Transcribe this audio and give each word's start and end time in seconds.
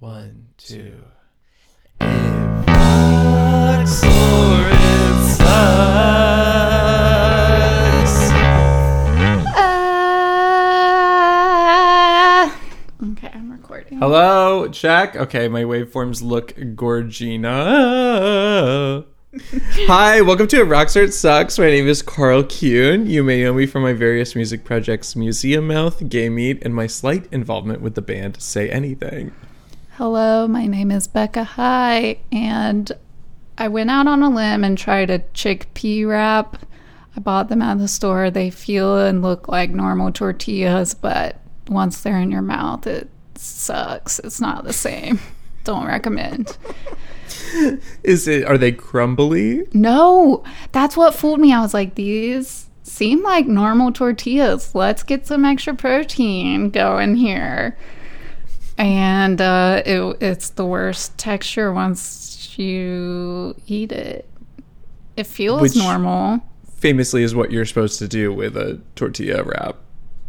One, 0.00 0.46
two. 0.56 0.94
It 2.00 2.06
rocks 2.66 4.02
or 4.02 4.66
it 4.66 5.26
sucks. 5.36 5.50
Okay, 13.02 13.30
I'm 13.34 13.52
recording. 13.52 13.98
Hello, 13.98 14.68
check. 14.68 15.16
Okay, 15.16 15.48
my 15.48 15.64
waveforms 15.64 16.22
look 16.22 16.54
gorgina. 16.54 17.44
Hi, 19.86 20.22
welcome 20.22 20.46
to 20.46 20.62
Rocks 20.62 20.96
or 20.96 21.02
It 21.02 21.12
Sucks. 21.12 21.58
My 21.58 21.66
name 21.66 21.86
is 21.86 22.00
Carl 22.00 22.44
Kuhn. 22.44 23.06
You 23.06 23.22
may 23.22 23.44
know 23.44 23.52
me 23.52 23.66
from 23.66 23.82
my 23.82 23.92
various 23.92 24.34
music 24.34 24.64
projects 24.64 25.14
Museum 25.14 25.66
Mouth, 25.66 26.08
Gay 26.08 26.30
Meat, 26.30 26.62
and 26.62 26.74
my 26.74 26.86
slight 26.86 27.30
involvement 27.30 27.82
with 27.82 27.96
the 27.96 28.02
band 28.02 28.40
Say 28.40 28.70
Anything. 28.70 29.32
Hello, 30.00 30.48
my 30.48 30.66
name 30.66 30.90
is 30.90 31.06
Becca 31.06 31.44
Hi, 31.44 32.16
and 32.32 32.90
I 33.58 33.68
went 33.68 33.90
out 33.90 34.06
on 34.06 34.22
a 34.22 34.30
limb 34.30 34.64
and 34.64 34.78
tried 34.78 35.10
a 35.10 35.18
chickpea 35.18 36.08
wrap. 36.08 36.56
I 37.14 37.20
bought 37.20 37.50
them 37.50 37.60
at 37.60 37.76
the 37.76 37.86
store. 37.86 38.30
They 38.30 38.48
feel 38.48 38.96
and 38.96 39.20
look 39.20 39.46
like 39.46 39.68
normal 39.68 40.10
tortillas, 40.10 40.94
but 40.94 41.38
once 41.68 42.00
they're 42.00 42.18
in 42.18 42.30
your 42.30 42.40
mouth, 42.40 42.86
it 42.86 43.10
sucks. 43.34 44.18
It's 44.20 44.40
not 44.40 44.64
the 44.64 44.72
same. 44.72 45.20
Don't 45.64 45.86
recommend. 45.86 46.56
Is 48.02 48.26
it 48.26 48.46
are 48.46 48.56
they 48.56 48.72
crumbly? 48.72 49.68
No, 49.74 50.42
that's 50.72 50.96
what 50.96 51.14
fooled 51.14 51.40
me. 51.40 51.52
I 51.52 51.60
was 51.60 51.74
like, 51.74 51.96
these 51.96 52.70
seem 52.84 53.22
like 53.22 53.46
normal 53.46 53.92
tortillas. 53.92 54.74
Let's 54.74 55.02
get 55.02 55.26
some 55.26 55.44
extra 55.44 55.74
protein 55.74 56.70
going 56.70 57.16
here. 57.16 57.76
And 58.80 59.42
uh, 59.42 59.82
it, 59.84 60.16
it's 60.22 60.50
the 60.50 60.64
worst 60.64 61.18
texture 61.18 61.70
once 61.70 62.58
you 62.58 63.54
eat 63.66 63.92
it. 63.92 64.26
It 65.18 65.26
feels 65.26 65.60
Which- 65.60 65.76
normal. 65.76 66.40
Famously 66.76 67.22
is 67.22 67.34
what 67.34 67.50
you're 67.50 67.66
supposed 67.66 67.98
to 67.98 68.08
do 68.08 68.32
with 68.32 68.56
a 68.56 68.80
tortilla 68.96 69.42
wrap. 69.42 69.76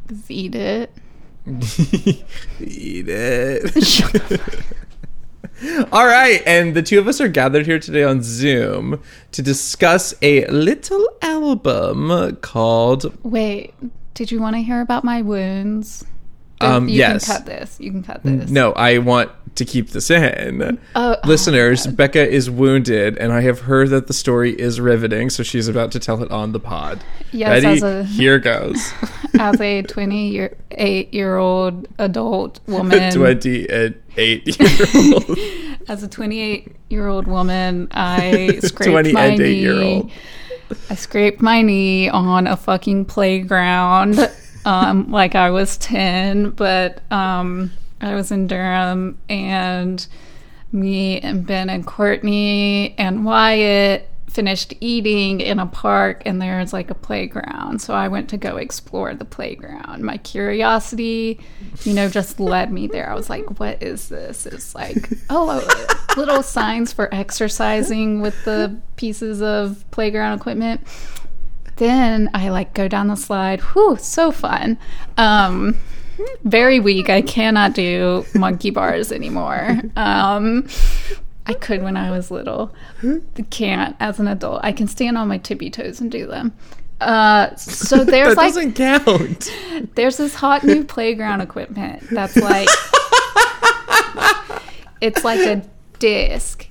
Just 0.09 0.29
eat 0.29 0.53
it. 0.53 0.91
Eat 1.47 3.05
it. 3.07 4.63
All 5.93 6.05
right, 6.05 6.43
and 6.45 6.75
the 6.75 6.81
two 6.83 6.99
of 6.99 7.07
us 7.07 7.21
are 7.21 7.29
gathered 7.29 7.65
here 7.65 7.79
today 7.79 8.03
on 8.03 8.21
Zoom 8.21 9.01
to 9.31 9.41
discuss 9.41 10.13
a 10.21 10.45
little 10.47 11.07
album 11.21 12.35
called 12.41 13.17
Wait, 13.23 13.73
did 14.13 14.29
you 14.29 14.41
want 14.41 14.57
to 14.57 14.61
hear 14.61 14.81
about 14.81 15.05
my 15.05 15.21
wounds? 15.21 16.03
Um, 16.63 16.87
you 16.89 16.97
yes. 16.97 17.25
can 17.25 17.37
cut 17.37 17.45
this. 17.45 17.77
You 17.79 17.91
can 17.91 18.03
cut 18.03 18.23
this. 18.23 18.49
No, 18.49 18.71
I 18.73 18.97
want 18.99 19.31
to 19.55 19.65
keep 19.65 19.89
this 19.89 20.09
in. 20.09 20.79
Oh, 20.95 21.17
Listeners, 21.25 21.85
Becca 21.87 22.27
is 22.29 22.49
wounded, 22.49 23.17
and 23.17 23.33
I 23.33 23.41
have 23.41 23.61
heard 23.61 23.89
that 23.89 24.07
the 24.07 24.13
story 24.13 24.51
is 24.59 24.79
riveting, 24.79 25.29
so 25.29 25.43
she's 25.43 25.67
about 25.67 25.91
to 25.91 25.99
tell 25.99 26.23
it 26.23 26.31
on 26.31 26.51
the 26.53 26.59
pod. 26.59 27.03
Yes, 27.31 27.63
Ready? 27.63 27.67
as 27.77 27.83
a- 27.83 28.03
Here 28.05 28.39
goes. 28.39 28.93
as 29.39 29.59
a 29.59 29.81
28 29.83 31.13
year 31.13 31.37
old 31.37 31.87
adult 31.97 32.59
woman 32.67 33.11
28 33.11 33.45
year 34.17 34.93
old. 35.13 35.39
as 35.87 36.03
a 36.03 36.07
28 36.07 36.67
year 36.89 37.07
old 37.07 37.27
woman 37.27 37.87
i 37.91 38.59
scraped 38.61 39.13
my 39.13 39.35
knee 39.35 39.53
year 39.53 39.81
old. 39.81 40.11
i 40.89 40.95
scraped 40.95 41.41
my 41.41 41.61
knee 41.61 42.09
on 42.09 42.45
a 42.47 42.55
fucking 42.57 43.05
playground 43.05 44.29
um, 44.65 45.11
like 45.11 45.35
i 45.35 45.49
was 45.49 45.77
10 45.77 46.51
but 46.51 47.01
um, 47.11 47.71
i 48.01 48.15
was 48.15 48.31
in 48.31 48.47
durham 48.47 49.17
and 49.29 50.07
me 50.71 51.19
and 51.19 51.45
ben 51.45 51.69
and 51.69 51.85
courtney 51.85 52.95
and 52.97 53.25
wyatt 53.25 54.07
finished 54.31 54.73
eating 54.79 55.41
in 55.41 55.59
a 55.59 55.65
park 55.65 56.23
and 56.25 56.41
there's 56.41 56.71
like 56.71 56.89
a 56.89 56.95
playground. 56.95 57.81
So 57.81 57.93
i 57.93 58.07
went 58.07 58.29
to 58.29 58.37
go 58.37 58.57
explore 58.57 59.13
the 59.13 59.25
playground. 59.25 60.03
My 60.03 60.17
curiosity 60.17 61.39
you 61.83 61.93
know 61.93 62.07
just 62.09 62.39
led 62.39 62.71
me 62.71 62.87
there. 62.87 63.09
I 63.09 63.13
was 63.13 63.29
like 63.29 63.59
what 63.59 63.83
is 63.83 64.07
this? 64.09 64.45
It's 64.45 64.73
like 64.73 65.09
oh 65.29 65.49
uh, 65.49 66.15
little 66.15 66.43
signs 66.43 66.93
for 66.93 67.13
exercising 67.13 68.21
with 68.21 68.45
the 68.45 68.79
pieces 68.95 69.41
of 69.41 69.83
playground 69.91 70.39
equipment 70.39 70.81
then 71.81 72.29
i 72.35 72.47
like 72.49 72.73
go 72.75 72.87
down 72.87 73.07
the 73.07 73.15
slide 73.15 73.59
whew 73.59 73.97
so 73.99 74.31
fun 74.31 74.77
um 75.17 75.75
very 76.43 76.79
weak 76.79 77.09
i 77.09 77.21
cannot 77.21 77.73
do 77.73 78.23
monkey 78.35 78.69
bars 78.69 79.11
anymore 79.11 79.81
um 79.95 80.67
I 81.47 81.53
could 81.55 81.81
when 81.81 81.97
I 81.97 82.11
was 82.11 82.29
little. 82.29 82.71
Can't 83.49 83.95
as 83.99 84.19
an 84.19 84.27
adult. 84.27 84.61
I 84.63 84.71
can 84.71 84.87
stand 84.87 85.17
on 85.17 85.27
my 85.27 85.39
tippy 85.39 85.71
toes 85.71 85.99
and 85.99 86.11
do 86.11 86.27
them. 86.27 86.53
Uh, 87.01 87.55
so 87.55 88.03
there's 88.05 88.35
that 88.35 88.37
like 88.37 88.53
doesn't 88.53 88.73
count. 88.73 89.51
there's 89.95 90.17
this 90.17 90.35
hot 90.35 90.63
new 90.63 90.83
playground 90.83 91.41
equipment 91.41 92.03
that's 92.11 92.37
like 92.37 92.69
it's 95.01 95.23
like 95.23 95.39
a 95.39 95.63
disc. 95.97 96.67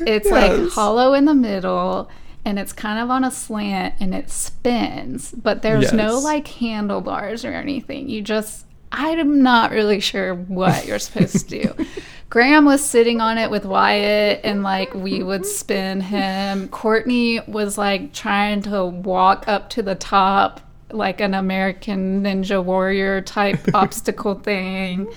It's 0.00 0.30
like 0.30 0.70
hollow 0.70 1.12
in 1.14 1.26
the 1.26 1.34
middle 1.34 2.10
and 2.44 2.58
it's 2.58 2.72
kind 2.72 2.98
of 2.98 3.10
on 3.10 3.24
a 3.24 3.30
slant 3.30 3.94
and 4.00 4.14
it 4.14 4.30
spins, 4.30 5.32
but 5.32 5.62
there's 5.62 5.92
no 5.92 6.18
like 6.18 6.48
handlebars 6.48 7.44
or 7.44 7.52
anything. 7.52 8.08
You 8.08 8.22
just 8.22 8.66
I'm 8.90 9.42
not 9.42 9.70
really 9.70 10.00
sure 10.00 10.34
what 10.34 10.86
you're 10.86 10.98
supposed 10.98 11.48
to 11.48 11.62
do. 11.62 11.86
Graham 12.30 12.64
was 12.64 12.82
sitting 12.82 13.20
on 13.20 13.38
it 13.38 13.50
with 13.50 13.64
Wyatt 13.64 14.40
and 14.42 14.62
like 14.62 14.94
we 14.94 15.22
would 15.22 15.46
spin 15.46 16.00
him. 16.00 16.68
Courtney 16.68 17.40
was 17.46 17.76
like 17.76 18.12
trying 18.12 18.62
to 18.62 18.86
walk 18.86 19.46
up 19.48 19.70
to 19.70 19.82
the 19.82 19.94
top 19.94 20.60
like 20.90 21.20
an 21.20 21.32
American 21.32 22.22
Ninja 22.22 22.62
Warrior 22.62 23.20
type 23.22 23.60
obstacle 23.74 24.34
thing. 24.34 25.12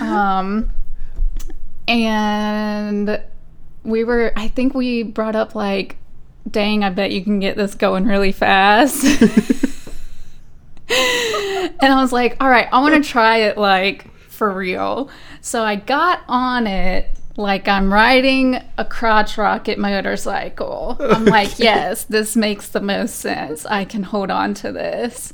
Um 0.00 0.70
and 1.88 3.20
we 3.82 4.04
were 4.04 4.32
I 4.36 4.48
think 4.48 4.74
we 4.74 5.02
brought 5.02 5.36
up 5.36 5.54
like 5.54 5.96
dang, 6.50 6.84
I 6.84 6.90
bet 6.90 7.12
you 7.12 7.22
can 7.22 7.40
get 7.40 7.56
this 7.56 7.74
going 7.74 8.06
really 8.06 8.32
fast. 8.32 9.04
and 10.88 11.92
I 11.92 12.00
was 12.00 12.12
like, 12.12 12.36
all 12.40 12.48
right, 12.48 12.68
I 12.72 12.80
want 12.80 13.02
to 13.02 13.08
try 13.08 13.38
it 13.38 13.56
like 13.58 14.10
for 14.28 14.52
real. 14.52 15.10
So 15.40 15.62
I 15.64 15.76
got 15.76 16.20
on 16.28 16.66
it 16.66 17.08
like 17.36 17.68
I'm 17.68 17.92
riding 17.92 18.60
a 18.76 18.84
crotch 18.84 19.38
rocket 19.38 19.78
motorcycle. 19.78 20.96
I'm 21.00 21.24
like, 21.26 21.58
yes, 21.58 22.04
this 22.04 22.36
makes 22.36 22.68
the 22.68 22.80
most 22.80 23.16
sense. 23.16 23.64
I 23.66 23.84
can 23.84 24.02
hold 24.02 24.30
on 24.30 24.54
to 24.54 24.72
this. 24.72 25.32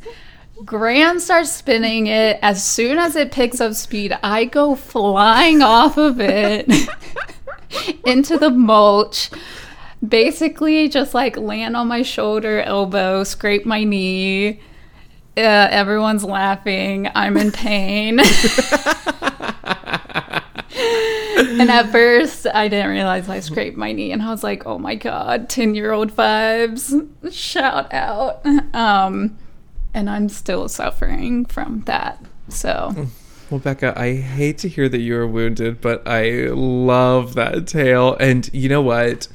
Graham 0.65 1.21
starts 1.21 1.53
spinning 1.53 2.09
it. 2.09 2.39
As 2.43 2.65
soon 2.65 2.99
as 2.99 3.17
it 3.17 3.33
picks 3.33 3.61
up 3.61 3.75
speed, 3.75 4.17
I 4.23 4.45
go 4.45 4.75
flying 4.75 5.63
off 5.63 5.97
of 5.97 6.21
it 6.21 6.69
into 8.07 8.37
the 8.37 8.51
mulch. 8.51 9.31
Basically, 10.07 10.89
just 10.89 11.15
like 11.15 11.37
land 11.37 11.77
on 11.77 11.89
my 11.89 12.03
shoulder, 12.03 12.61
elbow, 12.63 13.25
scrape 13.25 13.67
my 13.67 13.85
knee. 13.85 14.61
Uh, 15.37 15.69
everyone's 15.71 16.25
laughing. 16.25 17.09
I'm 17.15 17.37
in 17.37 17.53
pain. 17.53 18.19
and 21.41 21.71
at 21.71 21.91
first, 21.91 22.47
I 22.47 22.69
didn't 22.69 22.91
realize 22.91 23.29
I 23.29 23.41
scraped 23.41 23.77
my 23.77 23.93
knee, 23.93 24.13
and 24.13 24.23
I 24.23 24.31
was 24.31 24.43
like, 24.43 24.67
"Oh 24.67 24.79
my 24.79 24.95
god, 24.95 25.49
ten 25.49 25.75
year 25.75 25.93
old 25.93 26.15
vibes!" 26.15 27.09
Shout 27.33 27.93
out. 27.93 28.45
Um, 28.75 29.39
and 29.95 30.09
I'm 30.09 30.29
still 30.29 30.69
suffering 30.69 31.45
from 31.45 31.83
that. 31.87 32.25
So 32.49 33.09
Well, 33.51 33.61
Becca, 33.61 33.99
I 33.99 34.17
hate 34.17 34.59
to 34.59 34.69
hear 34.69 34.91
that 34.91 34.99
you 35.01 35.15
were 35.15 35.27
wounded, 35.27 35.81
but 35.81 36.07
I 36.07 36.49
love 36.51 37.35
that 37.35 37.67
tale. 37.67 38.15
And 38.21 38.49
you 38.53 38.69
know 38.69 38.83
what? 38.83 39.29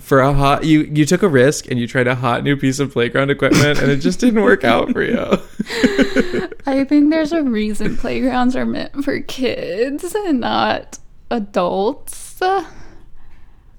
For 0.00 0.20
a 0.20 0.32
hot, 0.32 0.64
you 0.64 0.82
you 0.82 1.04
took 1.04 1.22
a 1.22 1.28
risk 1.28 1.68
and 1.70 1.78
you 1.80 1.86
tried 1.88 2.06
a 2.06 2.14
hot 2.14 2.44
new 2.44 2.56
piece 2.56 2.78
of 2.78 2.92
playground 2.92 3.30
equipment, 3.30 3.80
and 3.80 3.90
it 3.90 3.96
just 3.96 4.20
didn't 4.20 4.42
work 4.42 4.62
out 4.64 4.90
for 4.92 5.02
you. 5.02 5.18
I 6.66 6.84
think 6.84 7.10
there's 7.10 7.32
a 7.32 7.42
reason 7.42 7.96
playgrounds 7.96 8.54
are 8.54 8.64
meant 8.66 9.04
for 9.04 9.20
kids 9.20 10.14
and 10.14 10.40
not 10.40 10.98
adults. 11.30 12.40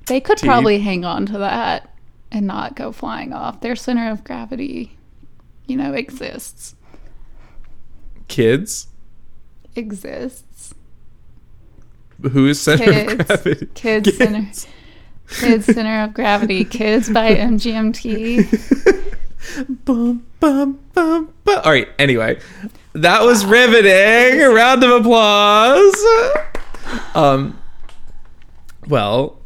They 0.07 0.19
could 0.19 0.39
probably 0.39 0.79
hang 0.79 1.05
on 1.05 1.25
to 1.27 1.37
that 1.37 1.95
and 2.31 2.45
not 2.47 2.75
go 2.75 2.91
flying 2.91 3.31
off. 3.31 3.61
Their 3.61 3.75
center 3.75 4.11
of 4.11 4.23
gravity, 4.23 4.97
you 5.67 5.77
know, 5.77 5.93
exists. 5.93 6.75
Kids, 8.27 8.87
Exists. 9.75 10.73
whose 12.21 12.59
center 12.59 12.83
of 12.91 12.95
Kids. 13.07 13.23
gravity? 13.25 13.65
Kids 13.73 14.17
center. 14.17 14.51
Kids 15.31 15.65
Center 15.65 16.03
of 16.03 16.13
Gravity. 16.13 16.65
Kids 16.65 17.09
by 17.09 17.35
MGMT. 17.35 19.05
bum, 19.85 20.25
bum, 20.39 20.79
bum, 20.93 21.33
bum. 21.43 21.61
All 21.63 21.71
right. 21.71 21.87
Anyway, 21.99 22.39
that 22.93 23.21
was 23.23 23.45
riveting. 23.45 24.41
A 24.41 24.49
round 24.53 24.83
of 24.83 24.91
applause. 25.01 25.95
Um. 27.15 27.57
Well, 28.87 29.37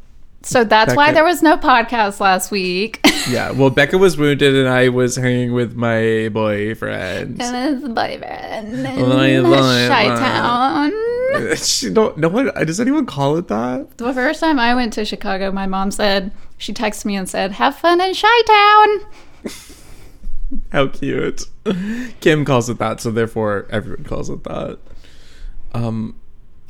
So 0.44 0.64
that's 0.64 0.96
why 0.96 1.12
there 1.12 1.24
was 1.26 1.42
no 1.44 1.58
podcast 1.58 2.20
last 2.22 2.50
week. 2.52 3.00
yeah. 3.30 3.52
Well, 3.52 3.70
Becca 3.70 3.98
was 3.98 4.16
wounded, 4.18 4.56
and 4.56 4.70
I 4.70 4.88
was 4.90 5.16
hanging 5.18 5.52
with 5.54 5.76
my 5.76 6.30
boyfriend. 6.32 7.42
and 7.42 7.82
his 7.82 7.90
boyfriend 7.90 8.74
in 8.74 8.84
My 9.10 9.42
boyfriend. 9.42 10.94
Don't. 11.94 12.18
No 12.18 12.30
one. 12.30 12.52
Does 12.66 12.80
anyone 12.80 13.06
call 13.06 13.38
it 13.38 13.48
that? 13.48 13.98
The 13.98 14.14
first 14.14 14.40
time 14.40 14.60
I 14.60 14.76
went 14.76 14.94
to 14.94 15.06
Chicago, 15.06 15.52
my 15.52 15.68
mom 15.68 15.92
said, 15.92 16.32
she 16.58 16.74
texted 16.74 17.06
me 17.06 17.16
and 17.16 17.28
said, 17.28 17.54
have 17.54 17.76
fun 17.78 18.00
in 18.02 18.14
Chi-Town. 18.14 18.90
How 20.72 20.88
cute. 20.88 21.44
Kim 22.20 22.46
calls 22.46 22.70
it 22.70 22.78
that, 22.78 23.02
so 23.02 23.12
therefore 23.12 23.66
everyone 23.70 24.04
calls 24.04 24.30
it 24.30 24.44
that. 24.44 24.80
Um. 25.74 26.20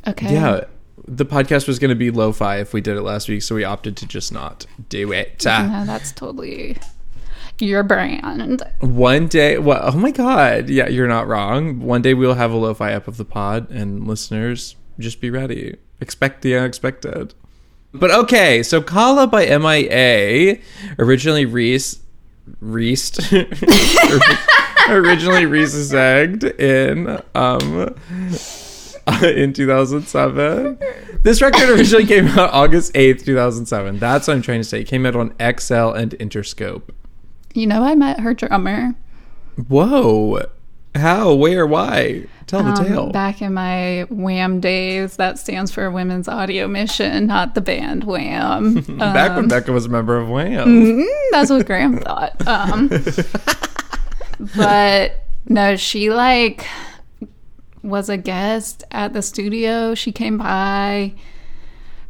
Okay. 0.06 0.32
Yeah. 0.32 0.64
The 1.06 1.26
podcast 1.26 1.68
was 1.68 1.78
going 1.78 1.90
to 1.90 1.94
be 1.94 2.10
lo-fi 2.10 2.60
if 2.60 2.72
we 2.72 2.80
did 2.80 2.96
it 2.96 3.02
last 3.02 3.28
week, 3.28 3.42
so 3.42 3.54
we 3.54 3.62
opted 3.62 3.94
to 3.98 4.06
just 4.06 4.32
not 4.32 4.64
do 4.88 5.12
it. 5.12 5.44
No, 5.44 5.84
that's 5.84 6.12
totally 6.12 6.78
your 7.58 7.82
brand. 7.82 8.62
One 8.80 9.28
day, 9.28 9.58
well, 9.58 9.80
oh 9.82 9.96
my 9.96 10.10
god, 10.10 10.68
yeah, 10.68 10.88
you're 10.88 11.08
not 11.08 11.28
wrong. 11.28 11.80
One 11.80 12.02
day 12.02 12.14
we'll 12.14 12.34
have 12.34 12.52
a 12.52 12.56
lo-fi 12.56 12.92
up 12.94 13.08
of 13.08 13.16
the 13.16 13.24
pod, 13.24 13.70
and 13.70 14.06
listeners, 14.06 14.76
just 14.98 15.20
be 15.20 15.30
ready. 15.30 15.76
Expect 16.00 16.42
the 16.42 16.56
unexpected. 16.56 17.34
But 17.92 18.10
okay, 18.10 18.62
so 18.62 18.82
Kala 18.82 19.26
by 19.26 19.46
MIA, 19.46 20.58
originally 20.98 21.46
Reese, 21.46 22.00
Reese, 22.60 23.32
originally 24.88 25.46
Reese 25.46 25.92
egged 25.92 26.44
in 26.44 27.22
um 27.34 27.94
in 29.22 29.52
2007. 29.52 30.78
This 31.22 31.40
record 31.40 31.70
originally 31.70 32.06
came 32.06 32.26
out 32.28 32.50
August 32.52 32.92
8th, 32.94 33.24
2007. 33.24 33.98
That's 33.98 34.26
what 34.26 34.34
I'm 34.34 34.42
trying 34.42 34.60
to 34.60 34.64
say. 34.64 34.80
It 34.80 34.88
came 34.88 35.06
out 35.06 35.14
on 35.14 35.30
XL 35.38 35.90
and 35.90 36.12
Interscope. 36.12 36.90
You 37.54 37.66
know, 37.66 37.82
I 37.84 37.94
met 37.94 38.20
her 38.20 38.34
drummer 38.34 38.94
Whoa. 39.68 40.42
How? 40.96 41.34
Where? 41.34 41.66
Why? 41.66 42.26
Tell 42.46 42.62
the 42.62 42.70
um, 42.70 42.84
tale. 42.84 43.10
back 43.10 43.40
in 43.40 43.54
my 43.54 44.02
Wham 44.10 44.60
days. 44.60 45.16
That 45.16 45.38
stands 45.38 45.70
for 45.72 45.90
Women's 45.90 46.28
Audio 46.28 46.68
Mission, 46.68 47.26
not 47.26 47.54
the 47.54 47.60
band 47.60 48.04
Wham. 48.04 48.74
Back 48.98 49.30
when 49.36 49.44
Um, 49.44 49.48
Becca 49.48 49.72
was 49.72 49.86
a 49.86 49.88
member 49.88 50.16
of 50.16 50.28
Wham. 50.28 50.66
Mm, 50.68 51.06
that's 51.30 51.50
what 51.50 51.66
Graham 51.66 51.98
thought. 51.98 52.46
Um, 52.46 52.88
but 54.56 55.24
no, 55.48 55.76
she 55.76 56.10
like 56.10 56.66
was 57.82 58.08
a 58.08 58.16
guest 58.16 58.84
at 58.90 59.12
the 59.14 59.22
studio. 59.22 59.94
She 59.94 60.12
came 60.12 60.38
by. 60.38 61.14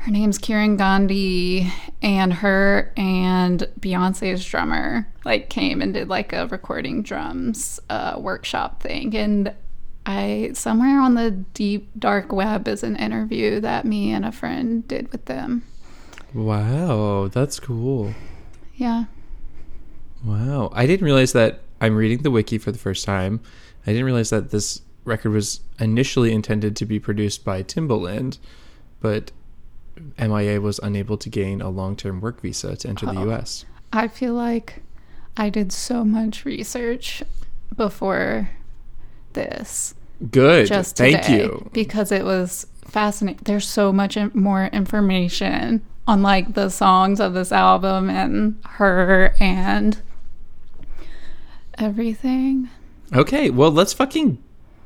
Her 0.05 0.11
name's 0.11 0.39
Kiran 0.39 0.77
Gandhi, 0.77 1.73
and 2.03 2.31
her 2.31 2.93
and 2.95 3.67
Beyonce's 3.81 4.45
drummer 4.45 5.09
like 5.25 5.49
came 5.49 5.81
and 5.81 5.95
did 5.95 6.09
like 6.09 6.35
a 6.35 6.47
recording 6.49 7.03
drums 7.03 7.81
uh, 7.89 8.17
workshop 8.19 8.83
thing. 8.83 9.17
And 9.17 9.55
I 10.05 10.51
somewhere 10.53 11.01
on 11.01 11.15
the 11.15 11.31
deep 11.31 11.89
dark 11.99 12.33
web 12.33 12.69
is 12.69 12.83
an 12.83 12.97
interview 12.97 13.61
that 13.61 13.87
me 13.87 14.13
and 14.13 14.27
a 14.27 14.33
friend 14.33 14.87
did 14.87 15.11
with 15.11 15.25
them. 15.25 15.63
Wow, 16.35 17.29
that's 17.29 17.59
cool. 17.59 18.13
Yeah. 18.75 19.05
Wow. 20.23 20.69
I 20.75 20.87
didn't 20.87 21.07
realize 21.07 21.33
that 21.33 21.61
I'm 21.81 21.97
reading 21.97 22.25
the 22.25 22.31
wiki 22.31 22.59
for 22.59 22.73
the 22.73 22.79
first 22.79 23.07
time. 23.07 23.41
I 23.87 23.93
didn't 23.93 24.05
realize 24.05 24.29
that 24.29 24.51
this 24.51 24.83
record 25.05 25.31
was 25.31 25.61
initially 25.81 26.31
intended 26.31 26.77
to 26.77 26.85
be 26.85 27.01
produced 27.01 27.43
by 27.43 27.63
Timbaland, 27.63 28.37
but 29.01 29.33
MIA 30.19 30.61
was 30.61 30.79
unable 30.83 31.17
to 31.19 31.29
gain 31.29 31.61
a 31.61 31.69
long 31.71 31.97
term 31.97 32.21
work 32.21 32.41
visa 32.41 32.77
to 32.77 32.89
enter 32.89 33.07
the 33.07 33.19
Oh. 33.19 33.31
US. 33.31 33.65
I 33.93 34.09
feel 34.09 34.35
like 34.35 34.83
I 35.37 35.51
did 35.51 35.73
so 35.73 36.05
much 36.05 36.45
research 36.45 37.23
before 37.77 38.51
this. 39.35 39.95
Good. 40.31 40.69
Just 40.69 40.97
Thank 40.97 41.29
you. 41.29 41.69
because 41.73 42.13
it 42.13 42.25
was 42.25 42.67
fascinating. 42.85 43.41
There's 43.45 43.69
so 43.69 43.93
much 43.93 44.17
more 44.35 44.67
information 44.67 45.83
on 46.07 46.23
like 46.23 46.55
the 46.55 46.69
songs 46.69 47.19
of 47.21 47.35
this 47.35 47.51
album 47.51 48.11
and 48.11 48.57
her 48.65 49.35
and 49.41 50.01
everything. 51.79 52.69
Okay, 53.13 53.51
well, 53.51 53.71
let's 53.71 53.93
fucking. 53.93 54.39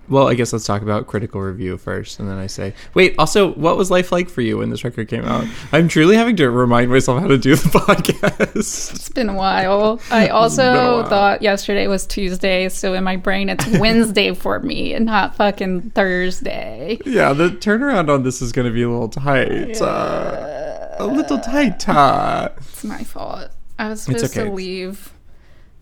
Well, 0.09 0.29
I 0.29 0.35
guess 0.35 0.53
let's 0.53 0.65
talk 0.65 0.83
about 0.83 1.07
critical 1.07 1.41
review 1.41 1.77
first, 1.77 2.19
and 2.19 2.29
then 2.29 2.39
I 2.39 2.47
say, 2.47 2.75
wait. 2.95 3.15
Also, 3.19 3.53
what 3.53 3.77
was 3.77 3.91
life 3.91 4.11
like 4.11 4.29
for 4.29 4.41
you 4.41 4.59
when 4.59 4.71
this 4.71 4.85
record 4.85 5.09
came 5.09 5.25
out? 5.25 5.47
I'm 5.73 5.89
truly 5.89 6.17
having 6.17 6.37
to 6.37 6.51
remind 6.51 6.91
myself 6.91 7.21
how 7.21 7.29
to 7.29 7.37
do 7.37 7.55
the 7.55 7.69
podcast. 7.79 8.57
It's 8.95 9.09
been 9.11 9.29
a 9.29 9.35
while. 9.35 10.01
I 10.11 10.29
also 10.29 10.63
while. 10.73 11.09
thought 11.09 11.43
yesterday 11.43 11.87
was 11.89 12.07
Tuesday, 12.07 12.69
so 12.69 12.95
in 12.95 13.05
my 13.05 13.17
brain 13.17 13.49
it's 13.49 13.67
Wednesday 13.79 14.35
for 14.35 14.61
me 14.61 14.95
and 14.95 15.05
not 15.05 15.37
fucking 15.37 15.91
Thursday. 15.91 16.99
yeah, 17.05 17.33
the 17.33 17.51
turnaround 17.51 18.09
on 18.09 18.23
this 18.23 18.41
is 18.41 18.53
going 18.53 18.67
to 18.67 18.73
be 18.73 18.83
a 18.83 18.89
little 18.89 19.09
tight. 19.09 19.81
Uh, 19.81 20.97
a 20.99 21.07
little 21.07 21.39
tight. 21.39 21.89
Uh. 21.89 22.49
It's 22.57 22.85
my 22.85 23.05
fault. 23.05 23.51
I 23.79 23.91
was 23.91 24.03
supposed 24.03 24.37
okay. 24.37 24.49
to 24.49 24.53
leave, 24.53 25.13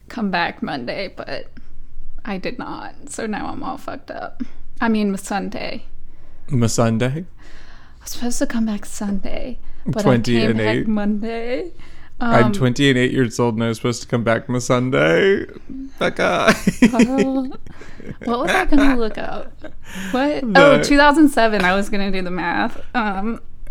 come 0.09 0.31
back 0.31 0.63
Monday, 0.63 1.13
but 1.17 1.47
I 2.27 2.39
did 2.39 2.59
not. 2.59 3.09
So 3.09 3.27
now 3.27 3.47
I'm 3.47 3.63
all 3.63 3.79
fucked 3.79 4.11
up. 4.11 4.43
I 4.81 4.89
mean, 4.89 5.17
Sunday. 5.17 5.85
My 6.49 6.67
Sunday. 6.67 7.25
I 8.01 8.03
was 8.03 8.11
supposed 8.11 8.39
to 8.41 8.47
come 8.47 8.67
back 8.67 8.85
Sunday, 8.85 9.59
but 9.87 10.03
20 10.03 10.37
I 10.37 10.41
came 10.41 10.51
and 10.51 10.59
back 10.59 10.77
eight. 10.77 10.89
Monday. 10.89 11.73
Um, 12.19 12.35
I'm 12.35 12.53
20 12.53 12.89
and 12.91 12.99
8 12.99 13.13
years 13.13 13.39
old, 13.39 13.55
and 13.55 13.65
I 13.65 13.69
was 13.69 13.77
supposed 13.77 14.03
to 14.03 14.09
come 14.09 14.25
back 14.25 14.49
my 14.49 14.59
Sunday. 14.59 15.45
Becca. 15.99 16.53
what 18.25 18.39
was 18.41 18.51
I 18.51 18.65
gonna 18.65 18.97
look 18.97 19.19
up? 19.19 19.53
What? 20.11 20.45
Oh, 20.57 20.83
2007. 20.83 21.63
I 21.63 21.75
was 21.75 21.91
gonna 21.91 22.11
do 22.11 22.23
the 22.23 22.31
math. 22.31 22.81
Um, 22.95 23.41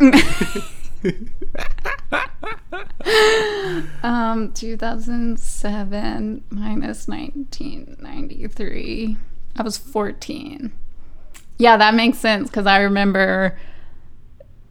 um, 4.02 4.52
2007 4.52 6.44
minus 6.50 7.08
1993. 7.08 9.16
I 9.56 9.62
was 9.62 9.78
14. 9.78 10.72
Yeah, 11.58 11.76
that 11.76 11.94
makes 11.94 12.18
sense 12.18 12.50
because 12.50 12.66
I 12.66 12.80
remember 12.80 13.56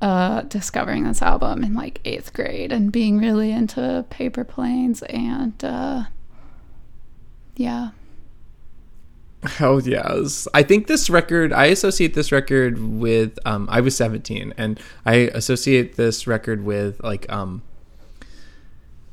uh, 0.01 0.41
discovering 0.41 1.05
this 1.05 1.21
album 1.21 1.63
in 1.63 1.73
like 1.73 2.01
eighth 2.05 2.33
grade 2.33 2.71
and 2.71 2.91
being 2.91 3.17
really 3.17 3.51
into 3.51 4.05
paper 4.09 4.43
planes 4.43 5.01
and 5.03 5.63
uh, 5.63 6.03
yeah. 7.55 7.91
Hell 9.45 9.81
yes. 9.81 10.47
I 10.53 10.63
think 10.63 10.87
this 10.87 11.09
record, 11.09 11.53
I 11.53 11.65
associate 11.65 12.13
this 12.13 12.31
record 12.31 12.79
with, 12.79 13.37
um, 13.45 13.67
I 13.71 13.81
was 13.81 13.95
17 13.95 14.53
and 14.57 14.79
I 15.05 15.29
associate 15.33 15.95
this 15.95 16.27
record 16.27 16.63
with 16.63 17.01
like, 17.03 17.31
um, 17.31 17.61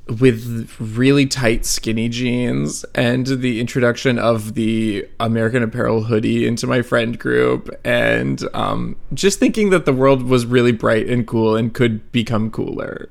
with 0.06 0.76
really 0.80 1.26
tight 1.26 1.64
skinny 1.64 2.08
jeans 2.08 2.84
and 2.94 3.26
the 3.26 3.60
introduction 3.60 4.18
of 4.18 4.54
the 4.54 5.06
American 5.20 5.62
Apparel 5.62 6.04
hoodie 6.04 6.46
into 6.46 6.66
my 6.66 6.82
friend 6.82 7.18
group 7.18 7.70
and 7.84 8.42
um, 8.52 8.96
just 9.14 9.38
thinking 9.38 9.70
that 9.70 9.84
the 9.84 9.92
world 9.92 10.24
was 10.24 10.44
really 10.44 10.72
bright 10.72 11.08
and 11.08 11.26
cool 11.26 11.56
and 11.56 11.72
could 11.72 12.10
become 12.12 12.50
cooler. 12.50 13.08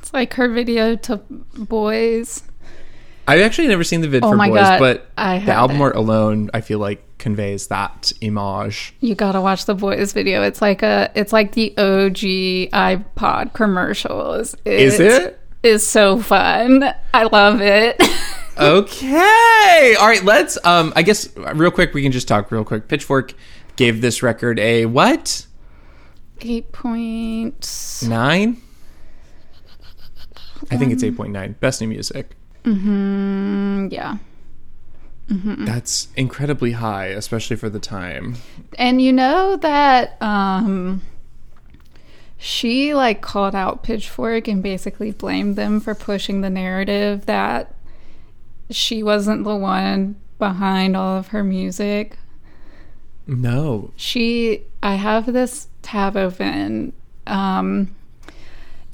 It's 0.00 0.12
like 0.14 0.34
her 0.34 0.48
video 0.48 0.96
to 0.96 1.16
boys. 1.54 2.44
I've 3.28 3.40
actually 3.40 3.68
never 3.68 3.84
seen 3.84 4.00
the 4.00 4.08
vid 4.08 4.24
Oh 4.24 4.30
for 4.30 4.36
boys, 4.36 4.54
God, 4.54 4.78
but 4.78 5.10
the 5.16 5.52
album 5.52 5.80
art 5.82 5.96
alone, 5.96 6.50
I 6.54 6.60
feel 6.60 6.78
like 6.78 7.02
conveys 7.18 7.66
that 7.68 8.12
image. 8.20 8.94
You 9.00 9.14
gotta 9.14 9.40
watch 9.40 9.64
the 9.64 9.74
boys 9.74 10.12
video. 10.12 10.42
It's 10.42 10.62
like 10.62 10.82
a, 10.82 11.10
it's 11.14 11.32
like 11.32 11.52
the 11.52 11.76
OG 11.76 12.70
iPod 12.72 13.52
commercials. 13.52 14.54
Is 14.64 15.00
it? 15.00 15.40
Is 15.62 15.86
so 15.86 16.20
fun. 16.20 16.84
I 17.12 17.24
love 17.24 17.60
it. 17.60 18.00
Okay. 18.58 19.94
All 20.00 20.06
right, 20.06 20.24
let's 20.24 20.56
um 20.64 20.90
I 20.96 21.02
guess 21.02 21.28
real 21.36 21.70
quick 21.70 21.92
we 21.92 22.02
can 22.02 22.10
just 22.10 22.26
talk 22.26 22.50
real 22.50 22.64
quick. 22.64 22.88
Pitchfork 22.88 23.34
gave 23.76 24.00
this 24.00 24.22
record 24.22 24.58
a 24.58 24.86
what? 24.86 25.46
Eight 26.40 26.72
point 26.72 28.00
nine. 28.08 28.62
I 30.70 30.76
think 30.78 30.92
it's 30.92 31.02
8.9. 31.02 31.60
Best 31.60 31.80
new 31.80 31.88
music. 31.88 32.34
Mm, 32.66 33.92
yeah. 33.92 34.18
That's 35.28 36.08
incredibly 36.16 36.72
high, 36.72 37.06
especially 37.06 37.56
for 37.56 37.68
the 37.68 37.80
time. 37.80 38.36
And 38.78 39.02
you 39.02 39.12
know 39.12 39.56
that 39.56 40.20
um 40.22 41.02
she 42.38 42.94
like 42.94 43.22
called 43.22 43.54
out 43.54 43.82
Pitchfork 43.82 44.46
and 44.46 44.62
basically 44.62 45.10
blamed 45.10 45.56
them 45.56 45.80
for 45.80 45.94
pushing 45.94 46.42
the 46.42 46.50
narrative 46.50 47.26
that 47.26 47.74
she 48.70 49.02
wasn't 49.02 49.44
the 49.44 49.56
one 49.56 50.16
behind 50.38 50.96
all 50.96 51.16
of 51.16 51.28
her 51.28 51.42
music. 51.42 52.18
No. 53.26 53.90
She, 53.96 54.62
I 54.82 54.94
have 54.94 55.32
this 55.32 55.68
tab 55.82 56.16
open, 56.16 56.92
um, 57.26 57.94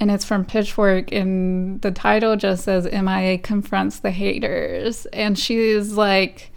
and 0.03 0.11
it's 0.11 0.25
from 0.25 0.45
Pitchfork, 0.45 1.13
and 1.13 1.81
the 1.81 1.93
title 1.93 2.35
just 2.35 2.65
says 2.65 2.89
MIA 2.91 3.39
confronts 3.39 4.01
the 4.01 4.11
haters. 4.11 5.07
And 5.13 5.39
she's 5.39 5.93
like, 5.93 6.51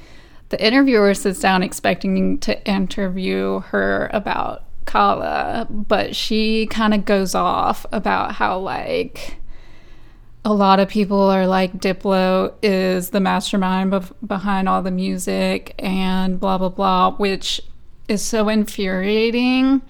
the 0.49 0.59
interviewer 0.59 1.13
sits 1.13 1.41
down 1.41 1.61
expecting 1.61 2.39
to 2.39 2.67
interview 2.67 3.59
her 3.59 4.09
about 4.11 4.63
Kala, 4.85 5.67
but 5.69 6.15
she 6.15 6.65
kind 6.65 6.95
of 6.95 7.05
goes 7.05 7.35
off 7.35 7.85
about 7.91 8.31
how, 8.31 8.57
like, 8.57 9.37
a 10.43 10.51
lot 10.51 10.79
of 10.79 10.89
people 10.89 11.21
are 11.21 11.45
like 11.45 11.77
Diplo 11.77 12.51
is 12.63 13.11
the 13.11 13.19
mastermind 13.19 13.91
bef- 13.91 14.11
behind 14.25 14.67
all 14.67 14.81
the 14.81 14.89
music 14.89 15.75
and 15.77 16.39
blah 16.39 16.57
blah 16.57 16.69
blah, 16.69 17.11
which 17.11 17.61
is 18.07 18.23
so 18.23 18.49
infuriating. 18.49 19.83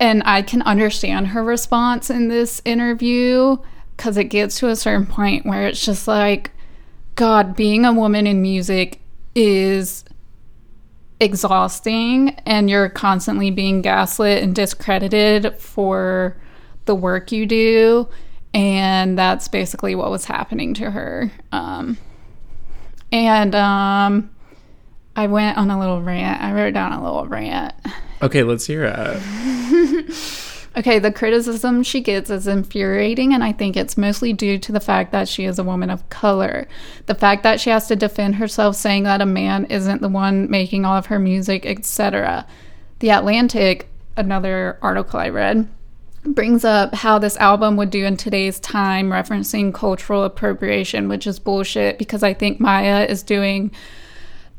And 0.00 0.22
I 0.24 0.42
can 0.42 0.62
understand 0.62 1.28
her 1.28 1.42
response 1.42 2.08
in 2.10 2.28
this 2.28 2.62
interview 2.64 3.56
because 3.96 4.16
it 4.16 4.24
gets 4.24 4.58
to 4.60 4.68
a 4.68 4.76
certain 4.76 5.06
point 5.06 5.44
where 5.44 5.66
it's 5.66 5.84
just 5.84 6.06
like, 6.06 6.52
God, 7.16 7.56
being 7.56 7.84
a 7.84 7.92
woman 7.92 8.26
in 8.26 8.40
music 8.40 9.00
is 9.34 10.04
exhausting, 11.20 12.30
and 12.46 12.70
you're 12.70 12.88
constantly 12.88 13.50
being 13.50 13.82
gaslit 13.82 14.40
and 14.42 14.54
discredited 14.54 15.56
for 15.56 16.36
the 16.84 16.94
work 16.94 17.32
you 17.32 17.44
do 17.44 18.08
and 18.54 19.18
that's 19.18 19.48
basically 19.48 19.94
what 19.94 20.10
was 20.10 20.24
happening 20.24 20.74
to 20.74 20.90
her. 20.90 21.30
Um, 21.52 21.98
and 23.12 23.54
um, 23.54 24.30
I 25.16 25.26
went 25.26 25.58
on 25.58 25.70
a 25.70 25.78
little 25.78 26.02
rant. 26.02 26.42
I 26.42 26.52
wrote 26.52 26.74
down 26.74 26.92
a 26.92 27.02
little 27.02 27.26
rant. 27.26 27.74
Okay, 28.20 28.42
let's 28.42 28.66
hear 28.66 28.84
it. 28.84 29.22
okay, 30.76 30.98
the 30.98 31.12
criticism 31.12 31.82
she 31.82 32.00
gets 32.00 32.30
is 32.30 32.48
infuriating, 32.48 33.32
and 33.32 33.44
I 33.44 33.52
think 33.52 33.76
it's 33.76 33.96
mostly 33.96 34.32
due 34.32 34.58
to 34.58 34.72
the 34.72 34.80
fact 34.80 35.12
that 35.12 35.28
she 35.28 35.44
is 35.44 35.58
a 35.58 35.64
woman 35.64 35.88
of 35.88 36.08
color. 36.10 36.66
The 37.06 37.14
fact 37.14 37.44
that 37.44 37.60
she 37.60 37.70
has 37.70 37.86
to 37.88 37.96
defend 37.96 38.36
herself 38.36 38.74
saying 38.74 39.04
that 39.04 39.20
a 39.20 39.26
man 39.26 39.66
isn't 39.66 40.02
the 40.02 40.08
one 40.08 40.50
making 40.50 40.84
all 40.84 40.96
of 40.96 41.06
her 41.06 41.18
music, 41.20 41.64
etc. 41.64 42.44
The 42.98 43.10
Atlantic, 43.10 43.88
another 44.16 44.78
article 44.82 45.20
I 45.20 45.28
read, 45.28 45.68
brings 46.24 46.64
up 46.64 46.94
how 46.94 47.18
this 47.18 47.36
album 47.36 47.76
would 47.76 47.90
do 47.90 48.04
in 48.04 48.16
today's 48.16 48.58
time, 48.60 49.10
referencing 49.10 49.72
cultural 49.72 50.24
appropriation, 50.24 51.08
which 51.08 51.26
is 51.26 51.38
bullshit 51.38 51.98
because 51.98 52.22
I 52.22 52.34
think 52.34 52.58
Maya 52.58 53.04
is 53.04 53.22
doing 53.22 53.70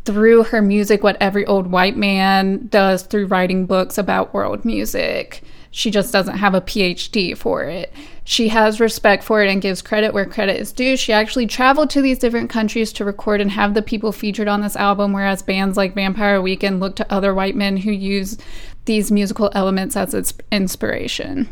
through 0.05 0.43
her 0.43 0.61
music 0.61 1.03
what 1.03 1.17
every 1.19 1.45
old 1.45 1.67
white 1.67 1.97
man 1.97 2.67
does 2.67 3.03
through 3.03 3.27
writing 3.27 3.65
books 3.65 3.97
about 3.97 4.33
world 4.33 4.65
music. 4.65 5.43
She 5.71 5.91
just 5.91 6.11
doesn't 6.11 6.37
have 6.37 6.55
a 6.55 6.61
PhD 6.61 7.37
for 7.37 7.63
it. 7.63 7.93
She 8.23 8.47
has 8.49 8.79
respect 8.79 9.23
for 9.23 9.43
it 9.43 9.49
and 9.49 9.61
gives 9.61 9.81
credit 9.81 10.13
where 10.13 10.25
credit 10.25 10.59
is 10.59 10.71
due. 10.71 10.97
She 10.97 11.13
actually 11.13 11.45
traveled 11.45 11.89
to 11.91 12.01
these 12.01 12.17
different 12.17 12.49
countries 12.49 12.91
to 12.93 13.05
record 13.05 13.39
and 13.39 13.51
have 13.51 13.75
the 13.75 13.81
people 13.81 14.11
featured 14.11 14.47
on 14.47 14.61
this 14.61 14.75
album, 14.75 15.13
whereas 15.13 15.43
bands 15.43 15.77
like 15.77 15.93
Vampire 15.93 16.41
Weekend 16.41 16.79
look 16.79 16.95
to 16.95 17.13
other 17.13 17.33
white 17.33 17.55
men 17.55 17.77
who 17.77 17.91
use 17.91 18.37
these 18.85 19.11
musical 19.11 19.51
elements 19.53 19.95
as 19.95 20.13
its 20.13 20.33
inspiration. 20.51 21.47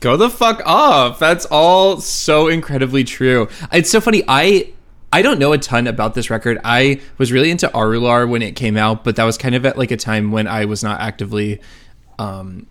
Go 0.00 0.16
the 0.16 0.30
fuck 0.30 0.60
off. 0.66 1.18
That's 1.18 1.46
all 1.46 2.00
so 2.00 2.48
incredibly 2.48 3.04
true. 3.04 3.48
It's 3.72 3.90
so 3.90 4.00
funny. 4.00 4.24
I 4.26 4.72
I 5.12 5.22
don't 5.22 5.38
know 5.38 5.52
a 5.52 5.58
ton 5.58 5.86
about 5.86 6.14
this 6.14 6.30
record. 6.30 6.58
I 6.64 7.00
was 7.18 7.32
really 7.32 7.50
into 7.50 7.68
Arular 7.68 8.28
when 8.28 8.42
it 8.42 8.54
came 8.54 8.76
out, 8.76 9.02
but 9.02 9.16
that 9.16 9.24
was 9.24 9.36
kind 9.36 9.54
of 9.54 9.66
at 9.66 9.76
like 9.76 9.90
a 9.90 9.96
time 9.96 10.30
when 10.30 10.46
I 10.46 10.64
was 10.66 10.82
not 10.82 11.00
actively 11.00 11.60
um 12.18 12.66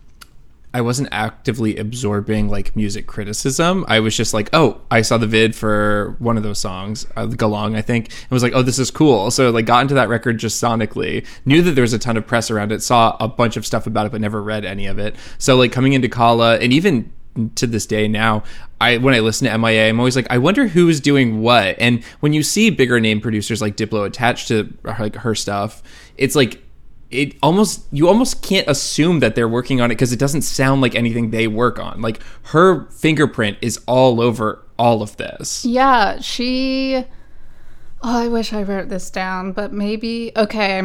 I 0.72 0.82
wasn't 0.82 1.10
actively 1.12 1.78
absorbing 1.78 2.48
like 2.48 2.76
music 2.76 3.08
criticism. 3.08 3.86
I 3.88 4.02
was 4.02 4.16
just 4.16 4.36
like, 4.36 4.52
oh, 4.54 4.82
I 4.92 5.02
saw 5.02 5.18
the 5.18 5.26
vid 5.26 5.56
for 5.56 6.16
one 6.20 6.38
of 6.38 6.44
those 6.44 6.60
songs, 6.60 7.08
uh, 7.16 7.26
Galang, 7.26 7.76
I 7.76 7.82
think, 7.82 8.06
and 8.10 8.32
was 8.32 8.44
like, 8.44 8.54
oh, 8.54 8.62
this 8.62 8.78
is 8.78 8.92
cool. 8.92 9.32
So 9.32 9.50
like, 9.50 9.66
got 9.66 9.82
into 9.82 9.96
that 9.96 10.10
record 10.10 10.38
just 10.38 10.62
sonically. 10.62 11.26
Knew 11.44 11.64
that 11.64 11.72
there 11.72 11.82
was 11.82 11.94
a 11.94 12.00
ton 12.00 12.18
of 12.18 12.28
press 12.28 12.52
around 12.52 12.72
it. 12.72 12.84
Saw 12.84 13.18
a 13.20 13.28
bunch 13.28 13.58
of 13.58 13.66
stuff 13.66 13.88
about 13.88 14.06
it, 14.06 14.12
but 14.12 14.22
never 14.22 14.44
read 14.44 14.64
any 14.64 14.86
of 14.86 15.00
it. 15.00 15.16
So 15.40 15.56
like, 15.56 15.72
coming 15.72 15.94
into 15.94 16.08
Kala, 16.08 16.60
and 16.60 16.72
even 16.72 17.12
to 17.56 17.68
this 17.68 17.86
day 17.86 18.08
now, 18.08 18.44
I 18.82 18.98
when 18.98 19.14
I 19.14 19.20
listen 19.20 19.48
to 19.48 19.58
MIA, 19.58 19.90
I'm 19.90 20.00
always 20.00 20.16
like, 20.16 20.28
I 20.30 20.38
wonder 20.38 20.68
who's 20.68 21.00
doing 21.00 21.42
what. 21.42 21.76
And 21.80 22.04
when 22.20 22.34
you 22.34 22.44
see 22.44 22.70
bigger 22.70 23.00
name 23.00 23.22
producers 23.22 23.62
like 23.62 23.76
Diplo 23.76 24.06
attached 24.06 24.48
to 24.50 24.74
like 24.84 25.16
her 25.16 25.36
stuff, 25.36 25.84
it's 26.18 26.36
like 26.36 26.62
it 27.12 27.36
almost 27.42 27.86
you 27.92 28.08
almost 28.08 28.44
can't 28.44 28.68
assume 28.68 29.20
that 29.20 29.36
they're 29.36 29.50
working 29.50 29.82
on 29.82 29.92
it 29.92 29.96
because 29.96 30.14
it 30.14 30.20
doesn't 30.20 30.44
sound 30.44 30.82
like 30.82 30.96
anything 30.96 31.32
they 31.32 31.48
work 31.48 31.80
on. 31.80 32.02
Like 32.02 32.22
her 32.48 32.86
fingerprint 32.92 33.58
is 33.62 33.80
all 33.88 34.22
over 34.22 34.64
all 34.78 35.02
of 35.02 35.18
this. 35.18 35.66
Yeah, 35.66 36.20
she 36.20 37.06
Oh, 38.02 38.18
I 38.18 38.28
wish 38.30 38.54
I 38.54 38.64
wrote 38.64 38.90
this 38.90 39.10
down, 39.10 39.52
but 39.52 39.74
maybe 39.74 40.32
okay. 40.36 40.84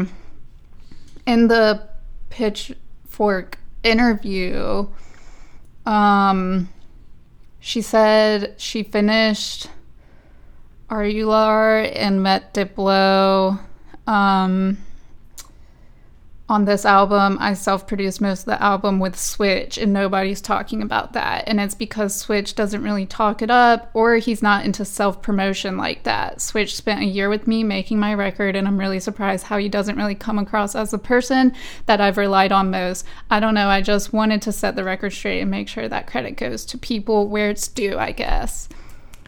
In 1.26 1.48
the 1.48 1.88
pitchfork 2.28 3.58
interview, 3.82 4.88
um 5.86 6.68
she 7.60 7.80
said 7.80 8.54
she 8.58 8.82
finished 8.82 9.68
Arular 10.90 11.90
and 11.94 12.22
met 12.22 12.52
Diplo. 12.54 13.58
Um 14.06 14.78
on 16.46 16.66
this 16.66 16.84
album, 16.84 17.38
I 17.40 17.54
self 17.54 17.86
produced 17.86 18.20
most 18.20 18.40
of 18.40 18.46
the 18.46 18.62
album 18.62 18.98
with 18.98 19.18
Switch, 19.18 19.78
and 19.78 19.94
nobody's 19.94 20.42
talking 20.42 20.82
about 20.82 21.14
that. 21.14 21.44
And 21.46 21.58
it's 21.58 21.74
because 21.74 22.14
Switch 22.14 22.54
doesn't 22.54 22.82
really 22.82 23.06
talk 23.06 23.40
it 23.40 23.50
up, 23.50 23.90
or 23.94 24.16
he's 24.16 24.42
not 24.42 24.66
into 24.66 24.84
self 24.84 25.22
promotion 25.22 25.78
like 25.78 26.02
that. 26.02 26.42
Switch 26.42 26.76
spent 26.76 27.00
a 27.00 27.06
year 27.06 27.30
with 27.30 27.46
me 27.46 27.64
making 27.64 27.98
my 27.98 28.12
record, 28.12 28.56
and 28.56 28.68
I'm 28.68 28.78
really 28.78 29.00
surprised 29.00 29.46
how 29.46 29.56
he 29.56 29.70
doesn't 29.70 29.96
really 29.96 30.14
come 30.14 30.38
across 30.38 30.74
as 30.74 30.90
the 30.90 30.98
person 30.98 31.54
that 31.86 32.02
I've 32.02 32.18
relied 32.18 32.52
on 32.52 32.70
most. 32.70 33.06
I 33.30 33.40
don't 33.40 33.54
know, 33.54 33.68
I 33.68 33.80
just 33.80 34.12
wanted 34.12 34.42
to 34.42 34.52
set 34.52 34.76
the 34.76 34.84
record 34.84 35.14
straight 35.14 35.40
and 35.40 35.50
make 35.50 35.68
sure 35.68 35.88
that 35.88 36.06
credit 36.06 36.32
goes 36.32 36.66
to 36.66 36.78
people 36.78 37.28
where 37.28 37.48
it's 37.48 37.68
due, 37.68 37.96
I 37.98 38.12
guess. 38.12 38.68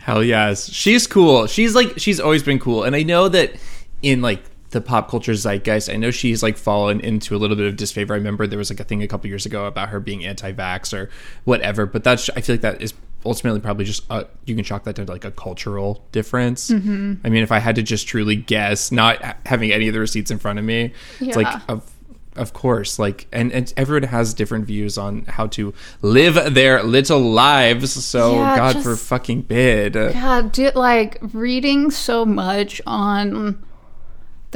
Hell 0.01 0.23
yes. 0.23 0.71
She's 0.71 1.07
cool. 1.07 1.47
She's 1.47 1.75
like, 1.75 1.99
she's 1.99 2.21
always 2.21 2.43
been 2.43 2.59
cool. 2.59 2.85
And 2.85 2.95
I 2.95 3.03
know 3.03 3.29
that 3.29 3.55
in 4.03 4.21
like 4.21 4.43
the 4.77 4.81
pop 4.83 5.11
culture 5.11 5.33
zeitgeist. 5.33 5.93
I 5.93 5.97
know 5.97 6.11
she's 6.11 6.43
like 6.43 6.59
fallen 6.59 7.01
into 7.01 7.35
a 7.35 7.39
little 7.39 7.57
bit 7.57 7.67
of 7.67 7.77
disfavor. 7.77 8.13
I 8.13 8.19
remember 8.19 8.47
there 8.47 8.59
was 8.59 8.71
like 8.71 8.79
a 8.79 8.85
thing 8.85 9.03
a 9.03 9.09
couple 9.09 9.29
years 9.29 9.47
ago 9.47 9.65
about 9.65 9.89
her 9.89 10.01
being 10.01 10.23
anti-vax 10.25 10.93
or 10.93 11.09
whatever. 11.45 11.87
But 11.87 12.05
that's 12.05 12.29
I 12.37 12.43
feel 12.43 12.55
like 12.55 12.61
that 12.61 12.83
is 12.83 12.93
ultimately 13.25 13.61
probably 13.61 13.87
just 13.87 14.05
you 14.45 14.55
can 14.55 14.63
chalk 14.63 14.85
that 14.85 14.97
down 14.97 15.07
to 15.07 15.13
like 15.13 15.25
a 15.25 15.31
cultural 15.31 16.05
difference. 16.13 16.71
Mm-hmm. 16.71 17.15
I 17.25 17.31
mean, 17.31 17.43
if 17.43 17.51
I 17.51 17.59
had 17.59 17.77
to 17.77 17.83
just 17.83 18.07
truly 18.07 18.37
guess, 18.37 18.93
not 18.93 19.23
having 19.47 19.73
any 19.73 19.89
of 19.89 19.95
the 19.95 20.01
receipts 20.01 20.31
in 20.31 20.39
front 20.39 20.59
of 20.59 20.65
me, 20.67 20.93
yeah. 21.21 21.29
it's 21.29 21.37
like 21.37 21.63
of 21.69 21.91
of 22.37 22.53
course 22.53 22.99
like 22.99 23.27
and, 23.33 23.51
and 23.51 23.73
everyone 23.79 24.03
has 24.03 24.35
different 24.35 24.67
views 24.67 24.99
on 24.99 25.25
how 25.25 25.47
to 25.47 25.73
live 26.03 26.53
their 26.53 26.83
little 26.83 27.19
lives 27.19 28.05
so 28.05 28.35
yeah, 28.35 28.57
god 28.57 28.73
just, 28.75 28.85
for 28.85 28.95
fucking 28.95 29.41
bid 29.41 29.95
god 29.95 30.53
dude, 30.53 30.75
like 30.75 31.17
reading 31.33 31.91
so 31.91 32.27
much 32.27 32.79
on 32.87 33.59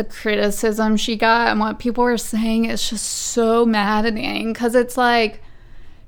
the 0.00 0.04
criticism 0.12 0.97
she 0.97 1.14
got 1.14 1.49
and 1.49 1.61
what 1.61 1.78
people 1.78 2.02
were 2.04 2.16
saying 2.16 2.64
is 2.64 2.88
just 2.88 3.07
so 3.07 3.66
maddening 3.66 4.50
because 4.50 4.75
it's 4.75 4.97
like 4.97 5.42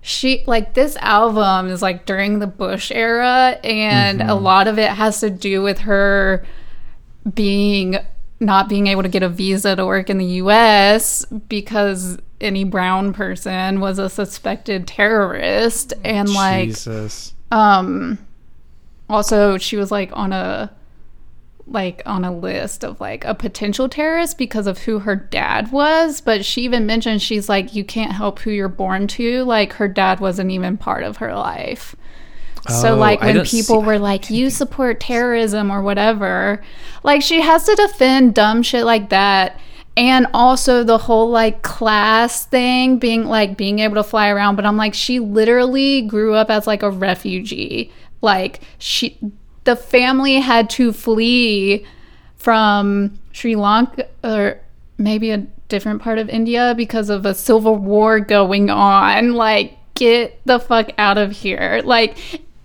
she 0.00 0.42
like 0.46 0.72
this 0.72 0.96
album 0.96 1.68
is 1.68 1.82
like 1.82 2.06
during 2.06 2.38
the 2.38 2.46
Bush 2.46 2.90
era 2.90 3.58
and 3.62 4.20
mm-hmm. 4.20 4.30
a 4.30 4.34
lot 4.34 4.66
of 4.66 4.78
it 4.78 4.88
has 4.88 5.20
to 5.20 5.28
do 5.28 5.60
with 5.60 5.80
her 5.80 6.42
being 7.34 7.98
not 8.40 8.66
being 8.66 8.86
able 8.86 9.02
to 9.02 9.10
get 9.10 9.22
a 9.22 9.28
visa 9.28 9.76
to 9.76 9.84
work 9.84 10.08
in 10.08 10.16
the 10.16 10.24
US 10.24 11.26
because 11.26 12.16
any 12.40 12.64
brown 12.64 13.12
person 13.12 13.78
was 13.78 13.98
a 13.98 14.08
suspected 14.08 14.86
terrorist 14.86 15.92
and 16.02 16.32
like 16.32 16.70
Jesus. 16.70 17.34
um 17.50 18.18
also 19.10 19.58
she 19.58 19.76
was 19.76 19.90
like 19.90 20.08
on 20.14 20.32
a 20.32 20.72
like 21.72 22.02
on 22.06 22.24
a 22.24 22.36
list 22.36 22.84
of 22.84 23.00
like 23.00 23.24
a 23.24 23.34
potential 23.34 23.88
terrorist 23.88 24.38
because 24.38 24.66
of 24.66 24.78
who 24.78 25.00
her 25.00 25.16
dad 25.16 25.72
was 25.72 26.20
but 26.20 26.44
she 26.44 26.62
even 26.62 26.86
mentioned 26.86 27.22
she's 27.22 27.48
like 27.48 27.74
you 27.74 27.84
can't 27.84 28.12
help 28.12 28.40
who 28.40 28.50
you're 28.50 28.68
born 28.68 29.06
to. 29.06 29.42
Like 29.44 29.74
her 29.74 29.88
dad 29.88 30.20
wasn't 30.20 30.50
even 30.50 30.76
part 30.76 31.02
of 31.02 31.18
her 31.18 31.34
life. 31.34 31.96
So 32.68 32.94
oh, 32.94 32.98
like 32.98 33.20
when 33.20 33.44
people 33.44 33.80
see, 33.80 33.86
were 33.86 33.98
like 33.98 34.30
you 34.30 34.50
support 34.50 35.00
terrorism 35.00 35.70
or 35.70 35.82
whatever 35.82 36.62
like 37.02 37.22
she 37.22 37.40
has 37.40 37.64
to 37.64 37.74
defend 37.74 38.34
dumb 38.34 38.62
shit 38.62 38.84
like 38.84 39.08
that. 39.10 39.58
And 39.96 40.26
also 40.32 40.84
the 40.84 40.96
whole 40.96 41.28
like 41.28 41.62
class 41.62 42.46
thing 42.46 42.98
being 42.98 43.26
like 43.26 43.56
being 43.56 43.80
able 43.80 43.96
to 43.96 44.04
fly 44.04 44.28
around. 44.28 44.56
But 44.56 44.64
i'm 44.64 44.76
like 44.76 44.94
she 44.94 45.18
literally 45.18 46.02
grew 46.02 46.34
up 46.34 46.50
as 46.50 46.66
like 46.66 46.82
a 46.82 46.90
refugee. 46.90 47.90
Like 48.20 48.60
she 48.78 49.18
the 49.64 49.76
family 49.76 50.40
had 50.40 50.68
to 50.70 50.92
flee 50.92 51.84
from 52.36 53.18
Sri 53.32 53.54
Lanka 53.56 54.08
or 54.24 54.60
maybe 54.98 55.30
a 55.30 55.38
different 55.68 56.02
part 56.02 56.18
of 56.18 56.28
India 56.28 56.74
because 56.76 57.08
of 57.10 57.24
a 57.24 57.34
civil 57.34 57.76
war 57.76 58.20
going 58.20 58.70
on. 58.70 59.32
Like, 59.34 59.76
get 59.94 60.40
the 60.44 60.58
fuck 60.58 60.90
out 60.98 61.18
of 61.18 61.32
here. 61.32 61.80
Like, 61.84 62.16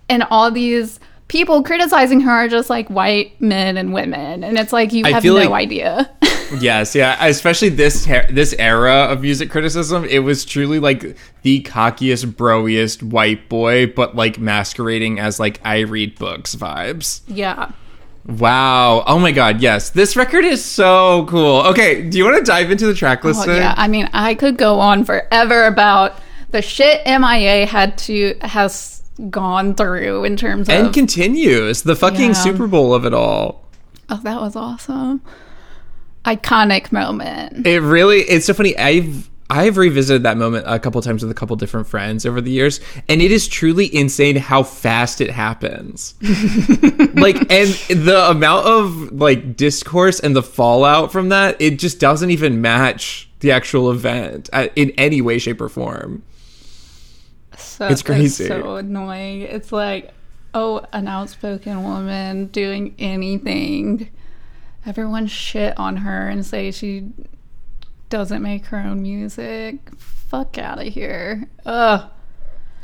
and 0.08 0.24
all 0.30 0.50
these 0.50 0.98
people 1.28 1.62
criticizing 1.62 2.20
her 2.22 2.30
are 2.30 2.48
just 2.48 2.68
like 2.70 2.88
white 2.88 3.40
men 3.40 3.76
and 3.76 3.92
women. 3.92 4.42
And 4.44 4.58
it's 4.58 4.72
like, 4.72 4.92
you 4.92 5.04
I 5.06 5.12
have 5.12 5.24
no 5.24 5.34
like- 5.34 5.50
idea. 5.50 6.10
Yes, 6.60 6.94
yeah, 6.94 7.24
especially 7.26 7.68
this 7.68 8.06
this 8.30 8.54
era 8.58 9.06
of 9.10 9.20
music 9.22 9.50
criticism, 9.50 10.04
it 10.04 10.20
was 10.20 10.44
truly 10.44 10.78
like 10.78 11.16
the 11.42 11.62
cockiest, 11.62 12.34
broiest 12.36 13.02
white 13.02 13.48
boy, 13.48 13.86
but 13.86 14.16
like 14.16 14.38
masquerading 14.38 15.18
as 15.18 15.38
like 15.38 15.60
I 15.64 15.80
read 15.80 16.18
books 16.18 16.54
vibes. 16.54 17.20
yeah. 17.26 17.72
Wow. 18.26 19.04
Oh 19.06 19.18
my 19.18 19.32
god, 19.32 19.62
yes. 19.62 19.88
This 19.90 20.14
record 20.14 20.44
is 20.44 20.62
so 20.62 21.24
cool. 21.30 21.62
Okay, 21.62 22.02
do 22.08 22.18
you 22.18 22.24
want 22.24 22.36
to 22.36 22.44
dive 22.44 22.70
into 22.70 22.86
the 22.86 22.92
track 22.94 23.24
Oh, 23.24 23.32
yeah. 23.46 23.74
I 23.76 23.88
mean, 23.88 24.08
I 24.12 24.34
could 24.34 24.58
go 24.58 24.80
on 24.80 25.04
forever 25.04 25.64
about 25.64 26.14
the 26.50 26.60
shit 26.60 27.00
MIA 27.06 27.64
had 27.66 27.96
to, 27.98 28.34
has 28.42 29.02
gone 29.30 29.74
through 29.74 30.24
in 30.24 30.36
terms 30.36 30.68
of. 30.68 30.74
and 30.74 30.92
continues 30.92 31.82
the 31.82 31.96
fucking 31.96 32.28
Yeah. 32.28 32.32
Super 32.32 32.66
Bowl 32.66 32.92
of 32.92 33.06
it 33.06 33.14
all. 33.14 33.64
oh, 34.10 34.20
that 34.22 34.40
was 34.42 34.54
awesome. 34.56 35.22
Iconic 36.24 36.92
moment. 36.92 37.66
It 37.66 37.80
really 37.80 38.18
it's 38.20 38.46
so 38.46 38.54
funny. 38.54 38.76
I've 38.76 39.28
I've 39.50 39.78
revisited 39.78 40.24
that 40.24 40.36
moment 40.36 40.64
a 40.68 40.78
couple 40.78 41.00
times 41.00 41.22
with 41.22 41.30
a 41.30 41.34
couple 41.34 41.56
different 41.56 41.86
friends 41.86 42.26
over 42.26 42.40
the 42.40 42.50
years, 42.50 42.80
and 43.08 43.22
it 43.22 43.32
is 43.32 43.48
truly 43.48 43.94
insane 43.94 44.36
how 44.36 44.62
fast 44.62 45.22
it 45.22 45.30
happens. 45.30 46.14
like 47.14 47.36
and 47.50 47.68
the 47.88 48.26
amount 48.30 48.66
of 48.66 49.12
like 49.12 49.56
discourse 49.56 50.20
and 50.20 50.36
the 50.36 50.42
fallout 50.42 51.12
from 51.12 51.30
that, 51.30 51.56
it 51.60 51.78
just 51.78 51.98
doesn't 51.98 52.30
even 52.30 52.60
match 52.60 53.28
the 53.40 53.50
actual 53.52 53.90
event 53.90 54.50
uh, 54.52 54.68
in 54.76 54.90
any 54.98 55.22
way, 55.22 55.38
shape, 55.38 55.60
or 55.60 55.68
form. 55.68 56.22
So, 57.56 57.86
It's 57.86 58.02
crazy. 58.02 58.46
so 58.46 58.76
annoying. 58.76 59.42
It's 59.42 59.72
like, 59.72 60.12
oh, 60.54 60.84
an 60.92 61.08
outspoken 61.08 61.82
woman 61.84 62.46
doing 62.46 62.94
anything. 62.98 64.10
Everyone 64.88 65.26
shit 65.26 65.78
on 65.78 65.98
her 65.98 66.28
and 66.28 66.46
say 66.46 66.70
she 66.70 67.10
doesn't 68.08 68.42
make 68.42 68.64
her 68.66 68.78
own 68.78 69.02
music. 69.02 69.90
Fuck 69.98 70.56
out 70.56 70.78
of 70.78 70.90
here. 70.90 71.46
Ugh. 71.66 72.10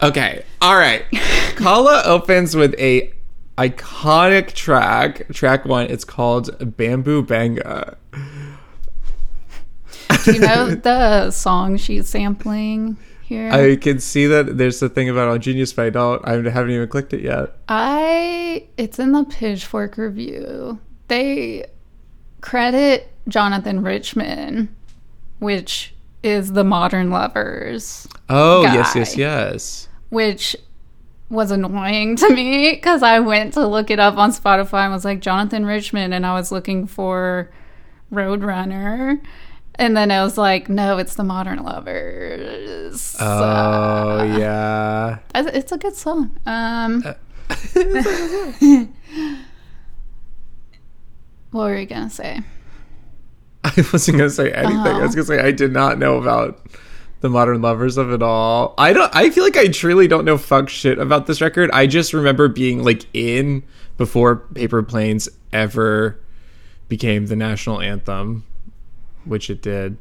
Okay. 0.03 0.45
All 0.61 0.77
right. 0.77 1.07
Kala 1.57 2.03
opens 2.05 2.55
with 2.55 2.75
a 2.79 3.11
iconic 3.57 4.53
track. 4.53 5.27
Track 5.33 5.65
one. 5.65 5.87
It's 5.87 6.05
called 6.05 6.77
Bamboo 6.77 7.23
Banga. 7.23 7.97
Do 10.25 10.33
you 10.33 10.41
know 10.41 10.75
the 10.75 11.31
song 11.31 11.79
she's 11.79 12.07
sampling 12.07 12.99
here? 13.23 13.51
I 13.51 13.77
can 13.77 13.99
see 13.99 14.27
that 14.27 14.59
there's 14.59 14.83
a 14.83 14.91
thing 14.91 15.09
about 15.09 15.29
on 15.29 15.41
Genius, 15.41 15.73
but 15.73 15.87
I 15.87 15.91
don't. 15.91 16.29
I 16.29 16.33
haven't 16.51 16.71
even 16.71 16.87
clicked 16.87 17.15
it 17.15 17.23
yet. 17.23 17.57
I 17.67 18.67
it's 18.77 18.99
in 18.99 19.13
the 19.13 19.25
Pitchfork 19.25 19.97
review. 19.97 20.81
They 21.09 21.65
credit 22.45 23.11
Jonathan 23.27 23.83
Richman, 23.83 24.69
which 25.39 25.95
is 26.23 26.53
the 26.53 26.63
Modern 26.63 27.11
Lovers, 27.11 28.07
Oh 28.29 28.63
yes, 28.65 28.93
Guy. 28.93 29.01
yes, 29.01 29.17
yes. 29.17 29.89
which 30.11 30.55
was 31.31 31.51
annoying 31.51 32.17
to 32.17 32.29
me 32.35 32.73
because 32.73 33.03
I 33.03 33.19
went 33.21 33.55
to 33.55 33.67
look 33.67 33.91
it 33.91 33.99
up 33.99 34.19
on 34.19 34.31
Spotify 34.31 34.85
and 34.85 34.93
was 34.93 35.07
like 35.07 35.21
Jonathan 35.21 35.65
Richman, 35.65 36.13
and 36.13 36.27
I 36.27 36.35
was 36.35 36.53
looking 36.53 36.87
for 36.87 37.51
Roadrunner. 38.13 39.21
And 39.77 39.97
then 39.97 40.11
I 40.13 40.23
was 40.23 40.37
like, 40.39 40.69
no, 40.69 40.99
it's 40.99 41.17
the 41.17 41.25
Modern 41.25 41.65
Lovers. 41.65 43.17
Oh 43.19 44.23
yeah. 44.23 45.19
It's 45.35 45.57
it's 45.57 45.73
a 45.73 45.79
good 45.79 45.97
song. 45.97 46.39
Um, 46.47 47.03
what 51.55 51.65
were 51.71 51.79
you 51.79 51.87
gonna 51.87 52.11
say? 52.11 52.41
I 53.65 53.73
wasn't 53.93 54.19
gonna 54.19 54.31
say 54.31 54.53
anything. 54.53 54.77
I 54.79 55.01
was 55.03 55.13
Oh. 55.13 55.17
gonna 55.17 55.25
say 55.27 55.41
I 55.41 55.51
did 55.53 55.73
not 55.73 55.99
know 55.99 56.19
about 56.19 56.61
the 57.21 57.31
modern 57.31 57.63
lovers 57.63 57.97
of 57.97 58.13
it 58.13 58.23
all. 58.23 58.75
I 58.77 58.93
don't. 58.93 59.15
I 59.15 59.31
feel 59.31 59.45
like 59.45 59.57
I 59.57 59.69
truly 59.69 60.07
don't 60.09 60.25
know 60.25 60.37
fuck 60.37 60.69
shit 60.69 60.99
about 60.99 61.27
this 61.27 61.41
record. 61.41 61.71
I 61.73 61.87
just 61.87 62.13
remember 62.13 62.49
being 62.49 62.83
like 62.85 63.07
in 63.15 63.63
before 63.97 64.37
Paper 64.37 64.83
Planes 64.83 65.29
ever 65.53 66.21
became 66.89 67.27
the 67.27 67.37
national 67.37 67.81
anthem, 67.81 68.45
which 69.25 69.49
it 69.49 69.63
did. 69.63 69.97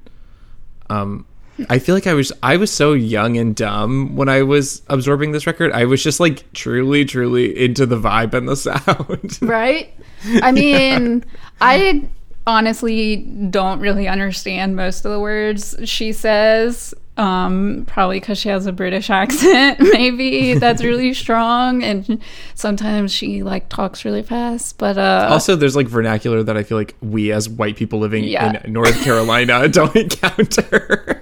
Um, 0.89 1.25
I 1.69 1.77
feel 1.79 1.95
like 1.95 2.07
I 2.07 2.13
was 2.15 2.33
I 2.41 2.57
was 2.57 2.71
so 2.71 2.91
young 2.93 3.37
and 3.37 3.55
dumb 3.55 4.15
when 4.17 4.27
I 4.27 4.41
was 4.41 4.81
absorbing 4.87 5.31
this 5.31 5.47
record. 5.47 5.71
I 5.71 5.85
was 5.85 6.03
just 6.03 6.19
like 6.19 6.51
truly, 6.53 7.05
truly 7.05 7.57
into 7.63 7.85
the 7.85 7.97
vibe 7.99 8.33
and 8.33 8.49
the 8.49 8.55
sound. 8.57 9.37
Right? 9.41 9.93
I 10.41 10.51
mean, 10.51 11.23
I 11.61 12.07
honestly 12.45 13.17
don't 13.49 13.79
really 13.79 14.07
understand 14.07 14.75
most 14.75 15.05
of 15.05 15.11
the 15.11 15.19
words 15.19 15.75
she 15.85 16.11
says. 16.13 16.93
Um, 17.15 17.83
probably 17.85 18.19
because 18.19 18.39
she 18.39 18.49
has 18.49 18.65
a 18.65 18.71
British 18.71 19.09
accent, 19.11 19.79
maybe 19.93 20.55
that's 20.55 20.83
really 20.83 21.13
strong, 21.13 21.83
and 21.83 22.19
sometimes 22.55 23.13
she 23.13 23.43
like 23.43 23.69
talks 23.69 24.03
really 24.03 24.23
fast. 24.23 24.79
But 24.79 24.97
uh, 24.97 25.27
Also, 25.29 25.55
there's 25.55 25.75
like 25.75 25.87
vernacular 25.87 26.41
that 26.41 26.57
I 26.57 26.63
feel 26.63 26.75
like 26.79 26.95
we 27.01 27.31
as 27.31 27.47
white 27.47 27.75
people 27.75 27.99
living 27.99 28.23
Yeah. 28.23 28.59
in 28.63 28.73
North 28.73 28.99
Carolina 29.03 29.67
don't 29.67 29.95
encounter. 29.95 31.21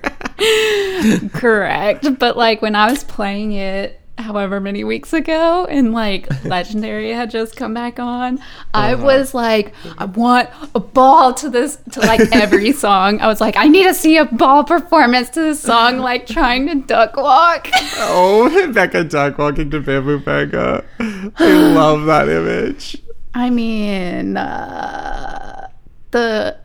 Correct. 1.33 2.07
But 2.19 2.37
like 2.37 2.61
when 2.61 2.75
I 2.75 2.89
was 2.89 3.03
playing 3.03 3.51
it 3.53 3.99
however 4.21 4.59
many 4.59 4.83
weeks 4.83 5.11
ago 5.13 5.65
and 5.65 5.93
like 5.93 6.27
Legendary 6.45 7.11
had 7.11 7.29
just 7.31 7.55
come 7.55 7.73
back 7.73 7.99
on, 7.99 8.39
I 8.73 8.93
Uh-huh. 8.93 9.03
was 9.05 9.33
like, 9.33 9.73
I 9.97 10.05
want 10.05 10.49
a 10.73 10.79
ball 10.79 11.33
to 11.35 11.49
this 11.49 11.77
to 11.91 11.99
like 11.99 12.21
every 12.31 12.71
song. 12.71 13.19
I 13.19 13.27
was 13.27 13.41
like, 13.41 13.57
I 13.57 13.67
need 13.67 13.83
to 13.83 13.93
see 13.93 14.17
a 14.17 14.25
ball 14.25 14.63
performance 14.63 15.29
to 15.31 15.41
this 15.41 15.61
song, 15.61 15.97
like 15.99 16.25
trying 16.27 16.67
to 16.67 16.75
duck 16.75 17.17
walk. 17.17 17.67
oh, 17.97 18.71
Becca 18.73 19.03
Duck 19.05 19.37
walking 19.37 19.69
to 19.71 19.79
Bamboo 19.81 20.19
Banga. 20.19 20.83
I 20.99 21.51
love 21.73 22.05
that 22.05 22.29
image. 22.29 23.01
I 23.33 23.49
mean, 23.49 24.37
uh, 24.37 25.67
the 26.11 26.57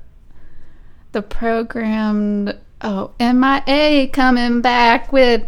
the 1.12 1.22
programmed 1.22 2.56
oh 2.82 3.12
MIA 3.20 4.08
coming 4.08 4.60
back 4.60 5.12
with 5.12 5.42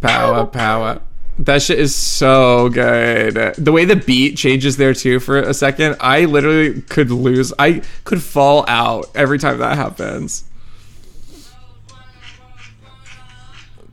Power, 0.00 0.46
power. 0.46 1.00
That 1.38 1.62
shit 1.62 1.80
is 1.80 1.94
so 1.94 2.68
good. 2.68 3.54
The 3.56 3.72
way 3.72 3.84
the 3.84 3.96
beat 3.96 4.36
changes 4.36 4.76
there 4.76 4.94
too 4.94 5.18
for 5.18 5.38
a 5.38 5.52
second, 5.52 5.96
I 5.98 6.26
literally 6.26 6.82
could 6.82 7.10
lose. 7.10 7.52
I 7.58 7.82
could 8.04 8.22
fall 8.22 8.64
out 8.68 9.10
every 9.16 9.38
time 9.38 9.58
that 9.58 9.76
happens. 9.76 10.44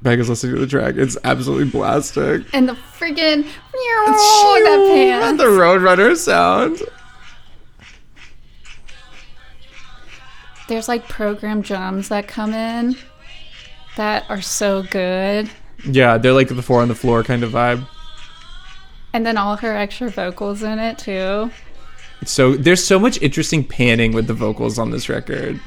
Becca's 0.03 0.29
listening 0.29 0.55
to 0.55 0.61
the 0.61 0.67
track. 0.67 0.95
It's 0.97 1.17
absolutely 1.23 1.69
blasting. 1.69 2.45
and 2.53 2.67
the 2.67 2.73
friggin' 2.73 3.47
oh, 3.75 4.61
that 4.63 4.95
pan. 4.95 5.37
The 5.37 5.45
Roadrunner 5.45 6.15
sound. 6.17 6.81
There's 10.67 10.87
like 10.87 11.07
program 11.07 11.61
drums 11.61 12.09
that 12.09 12.27
come 12.27 12.53
in 12.53 12.95
that 13.97 14.25
are 14.29 14.41
so 14.41 14.83
good. 14.83 15.49
Yeah, 15.85 16.17
they're 16.17 16.33
like 16.33 16.47
the 16.49 16.61
four 16.61 16.81
on 16.81 16.87
the 16.87 16.95
floor 16.95 17.23
kind 17.23 17.43
of 17.43 17.51
vibe. 17.51 17.87
And 19.13 19.25
then 19.25 19.37
all 19.37 19.57
her 19.57 19.75
extra 19.75 20.09
vocals 20.09 20.63
in 20.63 20.79
it 20.79 20.97
too. 20.97 21.51
So 22.25 22.55
there's 22.55 22.83
so 22.83 22.99
much 22.99 23.21
interesting 23.21 23.63
panning 23.63 24.13
with 24.13 24.27
the 24.27 24.33
vocals 24.33 24.77
on 24.77 24.91
this 24.91 25.09
record. 25.09 25.59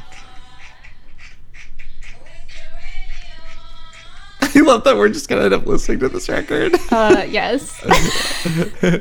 I 4.40 4.60
love 4.60 4.84
that 4.84 4.96
we're 4.96 5.08
just 5.08 5.28
gonna 5.28 5.42
end 5.42 5.54
up 5.54 5.66
listening 5.66 5.98
to 6.00 6.08
this 6.08 6.28
record. 6.28 6.76
Uh 6.90 7.26
yes. 7.28 7.82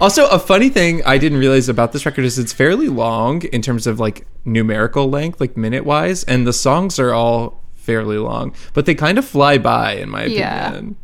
also, 0.00 0.26
a 0.28 0.38
funny 0.38 0.70
thing 0.70 1.02
I 1.04 1.18
didn't 1.18 1.38
realize 1.38 1.68
about 1.68 1.92
this 1.92 2.06
record 2.06 2.24
is 2.24 2.38
it's 2.38 2.54
fairly 2.54 2.88
long 2.88 3.42
in 3.42 3.60
terms 3.60 3.86
of 3.86 4.00
like 4.00 4.26
numerical 4.46 5.10
length, 5.10 5.38
like 5.38 5.56
minute 5.56 5.84
wise, 5.84 6.24
and 6.24 6.46
the 6.46 6.52
songs 6.52 6.98
are 6.98 7.12
all 7.12 7.62
fairly 7.86 8.18
long, 8.18 8.52
but 8.74 8.84
they 8.84 8.94
kind 8.94 9.16
of 9.16 9.24
fly 9.24 9.56
by, 9.56 9.92
in 9.94 10.10
my 10.10 10.24
Yeah. 10.24 10.68
opinion. 10.70 10.96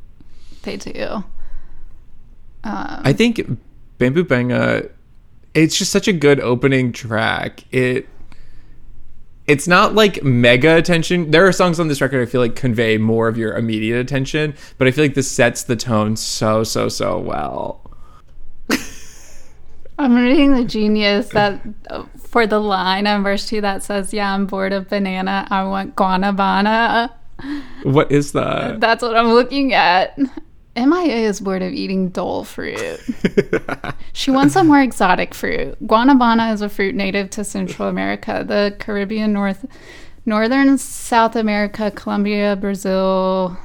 they 0.65 0.77
do. 0.77 1.25
Um, 2.65 3.01
I 3.05 3.13
think 3.13 3.41
Bamboo 3.99 4.25
Banga, 4.25 4.89
it's 5.55 5.77
just 5.77 5.91
such 5.93 6.07
a 6.09 6.13
good 6.13 6.39
opening 6.41 6.93
track. 6.93 7.65
It 7.73 8.09
it's 9.49 9.67
not 9.67 9.95
like 9.95 10.23
mega 10.23 10.77
attention. 10.77 11.33
There 11.33 11.45
are 11.47 11.51
songs 11.53 11.81
on 11.81 11.89
this 11.89 12.01
record 12.01 12.23
I 12.23 12.31
feel 12.31 12.41
like 12.41 12.55
convey 12.55 12.97
more 12.97 13.27
of 13.27 13.37
your 13.37 13.57
immediate 13.57 13.99
attention, 13.99 14.55
but 14.79 14.87
I 14.87 14.93
feel 14.93 15.05
like 15.05 15.15
this 15.15 15.29
sets 15.31 15.65
the 15.65 15.75
tone 15.77 16.15
so 16.17 16.63
so 16.65 16.89
so 16.89 17.19
well. 17.19 17.81
I'm 20.03 20.17
reading 20.17 20.55
the 20.55 20.65
genius 20.65 21.29
that 21.31 21.61
for 22.19 22.47
the 22.47 22.59
line 22.59 23.07
on 23.07 23.23
verse 23.23 23.49
two 23.49 23.61
that 23.61 23.83
says, 23.83 24.13
"Yeah, 24.13 24.35
I'm 24.35 24.47
bored 24.47 24.73
of 24.73 24.89
banana. 24.89 25.47
I 25.51 25.65
want 25.65 25.97
guanabana." 25.97 27.11
What 27.83 28.11
is 28.13 28.33
that? 28.33 28.81
That's 28.81 29.03
what 29.03 29.17
I'm 29.17 29.33
looking 29.33 29.73
at. 29.75 30.19
MIA 30.77 31.29
is 31.29 31.41
bored 31.41 31.63
of 31.63 31.73
eating 31.73 32.09
dull 32.11 32.45
fruit. 32.45 33.01
She 34.15 34.31
wants 34.31 34.57
a 34.57 34.63
more 34.63 34.81
exotic 34.81 35.35
fruit. 35.35 35.83
Guanabana 35.87 36.53
is 36.53 36.61
a 36.61 36.69
fruit 36.69 36.95
native 36.95 37.31
to 37.31 37.45
Central 37.45 37.89
America, 37.89 38.45
the 38.47 38.77
Caribbean, 38.79 39.33
North, 39.33 39.65
Northern 40.27 40.77
South 40.77 41.35
America, 41.35 41.91
Colombia, 41.91 42.55
Brazil. 42.57 43.57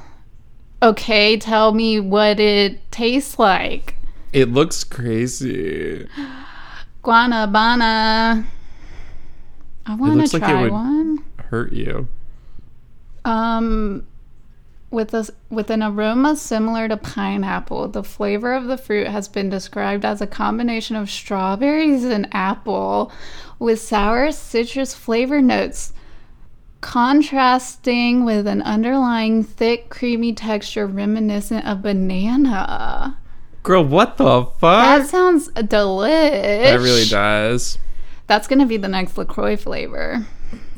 Okay, 0.82 1.36
tell 1.38 1.74
me 1.74 2.00
what 2.00 2.40
it 2.40 2.92
tastes 2.92 3.38
like. 3.38 3.97
It 4.34 4.50
looks 4.50 4.84
crazy. 4.84 6.08
Guanabana. 7.04 8.46
I 9.86 9.96
want 9.96 10.14
to 10.28 10.38
like 10.38 10.44
try 10.44 10.62
would- 10.62 10.72
one. 10.72 11.24
Hurt 11.50 11.72
you. 11.72 12.08
Um, 13.24 14.06
with 14.92 15.14
a 15.14 15.28
with 15.50 15.70
an 15.70 15.84
aroma 15.84 16.36
similar 16.36 16.88
to 16.88 16.98
pineapple, 16.98 17.88
the 17.90 18.04
flavor 18.04 18.54
of 18.54 18.66
the 18.66 18.78
fruit 18.78 19.08
has 19.08 19.28
been 19.28 19.50
described 19.50 20.06
as 20.06 20.22
a 20.22 20.28
combination 20.28 20.96
of 20.96 21.10
strawberries 21.10 22.04
and 22.04 22.28
apple, 22.34 23.12
with 23.60 23.82
sour 23.82 24.32
citrus 24.32 24.94
flavor 24.94 25.42
notes, 25.42 25.94
contrasting 26.82 28.24
with 28.24 28.48
an 28.48 28.62
underlying 28.62 29.44
thick, 29.44 29.90
creamy 29.90 30.34
texture 30.34 30.88
reminiscent 30.88 31.66
of 31.66 31.82
banana. 31.82 33.18
Girl, 33.68 33.84
what 33.84 34.16
the 34.16 34.46
fuck? 34.46 34.62
That 34.62 35.08
sounds 35.08 35.50
delish. 35.50 36.64
That 36.64 36.80
really 36.80 37.04
does. 37.04 37.78
That's 38.28 38.48
gonna 38.48 38.66
be 38.66 38.78
the 38.78 38.88
next 38.88 39.18
Lacroix 39.18 39.58
flavor. 39.58 40.26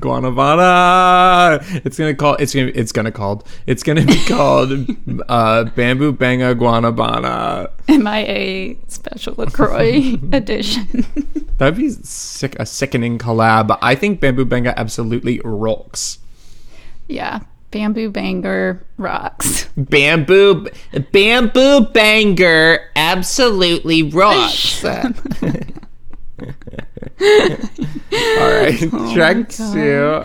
Guanabana. 0.00 1.60
It's 1.84 1.98
gonna 1.98 2.14
call. 2.14 2.36
It's 2.36 2.54
gonna. 2.54 2.72
It's 2.74 2.90
gonna 2.90 3.12
called. 3.12 3.46
It's 3.66 3.82
gonna 3.82 4.06
be 4.06 4.18
called 4.26 4.72
uh, 5.28 5.64
Bamboo 5.64 6.12
Banga 6.12 6.54
Guanabana. 6.54 7.70
MIA 7.86 8.76
Special 8.88 9.34
Lacroix 9.36 10.14
edition. 10.32 11.04
That'd 11.58 11.76
be 11.76 11.90
sick. 11.90 12.56
A 12.58 12.64
sickening 12.64 13.18
collab. 13.18 13.76
I 13.82 13.94
think 13.94 14.20
Bamboo 14.20 14.46
Banga 14.46 14.72
absolutely 14.78 15.40
rocks. 15.44 16.18
yeah, 17.08 17.40
bamboo 17.70 18.10
banga 18.10 18.78
rocks. 18.96 19.68
Bamboo, 19.76 20.66
bamboo 21.12 21.80
banga, 21.92 22.78
absolutely 22.96 24.02
rocks. 24.02 24.84
All 24.84 25.00
right, 27.20 28.78
track 29.12 29.36
Oh 29.60 29.74
my 29.74 30.24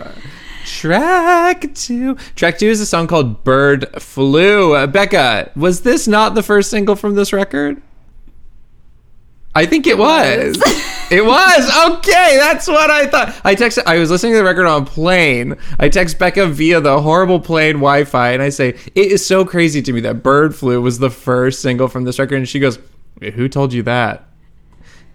Track 0.64 1.74
two. 1.74 2.14
Track 2.36 2.58
two 2.58 2.68
is 2.68 2.80
a 2.80 2.86
song 2.86 3.06
called 3.06 3.42
"Bird 3.44 3.86
Flew." 4.00 4.74
Uh, 4.74 4.86
Becca, 4.86 5.50
was 5.56 5.82
this 5.82 6.06
not 6.06 6.34
the 6.34 6.42
first 6.42 6.70
single 6.70 6.96
from 6.96 7.14
this 7.14 7.32
record? 7.32 7.82
I 9.54 9.66
think 9.66 9.86
it, 9.86 9.98
was. 9.98 10.56
it 11.10 11.24
was. 11.24 11.98
Okay, 11.98 12.36
that's 12.38 12.66
what 12.66 12.90
I 12.90 13.06
thought. 13.06 13.38
I 13.44 13.54
texted. 13.54 13.82
I 13.86 13.98
was 13.98 14.10
listening 14.10 14.32
to 14.32 14.38
the 14.38 14.44
record 14.44 14.66
on 14.66 14.82
a 14.82 14.86
plane. 14.86 15.56
I 15.78 15.90
text 15.90 16.18
Becca 16.18 16.46
via 16.48 16.80
the 16.80 17.02
horrible 17.02 17.38
plane 17.38 17.74
Wi-Fi, 17.74 18.32
and 18.32 18.42
I 18.42 18.48
say 18.48 18.70
it 18.70 19.12
is 19.12 19.24
so 19.26 19.44
crazy 19.44 19.82
to 19.82 19.92
me 19.92 20.00
that 20.00 20.22
"Bird 20.22 20.56
Flu 20.56 20.80
was 20.80 20.98
the 21.00 21.10
first 21.10 21.60
single 21.60 21.88
from 21.88 22.04
this 22.04 22.18
record, 22.18 22.36
and 22.36 22.48
she 22.48 22.60
goes, 22.60 22.78
"Who 23.20 23.46
told 23.48 23.74
you 23.74 23.82
that?" 23.82 24.24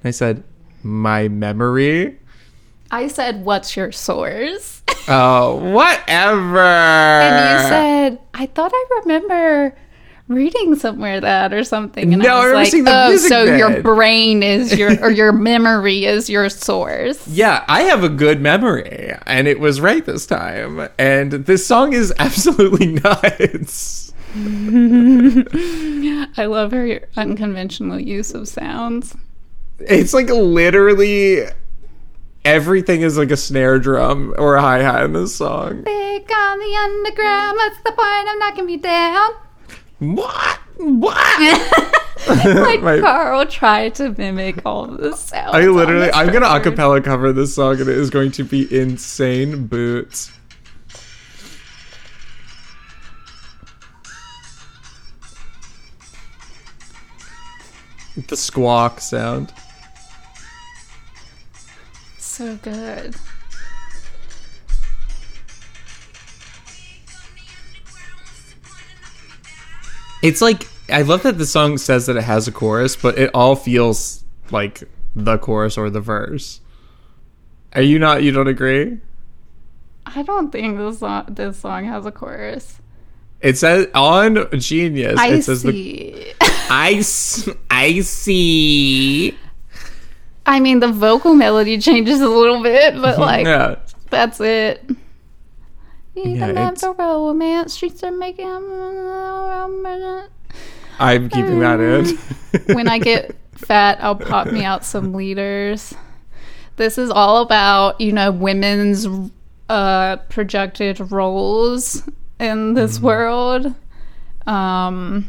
And 0.04 0.10
I 0.10 0.12
said, 0.12 0.44
"My 0.84 1.28
memory." 1.28 2.20
I 2.92 3.08
said, 3.08 3.44
"What's 3.44 3.76
your 3.76 3.92
source?" 3.92 4.84
Oh, 5.08 5.56
whatever. 5.74 6.60
And 6.60 7.64
you 7.64 7.70
said, 7.70 8.20
"I 8.36 8.46
thought 8.46 8.72
I 8.74 8.86
remember." 9.02 9.74
Reading 10.30 10.76
somewhere 10.76 11.22
that 11.22 11.54
or 11.54 11.64
something, 11.64 12.12
and 12.14 12.22
No, 12.22 12.30
I 12.30 12.32
I 12.32 12.36
was 12.36 12.44
remember 12.46 12.64
like, 12.64 12.72
seeing 12.72 12.84
the 12.84 13.06
"Oh, 13.06 13.16
so 13.16 13.44
your 13.56 13.82
brain 13.82 14.44
is 14.44 14.78
your 14.78 14.92
or 15.02 15.10
your 15.10 15.32
memory 15.52 16.04
is 16.06 16.30
your 16.30 16.50
source." 16.50 17.26
Yeah, 17.30 17.64
I 17.70 17.84
have 17.84 18.04
a 18.04 18.10
good 18.10 18.42
memory, 18.42 19.14
and 19.26 19.48
it 19.48 19.62
was 19.62 19.80
right 19.80 20.06
this 20.06 20.26
time. 20.26 20.90
And 21.00 21.32
this 21.32 21.66
song 21.66 21.94
is 21.94 22.12
absolutely 22.20 22.88
nuts. 23.04 24.12
I 26.38 26.46
love 26.46 26.72
her 26.74 27.00
unconventional 27.16 27.98
use 28.00 28.34
of 28.34 28.50
sounds. 28.50 29.16
It's 29.80 30.14
like 30.14 30.28
literally 30.30 31.44
everything 32.44 33.02
is 33.02 33.18
like 33.18 33.32
a 33.32 33.38
snare 33.38 33.80
drum 33.80 34.36
or 34.38 34.56
a 34.56 34.62
hi 34.62 34.80
hat 34.80 35.04
in 35.04 35.14
this 35.14 35.36
song. 35.36 35.84
Big 35.84 36.30
on 36.32 36.60
the 36.60 36.76
underground, 36.84 37.56
what's 37.56 37.78
the 37.78 37.92
point 37.94 38.30
of 38.30 38.40
knocking 38.40 38.66
me 38.66 38.76
down? 38.78 39.30
What? 40.00 40.60
What? 40.78 41.94
Like 42.28 42.82
My- 42.82 43.00
Carl 43.00 43.46
tried 43.46 43.96
to 43.96 44.10
mimic 44.18 44.60
all 44.66 44.86
the 44.88 45.16
sounds. 45.16 45.56
I 45.56 45.62
literally, 45.68 46.12
I'm 46.12 46.32
gonna 46.34 46.48
acapella 46.48 47.02
cover 47.02 47.32
this 47.32 47.56
song, 47.56 47.80
and 47.80 47.90
it 47.90 47.98
is 47.98 48.10
going 48.10 48.32
to 48.32 48.44
be 48.44 48.68
insane 48.76 49.68
boots. 49.68 50.32
The 58.28 58.36
squawk 58.36 59.00
sound. 59.00 59.54
So 62.18 62.56
good. 62.58 63.16
It's 70.24 70.42
like 70.42 70.68
I 70.90 71.02
love 71.02 71.24
that 71.24 71.38
the 71.38 71.46
song 71.46 71.78
says 71.78 72.06
that 72.06 72.18
it 72.18 72.24
has 72.24 72.48
a 72.48 72.52
chorus, 72.52 72.96
but 72.96 73.18
it 73.18 73.30
all 73.34 73.56
feels 73.56 74.24
like 74.52 74.84
the 75.16 75.38
chorus 75.38 75.78
or 75.78 75.90
the 75.90 76.02
verse. 76.02 76.62
Are 77.74 77.82
you 77.82 78.00
not? 78.00 78.24
You 78.24 78.32
don't 78.32 78.48
agree? 78.48 79.00
I 80.06 80.24
don't 80.24 80.52
think 80.52 80.78
this 80.78 81.00
song, 81.00 81.26
this 81.30 81.60
song 81.60 81.86
has 81.86 82.06
a 82.06 82.12
chorus. 82.12 82.80
It 83.42 83.58
says 83.58 83.88
on 83.94 84.48
Genius. 84.58 85.20
I 85.20 85.28
it 85.28 85.44
says 85.44 85.64
the 85.64 85.72
see. 85.72 86.34
I 86.70 86.94
s- 87.00 87.50
I 87.70 88.00
see. 88.02 89.38
I 90.46 90.60
mean, 90.60 90.80
the 90.80 90.92
vocal 90.92 91.34
melody 91.36 91.78
changes 91.78 92.22
a 92.22 92.30
little 92.30 92.64
bit, 92.64 92.96
but 93.00 93.20
like 93.20 93.46
yeah. 93.46 93.76
that's 94.10 94.40
it. 94.40 94.84
Yeah, 96.26 96.50
it's- 96.50 96.82
the 96.82 96.94
romance 96.94 97.74
streets 97.74 98.04
are 98.04 98.12
making. 98.12 98.48
I'm 101.00 101.30
keeping 101.30 101.60
that 101.60 101.80
in. 101.80 102.76
when 102.76 102.88
I 102.88 102.98
get 103.00 103.36
fat, 103.54 104.00
I'll 104.02 104.16
pop 104.16 104.48
me 104.48 104.64
out 104.64 104.84
some 104.84 105.14
leaders. 105.14 105.94
This 106.78 106.98
is 106.98 107.10
all 107.10 107.42
about, 107.42 108.02
you 108.02 108.12
know, 108.12 108.32
women's 108.32 109.08
uh, 109.70 110.18
projected 110.30 111.12
roles 111.12 112.04
in 112.40 112.74
this 112.74 113.00
world. 113.00 113.74
Um, 114.46 115.28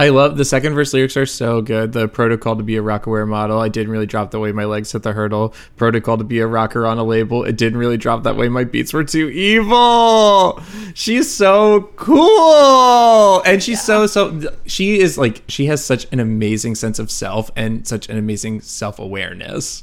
I 0.00 0.10
love 0.10 0.36
the 0.36 0.44
second 0.44 0.74
verse 0.74 0.94
lyrics 0.94 1.16
are 1.16 1.26
so 1.26 1.60
good. 1.60 1.92
The 1.92 2.06
protocol 2.06 2.54
to 2.54 2.62
be 2.62 2.76
a 2.76 2.82
rockaware 2.82 3.26
model. 3.26 3.58
I 3.58 3.68
didn't 3.68 3.90
really 3.90 4.06
drop 4.06 4.30
the 4.30 4.38
way 4.38 4.52
my 4.52 4.64
legs 4.64 4.92
hit 4.92 5.02
the 5.02 5.12
hurdle. 5.12 5.52
Protocol 5.76 6.16
to 6.18 6.24
be 6.24 6.38
a 6.38 6.46
rocker 6.46 6.86
on 6.86 6.98
a 6.98 7.02
label. 7.02 7.42
It 7.42 7.56
didn't 7.56 7.80
really 7.80 7.96
drop 7.96 8.22
that 8.22 8.36
way 8.36 8.48
my 8.48 8.62
beats 8.62 8.92
were 8.92 9.02
too 9.02 9.28
evil. 9.28 10.62
She's 10.94 11.28
so 11.34 11.90
cool. 11.96 13.42
And 13.42 13.60
she's 13.60 13.82
so 13.82 14.06
so 14.06 14.40
she 14.66 15.00
is 15.00 15.18
like 15.18 15.42
she 15.48 15.66
has 15.66 15.84
such 15.84 16.06
an 16.12 16.20
amazing 16.20 16.76
sense 16.76 17.00
of 17.00 17.10
self 17.10 17.50
and 17.56 17.84
such 17.84 18.08
an 18.08 18.16
amazing 18.16 18.60
self-awareness. 18.60 19.82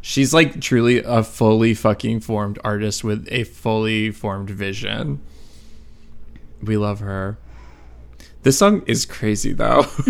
She's 0.00 0.32
like 0.32 0.60
truly 0.60 1.02
a 1.02 1.24
fully 1.24 1.74
fucking 1.74 2.20
formed 2.20 2.60
artist 2.62 3.02
with 3.02 3.26
a 3.32 3.42
fully 3.42 4.12
formed 4.12 4.50
vision. 4.50 5.20
We 6.62 6.76
love 6.76 7.00
her. 7.00 7.36
This 8.42 8.58
song 8.58 8.82
is 8.86 9.04
crazy 9.06 9.52
though. 9.52 9.84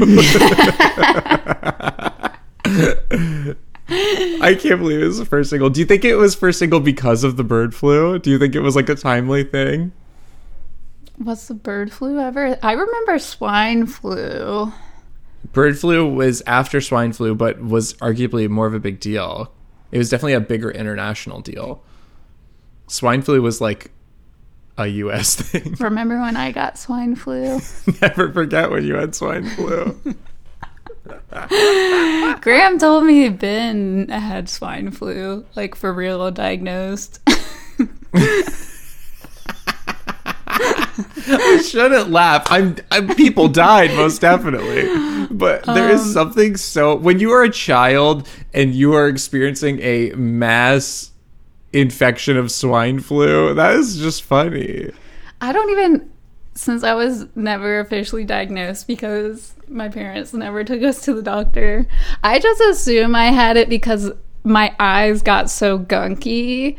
I 4.42 4.54
can't 4.54 4.78
believe 4.78 5.02
it 5.02 5.06
was 5.06 5.18
the 5.18 5.26
first 5.26 5.50
single. 5.50 5.68
Do 5.68 5.80
you 5.80 5.86
think 5.86 6.04
it 6.04 6.14
was 6.14 6.34
first 6.34 6.60
single 6.60 6.80
because 6.80 7.24
of 7.24 7.36
the 7.36 7.44
bird 7.44 7.74
flu? 7.74 8.18
Do 8.18 8.30
you 8.30 8.38
think 8.38 8.54
it 8.54 8.60
was 8.60 8.76
like 8.76 8.88
a 8.88 8.94
timely 8.94 9.42
thing? 9.44 9.92
what's 11.20 11.48
the 11.48 11.54
bird 11.54 11.92
flu 11.92 12.18
ever? 12.18 12.58
I 12.62 12.72
remember 12.72 13.18
swine 13.18 13.86
flu. 13.86 14.72
Bird 15.52 15.78
flu 15.78 16.12
was 16.12 16.42
after 16.46 16.80
swine 16.80 17.12
flu, 17.12 17.34
but 17.34 17.62
was 17.62 17.94
arguably 17.94 18.48
more 18.48 18.66
of 18.66 18.74
a 18.74 18.80
big 18.80 19.00
deal. 19.00 19.52
It 19.92 19.98
was 19.98 20.08
definitely 20.08 20.34
a 20.34 20.40
bigger 20.40 20.70
international 20.70 21.40
deal. 21.40 21.82
Swine 22.86 23.22
flu 23.22 23.40
was 23.42 23.60
like 23.60 23.90
a 24.80 24.86
US 24.88 25.34
thing. 25.36 25.74
Remember 25.80 26.20
when 26.20 26.36
I 26.36 26.52
got 26.52 26.78
swine 26.78 27.14
flu? 27.16 27.60
Never 28.02 28.32
forget 28.32 28.70
when 28.70 28.84
you 28.84 28.94
had 28.94 29.14
swine 29.14 29.48
flu. 29.50 30.00
Graham 32.40 32.78
told 32.78 33.04
me 33.04 33.28
Ben 33.28 34.08
had 34.08 34.48
swine 34.48 34.90
flu, 34.90 35.44
like 35.56 35.74
for 35.74 35.92
real, 35.92 36.30
diagnosed. 36.30 37.20
I 40.52 41.62
shouldn't 41.66 42.10
laugh. 42.10 42.46
I'm, 42.50 42.76
I'm 42.90 43.14
people 43.14 43.48
died 43.48 43.94
most 43.96 44.20
definitely, 44.20 45.26
but 45.30 45.64
there 45.64 45.90
is 45.90 46.02
Um, 46.02 46.08
something 46.08 46.56
so 46.56 46.94
when 46.96 47.18
you 47.20 47.30
are 47.30 47.42
a 47.44 47.50
child 47.50 48.28
and 48.52 48.74
you 48.74 48.94
are 48.94 49.08
experiencing 49.08 49.80
a 49.80 50.10
mass 50.12 51.09
infection 51.72 52.36
of 52.36 52.50
swine 52.50 53.00
flu, 53.00 53.54
that 53.54 53.74
is 53.74 53.98
just 53.98 54.22
funny. 54.22 54.90
I 55.40 55.52
don't 55.52 55.70
even, 55.70 56.10
since 56.54 56.82
I 56.82 56.94
was 56.94 57.26
never 57.34 57.80
officially 57.80 58.24
diagnosed 58.24 58.86
because 58.86 59.54
my 59.68 59.88
parents 59.88 60.34
never 60.34 60.64
took 60.64 60.82
us 60.82 61.04
to 61.04 61.14
the 61.14 61.22
doctor, 61.22 61.86
I 62.22 62.38
just 62.38 62.60
assume 62.60 63.14
I 63.14 63.26
had 63.26 63.56
it 63.56 63.68
because 63.68 64.10
my 64.44 64.74
eyes 64.78 65.22
got 65.22 65.50
so 65.50 65.78
gunky. 65.78 66.76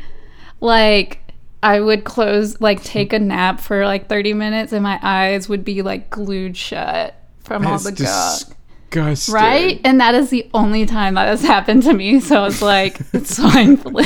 Like, 0.60 1.20
I 1.62 1.80
would 1.80 2.04
close, 2.04 2.60
like, 2.60 2.82
take 2.82 3.12
a 3.12 3.18
nap 3.18 3.60
for 3.60 3.84
like 3.84 4.08
30 4.08 4.34
minutes 4.34 4.72
and 4.72 4.82
my 4.82 4.98
eyes 5.02 5.48
would 5.48 5.64
be 5.64 5.82
like 5.82 6.10
glued 6.10 6.56
shut 6.56 7.14
from 7.40 7.66
all 7.66 7.78
the 7.78 7.92
gunk. 7.92 8.56
disgusting. 8.90 9.34
Right? 9.34 9.80
And 9.84 10.00
that 10.00 10.14
is 10.14 10.30
the 10.30 10.48
only 10.54 10.86
time 10.86 11.14
that 11.14 11.26
has 11.26 11.42
happened 11.42 11.82
to 11.84 11.92
me. 11.94 12.20
So 12.20 12.44
it's 12.44 12.62
like, 12.62 13.00
it's 13.12 13.36
swine 13.36 13.76
flu. 13.76 14.02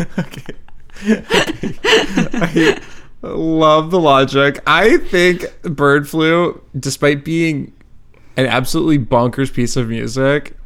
okay. 0.18 0.54
I 3.22 3.28
love 3.28 3.90
the 3.90 4.00
logic. 4.00 4.60
I 4.66 4.98
think 4.98 5.46
bird 5.62 6.08
flu, 6.08 6.62
despite 6.78 7.24
being 7.24 7.72
an 8.36 8.46
absolutely 8.46 8.98
bonkers 8.98 9.52
piece 9.52 9.76
of 9.76 9.88
music, 9.88 10.56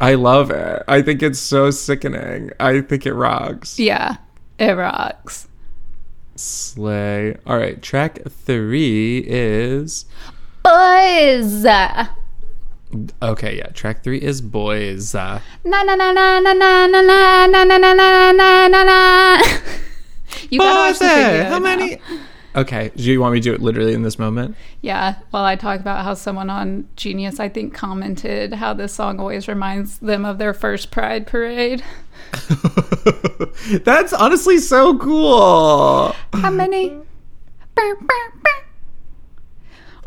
I 0.00 0.14
love 0.14 0.50
it. 0.50 0.82
I 0.88 1.02
think 1.02 1.22
it's 1.22 1.38
so 1.38 1.70
sickening. 1.70 2.50
I 2.58 2.80
think 2.80 3.06
it 3.06 3.14
rocks. 3.14 3.78
yeah, 3.78 4.16
it 4.58 4.72
rocks. 4.72 5.48
Slay. 6.34 7.36
All 7.46 7.58
right, 7.58 7.80
track 7.82 8.20
three 8.28 9.18
is 9.26 10.06
Boys! 10.64 11.66
Okay. 13.22 13.56
Yeah, 13.58 13.66
track 13.68 14.02
three 14.02 14.18
is 14.20 14.40
boys. 14.40 15.14
Uh, 15.14 15.40
Na 15.64 15.82
na 15.82 15.94
na 15.94 16.12
na 16.12 16.40
na 16.40 16.52
na 16.52 16.86
na 16.86 17.00
na 17.02 17.46
na 17.46 17.64
na 17.64 17.78
na 17.78 17.92
na 17.92 18.32
na 18.32 18.68
na 18.68 18.84
na. 18.84 19.42
You 20.50 20.58
gotta 20.58 20.80
watch 20.90 20.98
the 20.98 21.04
uh, 21.04 21.08
video 21.30 21.44
how 21.50 21.60
many? 21.60 21.98
Okay, 22.54 22.90
do 22.94 23.02
you 23.04 23.18
want 23.20 23.32
me 23.32 23.40
to 23.40 23.44
do 23.44 23.54
it 23.54 23.62
literally 23.62 23.94
in 23.94 24.02
this 24.02 24.18
moment? 24.18 24.56
Yeah, 24.82 25.14
While 25.30 25.44
I 25.44 25.56
talk 25.56 25.80
about 25.80 26.04
how 26.04 26.12
someone 26.12 26.50
on 26.50 26.86
Genius, 26.96 27.40
I 27.40 27.48
think, 27.48 27.72
commented 27.72 28.52
how 28.52 28.74
this 28.74 28.92
song 28.92 29.18
always 29.18 29.48
reminds 29.48 29.98
them 30.00 30.26
of 30.26 30.36
their 30.36 30.52
first 30.52 30.90
Pride 30.90 31.26
parade. 31.26 31.82
That's 33.84 34.12
honestly 34.12 34.58
so 34.58 34.98
cool. 34.98 36.14
How 36.34 36.50
many? 36.50 36.98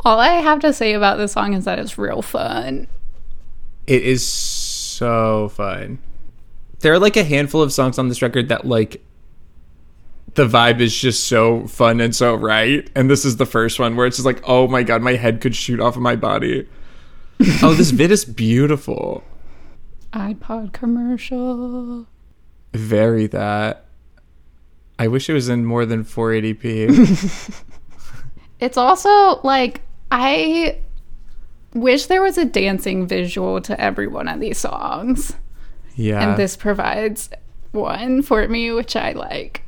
All 0.05 0.19
I 0.19 0.33
have 0.33 0.59
to 0.59 0.71
say 0.71 0.93
about 0.93 1.17
this 1.17 1.31
song 1.31 1.55
is 1.55 1.65
that 1.65 1.79
it's 1.79 1.97
real 1.97 2.21
fun. 2.21 2.87
It 3.87 4.03
is 4.03 4.25
so 4.25 5.49
fun. 5.49 5.97
There 6.81 6.93
are 6.93 6.99
like 6.99 7.17
a 7.17 7.23
handful 7.23 7.63
of 7.63 7.73
songs 7.73 7.97
on 7.97 8.07
this 8.07 8.21
record 8.21 8.49
that 8.49 8.67
like 8.67 9.03
the 10.35 10.45
vibe 10.45 10.79
is 10.79 10.95
just 10.95 11.25
so 11.25 11.65
fun 11.65 11.99
and 11.99 12.15
so 12.15 12.35
right. 12.35 12.87
And 12.93 13.09
this 13.09 13.25
is 13.25 13.37
the 13.37 13.47
first 13.47 13.79
one 13.79 13.95
where 13.95 14.05
it's 14.05 14.17
just 14.17 14.27
like, 14.27 14.43
oh 14.47 14.67
my 14.67 14.83
god, 14.83 15.01
my 15.01 15.13
head 15.13 15.41
could 15.41 15.55
shoot 15.55 15.79
off 15.79 15.95
of 15.95 16.03
my 16.03 16.15
body. 16.15 16.67
oh, 17.63 17.73
this 17.73 17.89
vid 17.89 18.11
is 18.11 18.25
beautiful. 18.25 19.23
iPod 20.13 20.71
commercial. 20.71 22.05
Very 22.73 23.25
that. 23.27 23.85
I 24.99 25.07
wish 25.07 25.29
it 25.29 25.33
was 25.33 25.49
in 25.49 25.65
more 25.65 25.85
than 25.85 26.05
480p. 26.05 27.63
It's 28.59 28.77
also 28.77 29.39
like 29.43 29.81
I 30.11 30.79
wish 31.73 32.05
there 32.05 32.21
was 32.21 32.37
a 32.37 32.45
dancing 32.45 33.07
visual 33.07 33.61
to 33.61 33.79
every 33.79 34.07
one 34.07 34.27
of 34.27 34.39
these 34.39 34.57
songs. 34.57 35.35
yeah. 35.95 36.29
And 36.29 36.39
this 36.39 36.55
provides 36.55 37.29
one 37.71 38.21
for 38.21 38.47
me, 38.47 38.71
which 38.71 38.95
I 38.95 39.11
like. 39.11 39.61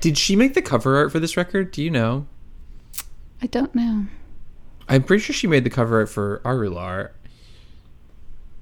Did 0.00 0.18
she 0.18 0.36
make 0.36 0.54
the 0.54 0.62
cover 0.62 0.96
art 0.96 1.10
for 1.10 1.18
this 1.18 1.36
record? 1.36 1.70
Do 1.70 1.82
you 1.82 1.90
know? 1.90 2.26
I 3.42 3.46
don't 3.46 3.74
know. 3.74 4.06
I'm 4.88 5.02
pretty 5.02 5.22
sure 5.22 5.34
she 5.34 5.46
made 5.46 5.64
the 5.64 5.70
cover 5.70 5.98
art 5.98 6.08
for 6.08 6.40
Arular. 6.44 7.10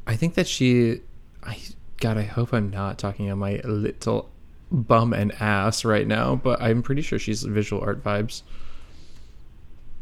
I 0.06 0.16
think 0.16 0.34
that 0.34 0.46
she 0.46 1.00
I 1.42 1.58
God, 1.98 2.18
I 2.18 2.22
hope 2.22 2.52
I'm 2.52 2.70
not 2.70 2.98
talking 2.98 3.30
on 3.30 3.38
my 3.38 3.60
little 3.64 4.30
bum 4.70 5.12
and 5.12 5.32
ass 5.40 5.84
right 5.84 6.06
now, 6.06 6.36
but 6.36 6.60
I'm 6.60 6.82
pretty 6.82 7.02
sure 7.02 7.18
she's 7.18 7.42
visual 7.42 7.82
art 7.82 8.02
vibes. 8.02 8.42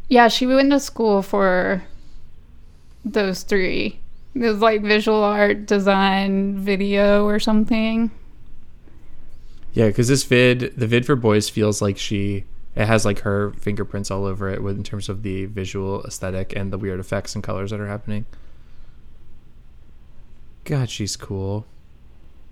Yeah, 0.09 0.29
she 0.29 0.47
went 0.47 0.71
to 0.71 0.81
school 0.81 1.23
for 1.23 1.83
those 3.05 3.43
three. 3.43 3.99
It 4.35 4.41
was 4.41 4.59
like 4.59 4.83
visual 4.83 5.23
art, 5.23 5.67
design, 5.67 6.59
video, 6.59 7.27
or 7.27 7.39
something. 7.39 8.11
Yeah, 9.73 9.87
because 9.87 10.09
this 10.09 10.25
vid, 10.25 10.75
the 10.77 10.87
vid 10.87 11.07
for 11.07 11.17
boys, 11.17 11.49
feels 11.49 11.81
like 11.81 11.99
she 11.99 12.45
it 12.75 12.87
has 12.87 13.05
like 13.05 13.21
her 13.21 13.53
fingerprints 13.53 14.11
all 14.11 14.25
over 14.25 14.49
it 14.49 14.63
with 14.63 14.77
in 14.77 14.83
terms 14.83 15.09
of 15.09 15.23
the 15.23 15.45
visual 15.47 16.03
aesthetic 16.05 16.55
and 16.57 16.73
the 16.73 16.79
weird 16.79 17.01
effects 17.01 17.35
and 17.35 17.45
colors 17.45 17.71
that 17.71 17.81
are 17.81 17.87
happening. 17.87 18.25
God, 20.65 20.89
she's 20.89 21.17
cool. 21.17 21.67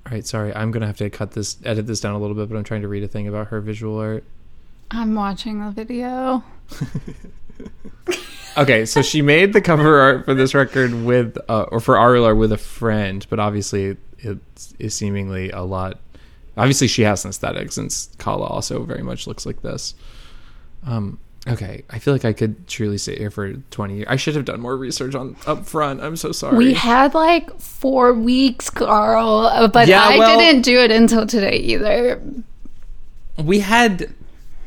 All 0.06 0.12
right, 0.12 0.26
sorry, 0.26 0.54
I'm 0.54 0.70
gonna 0.70 0.86
have 0.86 0.98
to 0.98 1.08
cut 1.08 1.32
this, 1.32 1.56
edit 1.64 1.86
this 1.86 2.00
down 2.00 2.14
a 2.14 2.18
little 2.18 2.36
bit, 2.36 2.48
but 2.50 2.56
I'm 2.56 2.64
trying 2.64 2.82
to 2.82 2.88
read 2.88 3.02
a 3.02 3.08
thing 3.08 3.28
about 3.28 3.48
her 3.48 3.60
visual 3.60 3.98
art. 3.98 4.24
I'm 4.90 5.14
watching 5.14 5.64
the 5.64 5.70
video. 5.70 6.42
Okay, 8.56 8.84
so 8.84 9.00
she 9.00 9.22
made 9.22 9.52
the 9.52 9.60
cover 9.60 10.00
art 10.00 10.24
for 10.24 10.34
this 10.34 10.54
record 10.54 10.92
with, 11.04 11.38
uh, 11.48 11.62
or 11.70 11.78
for 11.80 11.94
Arular 11.94 12.36
with 12.36 12.50
a 12.52 12.58
friend, 12.58 13.24
but 13.30 13.38
obviously 13.38 13.96
it 14.18 14.38
is 14.80 14.92
seemingly 14.94 15.50
a 15.50 15.62
lot. 15.62 16.00
Obviously, 16.56 16.88
she 16.88 17.02
has 17.02 17.24
an 17.24 17.30
aesthetic 17.30 17.70
since 17.72 18.10
Kala 18.18 18.46
also 18.46 18.82
very 18.82 19.02
much 19.04 19.26
looks 19.28 19.46
like 19.46 19.62
this. 19.62 19.94
Um, 20.84 21.18
okay, 21.46 21.84
I 21.90 22.00
feel 22.00 22.12
like 22.12 22.24
I 22.24 22.32
could 22.32 22.66
truly 22.66 22.98
sit 22.98 23.18
here 23.18 23.30
for 23.30 23.52
20 23.54 23.94
years. 23.94 24.06
I 24.10 24.16
should 24.16 24.34
have 24.34 24.44
done 24.46 24.60
more 24.60 24.76
research 24.76 25.14
on 25.14 25.36
up 25.46 25.64
front. 25.64 26.02
I'm 26.02 26.16
so 26.16 26.32
sorry. 26.32 26.58
We 26.58 26.74
had 26.74 27.14
like 27.14 27.56
four 27.60 28.12
weeks, 28.12 28.68
Carl, 28.68 29.68
but 29.68 29.86
Yeah, 29.86 30.02
I 30.04 30.18
well- 30.18 30.38
didn't 30.38 30.62
do 30.62 30.80
it 30.80 30.90
until 30.90 31.24
today 31.24 31.56
either. 31.56 32.20
we 33.38 33.60
had 33.60 34.12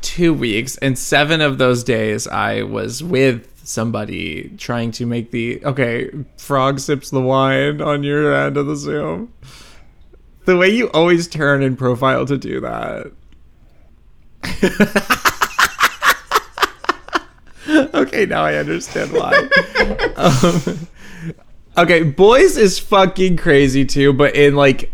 two 0.04 0.32
weeks 0.34 0.76
and 0.76 0.98
seven 0.98 1.40
of 1.40 1.58
those 1.58 1.82
days 1.82 2.28
i 2.28 2.62
was 2.62 3.02
with 3.02 3.48
somebody 3.66 4.50
trying 4.58 4.90
to 4.92 5.06
make 5.06 5.30
the 5.30 5.64
okay 5.64 6.10
frog 6.36 6.78
sips 6.78 7.10
the 7.10 7.20
wine 7.20 7.80
on 7.80 8.02
your 8.02 8.34
end 8.34 8.56
of 8.56 8.66
the 8.66 8.76
zoom. 8.76 9.32
The 10.44 10.56
way 10.56 10.68
you 10.68 10.90
always 10.90 11.26
turn 11.26 11.62
in 11.62 11.74
profile 11.76 12.26
to 12.26 12.36
do 12.38 12.60
that. 12.60 13.10
Okay 17.94 18.26
now 18.26 18.44
i 18.44 18.54
understand 18.56 19.12
why. 19.12 19.48
Um, 20.16 20.86
okay 21.76 22.02
boys 22.04 22.56
is 22.56 22.78
fucking 22.78 23.36
crazy 23.36 23.84
too 23.84 24.12
but 24.12 24.36
in 24.36 24.54
like 24.54 24.92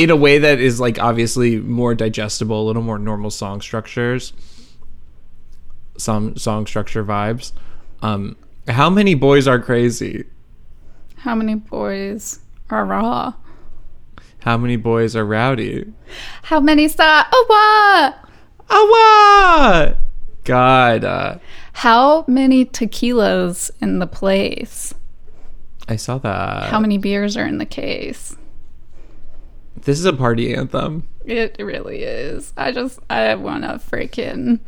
in 0.00 0.08
a 0.08 0.16
way 0.16 0.38
that 0.38 0.58
is 0.58 0.80
like 0.80 0.98
obviously 0.98 1.58
more 1.58 1.94
digestible, 1.94 2.62
a 2.62 2.66
little 2.66 2.82
more 2.82 2.98
normal 2.98 3.30
song 3.30 3.60
structures, 3.60 4.32
some 5.98 6.36
song 6.38 6.66
structure 6.66 7.04
vibes. 7.04 7.52
Um, 8.00 8.36
how 8.66 8.88
many 8.88 9.14
boys 9.14 9.46
are 9.46 9.58
crazy? 9.58 10.24
How 11.16 11.34
many 11.34 11.54
boys 11.54 12.40
are 12.70 12.86
raw? 12.86 13.34
How 14.38 14.56
many 14.56 14.76
boys 14.76 15.14
are 15.14 15.26
rowdy? 15.26 15.92
How 16.44 16.60
many 16.60 16.88
saw? 16.88 17.24
Oh, 17.30 18.14
what? 18.16 18.30
Awa! 18.70 19.98
God, 20.44 21.04
uh, 21.04 21.38
How 21.74 22.24
many 22.26 22.64
tequilas 22.64 23.70
in 23.82 23.98
the 23.98 24.06
place? 24.06 24.94
I 25.88 25.96
saw 25.96 26.16
that. 26.18 26.70
How 26.70 26.80
many 26.80 26.96
beers 26.96 27.36
are 27.36 27.46
in 27.46 27.58
the 27.58 27.66
case? 27.66 28.34
This 29.82 29.98
is 29.98 30.04
a 30.04 30.12
party 30.12 30.54
anthem. 30.54 31.08
It 31.24 31.56
really 31.58 32.02
is. 32.02 32.52
I 32.56 32.72
just 32.72 32.98
I 33.08 33.34
want 33.34 33.64
to 33.64 33.70
freaking 33.78 34.60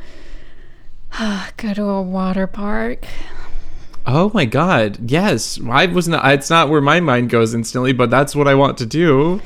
go 1.56 1.74
to 1.74 1.82
a 1.84 2.02
water 2.02 2.46
park. 2.46 3.04
Oh 4.06 4.30
my 4.34 4.44
god, 4.44 5.10
yes. 5.10 5.60
I 5.68 5.86
was 5.86 6.08
not. 6.08 6.26
It's 6.32 6.50
not 6.50 6.68
where 6.68 6.80
my 6.80 7.00
mind 7.00 7.30
goes 7.30 7.54
instantly, 7.54 7.92
but 7.92 8.10
that's 8.10 8.34
what 8.34 8.48
I 8.48 8.54
want 8.54 8.78
to 8.78 8.86
do. 8.86 9.40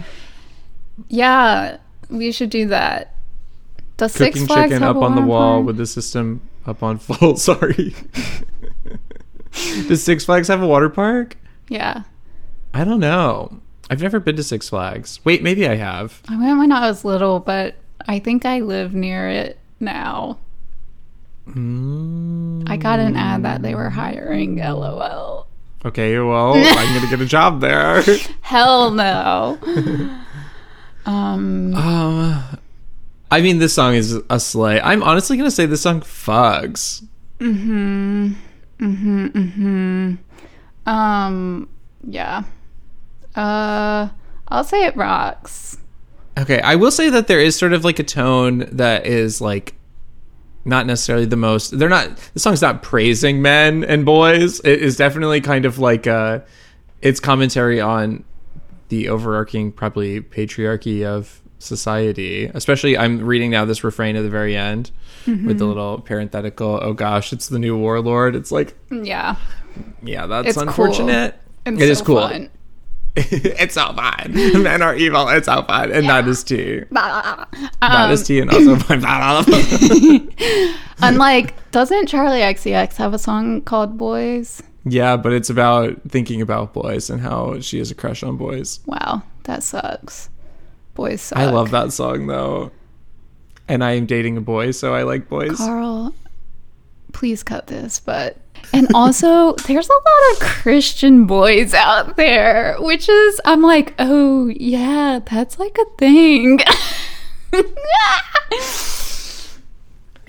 Yeah, 1.09 1.77
we 2.09 2.33
should 2.33 2.51
do 2.51 2.67
that. 2.69 3.15
Does 3.97 4.13
Six 4.13 4.35
Cooking 4.35 4.47
Flags 4.47 4.71
chicken 4.71 4.83
up 4.83 4.97
on 4.97 5.15
the 5.15 5.23
wall 5.23 5.59
park? 5.59 5.67
with 5.67 5.77
the 5.77 5.87
system 5.87 6.41
up 6.67 6.83
on 6.83 6.99
full. 6.99 7.37
Sorry. 7.39 7.95
Does 9.89 10.03
Six 10.03 10.25
Flags 10.25 10.49
have 10.49 10.63
a 10.63 10.67
water 10.67 10.89
park? 10.89 11.37
Yeah. 11.69 12.03
I 12.75 12.85
don't 12.85 13.01
know. 13.01 13.61
I've 13.89 14.03
never 14.03 14.19
been 14.21 14.37
to 14.37 14.43
Six 14.43 14.69
Flags. 14.69 15.21
Wait, 15.25 15.43
maybe 15.43 15.67
I 15.69 15.77
have. 15.77 16.21
I 16.29 16.37
went 16.37 16.59
when 16.59 16.73
I 16.73 16.89
was 16.89 17.05
little, 17.05 17.39
but 17.41 17.77
I 18.09 18.19
think 18.19 18.45
I 18.45 18.61
live 18.61 18.95
near 18.95 19.29
it 19.29 19.59
now. 19.81 20.39
Mm, 21.49 22.69
I 22.69 22.77
got 22.77 22.99
an 22.99 23.17
ad 23.17 23.45
that 23.45 23.63
they 23.63 23.75
were 23.75 23.91
hiring. 23.91 24.57
LOL. 24.59 25.47
okay, 25.85 26.19
well, 26.19 26.55
I'm 26.57 26.95
gonna 26.95 27.09
get 27.09 27.21
a 27.21 27.27
job 27.27 27.61
there. 27.61 28.03
Hell 28.41 28.91
no. 28.91 29.59
um. 31.07 31.75
Um, 31.75 32.45
I 33.31 33.41
mean, 33.41 33.59
this 33.59 33.75
song 33.75 33.95
is 33.95 34.19
a 34.29 34.41
sleigh. 34.41 34.81
I'm 34.81 35.03
honestly 35.05 35.37
gonna 35.37 35.51
say 35.51 35.67
this 35.67 35.83
song 35.83 36.01
fugs. 36.01 37.03
Hmm. 37.39 38.33
Hmm. 38.81 39.27
Hmm. 39.27 40.15
Um. 40.87 41.69
Yeah. 42.03 42.43
Uh. 43.37 44.09
I'll 44.49 44.65
say 44.65 44.85
it 44.85 44.97
rocks. 44.97 45.77
Okay, 46.39 46.61
I 46.61 46.77
will 46.77 46.91
say 46.93 47.11
that 47.11 47.27
there 47.27 47.41
is 47.41 47.57
sort 47.57 47.73
of 47.73 47.85
like 47.85 47.99
a 47.99 48.05
tone 48.05 48.69
that 48.73 49.07
is 49.07 49.41
like 49.41 49.75
not 50.65 50.87
necessarily 50.87 51.27
the 51.27 51.37
most. 51.37 51.77
They're 51.79 51.89
not. 51.89 52.17
The 52.35 52.41
song's 52.41 52.63
not 52.63 52.83
praising 52.83 53.43
men 53.43 53.83
and 53.85 54.05
boys. 54.05 54.61
It 54.61 54.81
is 54.83 54.97
definitely 54.97 55.41
kind 55.41 55.65
of 55.65 55.79
like 55.79 56.07
uh 56.07 56.41
It's 57.03 57.19
commentary 57.21 57.81
on 57.81 58.25
the 58.89 59.09
overarching 59.09 59.73
probably 59.73 60.21
patriarchy 60.21 61.05
of 61.05 61.41
society. 61.59 62.45
Especially, 62.55 62.97
I'm 62.97 63.19
reading 63.25 63.51
now 63.51 63.65
this 63.65 63.83
refrain 63.83 64.15
at 64.15 64.23
the 64.23 64.31
very 64.31 64.57
end 64.57 64.93
with 65.27 65.59
the 65.59 65.65
little 65.65 66.01
parenthetical. 66.01 66.79
Oh 66.81 66.93
gosh, 66.93 67.33
it's 67.33 67.49
the 67.49 67.59
new 67.59 67.77
warlord. 67.77 68.37
It's 68.37 68.53
like, 68.53 68.77
Yeah. 68.93 69.35
yeah, 70.05 70.27
that's 70.27 70.49
It's 70.51 70.57
unfortunate. 70.57 71.35
And 71.65 71.81
It 71.83 71.89
is 71.89 71.99
so 71.99 72.05
cool. 72.05 72.29
fun. 72.29 72.49
it's 73.61 73.77
all 73.77 73.95
fine. 73.95 74.33
Men 74.63 74.83
are 74.83 74.95
evil. 74.95 75.29
It's 75.29 75.49
all 75.49 75.63
fine. 75.65 75.91
and 75.91 76.09
that 76.09 76.29
is 76.29 76.45
tea. 76.45 76.83
That 76.91 77.49
Um, 77.83 78.11
is 78.11 78.27
tea, 78.27 78.41
and 78.41 78.51
also 78.51 78.77
fun. 78.77 79.03
Unlike, 81.03 81.71
doesn't 81.73 82.09
Charli 82.09 82.41
XCX 82.41 82.97
have 82.97 83.15
a 83.15 83.19
song 83.19 83.61
called 83.63 83.97
Boys? 83.99 84.63
yeah, 84.85 85.17
but 85.17 85.33
it's 85.33 85.51
about 85.51 86.01
thinking 86.09 86.41
about 86.41 86.73
boys 86.73 87.11
and 87.11 87.21
how 87.21 87.59
she 87.61 87.79
has 87.79 87.91
a 87.91 87.95
crush 87.95 88.23
on 88.23 88.37
boys. 88.37 88.81
Wow, 88.87 89.23
that 89.45 89.63
sucks. 89.63 90.29
Boys 90.95 91.21
suck. 91.23 91.39
I 91.39 91.51
love 91.51 91.71
that 91.73 91.93
song 91.93 92.27
though, 92.29 92.71
and 93.69 93.83
I 93.83 93.93
am 93.93 94.07
dating 94.07 94.37
a 94.37 94.41
boy, 94.41 94.71
so 94.71 94.95
I 94.95 95.03
like 95.03 95.29
boys. 95.29 95.57
Carl, 95.57 96.15
please 97.13 97.43
cut 97.43 97.67
this, 97.67 98.01
but. 98.01 98.37
And 98.73 98.89
also, 98.95 99.53
there's 99.67 99.89
a 99.89 99.93
lot 99.93 100.33
of 100.33 100.41
Christian 100.41 101.27
boys 101.27 101.73
out 101.75 102.17
there, 102.17 102.77
which 102.79 103.09
is, 103.09 103.41
I'm 103.45 103.63
like, 103.63 103.95
oh, 103.99 104.49
yeah, 104.49 105.21
that's 105.25 105.59
like 105.59 105.77
a 105.79 105.85
thing. 105.99 106.59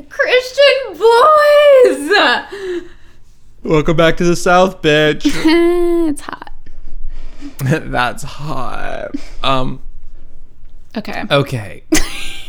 Christian 0.10 0.98
boys! 0.98 2.12
Welcome 3.64 3.98
back 3.98 4.18
to 4.18 4.24
the 4.24 4.36
South, 4.36 4.82
bitch. 4.82 5.24
it's 6.10 6.22
hot. 6.22 6.54
That's 7.60 8.24
hot. 8.24 9.12
Um. 9.44 9.82
Okay. 10.96 11.24
Okay. 11.30 11.84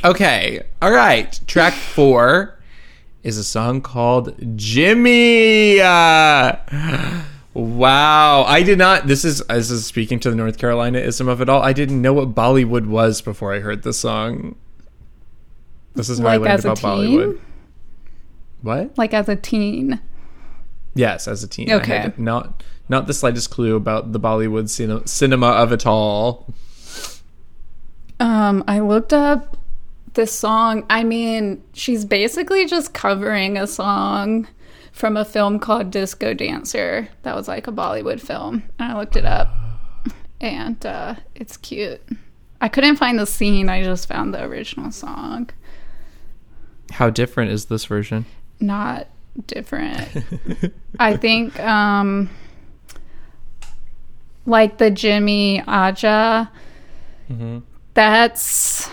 okay. 0.05 0.62
All 0.81 0.93
right. 0.93 1.41
Track 1.47 1.75
four 1.75 2.58
is 3.23 3.37
a 3.39 3.45
song 3.45 3.81
called 3.81 4.35
Jimmy. 4.57 5.81
Uh, 5.81 6.57
wow. 7.55 8.43
I 8.45 8.63
did 8.63 8.79
not. 8.79 9.07
This 9.07 9.25
is 9.25 9.43
this 9.49 9.71
is 9.71 9.85
speaking 9.87 10.21
to 10.21 10.31
the 10.31 10.37
North 10.37 10.59
Carolina 10.59 10.99
ism 10.99 11.29
of 11.29 11.41
it 11.41 11.49
all. 11.49 11.63
I 11.63 11.73
didn't 11.73 12.01
know 12.01 12.13
what 12.13 12.35
Bollywood 12.35 12.87
was 12.87 13.21
before 13.21 13.53
I 13.55 13.61
heard 13.61 13.83
this 13.83 13.99
song. 13.99 14.57
This 15.95 16.09
is 16.09 16.19
how 16.19 16.25
Like 16.27 16.41
I 16.41 16.45
learned 16.53 16.61
about? 16.65 16.79
Bollywood. 16.79 17.41
What? 18.63 18.97
Like 18.99 19.13
as 19.15 19.29
a 19.29 19.37
teen. 19.37 20.01
Yes, 20.95 21.29
as 21.29 21.43
a 21.45 21.49
teen. 21.49 21.71
I 21.71 21.75
Okay. 21.75 21.99
had 21.99 22.19
not 22.19 22.63
not 22.89 23.07
the 23.07 23.15
slightest 23.15 23.51
clue 23.51 23.77
about 23.77 24.13
the 24.13 24.21
Bollywood 24.21 24.65
cine- 24.65 25.07
cinema 25.09 25.49
of 25.49 25.73
it 25.73 25.87
all. 25.87 26.53
Um, 28.19 28.65
I 28.67 28.81
looked 28.81 29.13
up 29.13 29.58
this 30.14 30.33
song. 30.33 30.85
I 30.90 31.05
mean, 31.05 31.62
she's 31.73 32.05
basically 32.05 32.66
just 32.66 32.94
covering 32.94 33.57
a 33.57 33.66
song 33.66 34.49
from 34.92 35.16
a 35.16 35.25
film 35.25 35.59
called 35.59 35.90
Disco 35.90 36.35
Dancer. 36.35 37.09
That 37.23 37.35
was 37.37 37.49
like 37.49 37.66
a 37.66 37.73
Bollywood 37.73 38.21
film. 38.21 38.62
And 38.79 38.92
I 38.92 38.99
looked 38.99 39.16
it 39.16 39.25
up. 39.25 39.49
And 40.40 40.85
uh, 40.87 41.16
it's 41.35 41.57
cute. 41.57 42.01
I 42.61 42.68
couldn't 42.68 42.97
find 42.97 43.18
the 43.18 43.27
scene, 43.27 43.68
I 43.68 43.83
just 43.85 44.09
found 44.09 44.35
the 44.35 44.42
original 44.44 44.90
song. 44.90 45.51
How 46.90 47.11
different 47.11 47.51
is 47.53 47.66
this 47.66 47.85
version? 47.85 48.25
Not 48.61 49.09
different. 49.47 50.09
I 50.99 51.16
think 51.16 51.59
um 51.61 52.29
like 54.47 54.79
the 54.79 54.90
Jimmy 54.90 55.62
Aja 55.66 56.51
Mm-hmm. 57.31 57.59
that's 57.92 58.90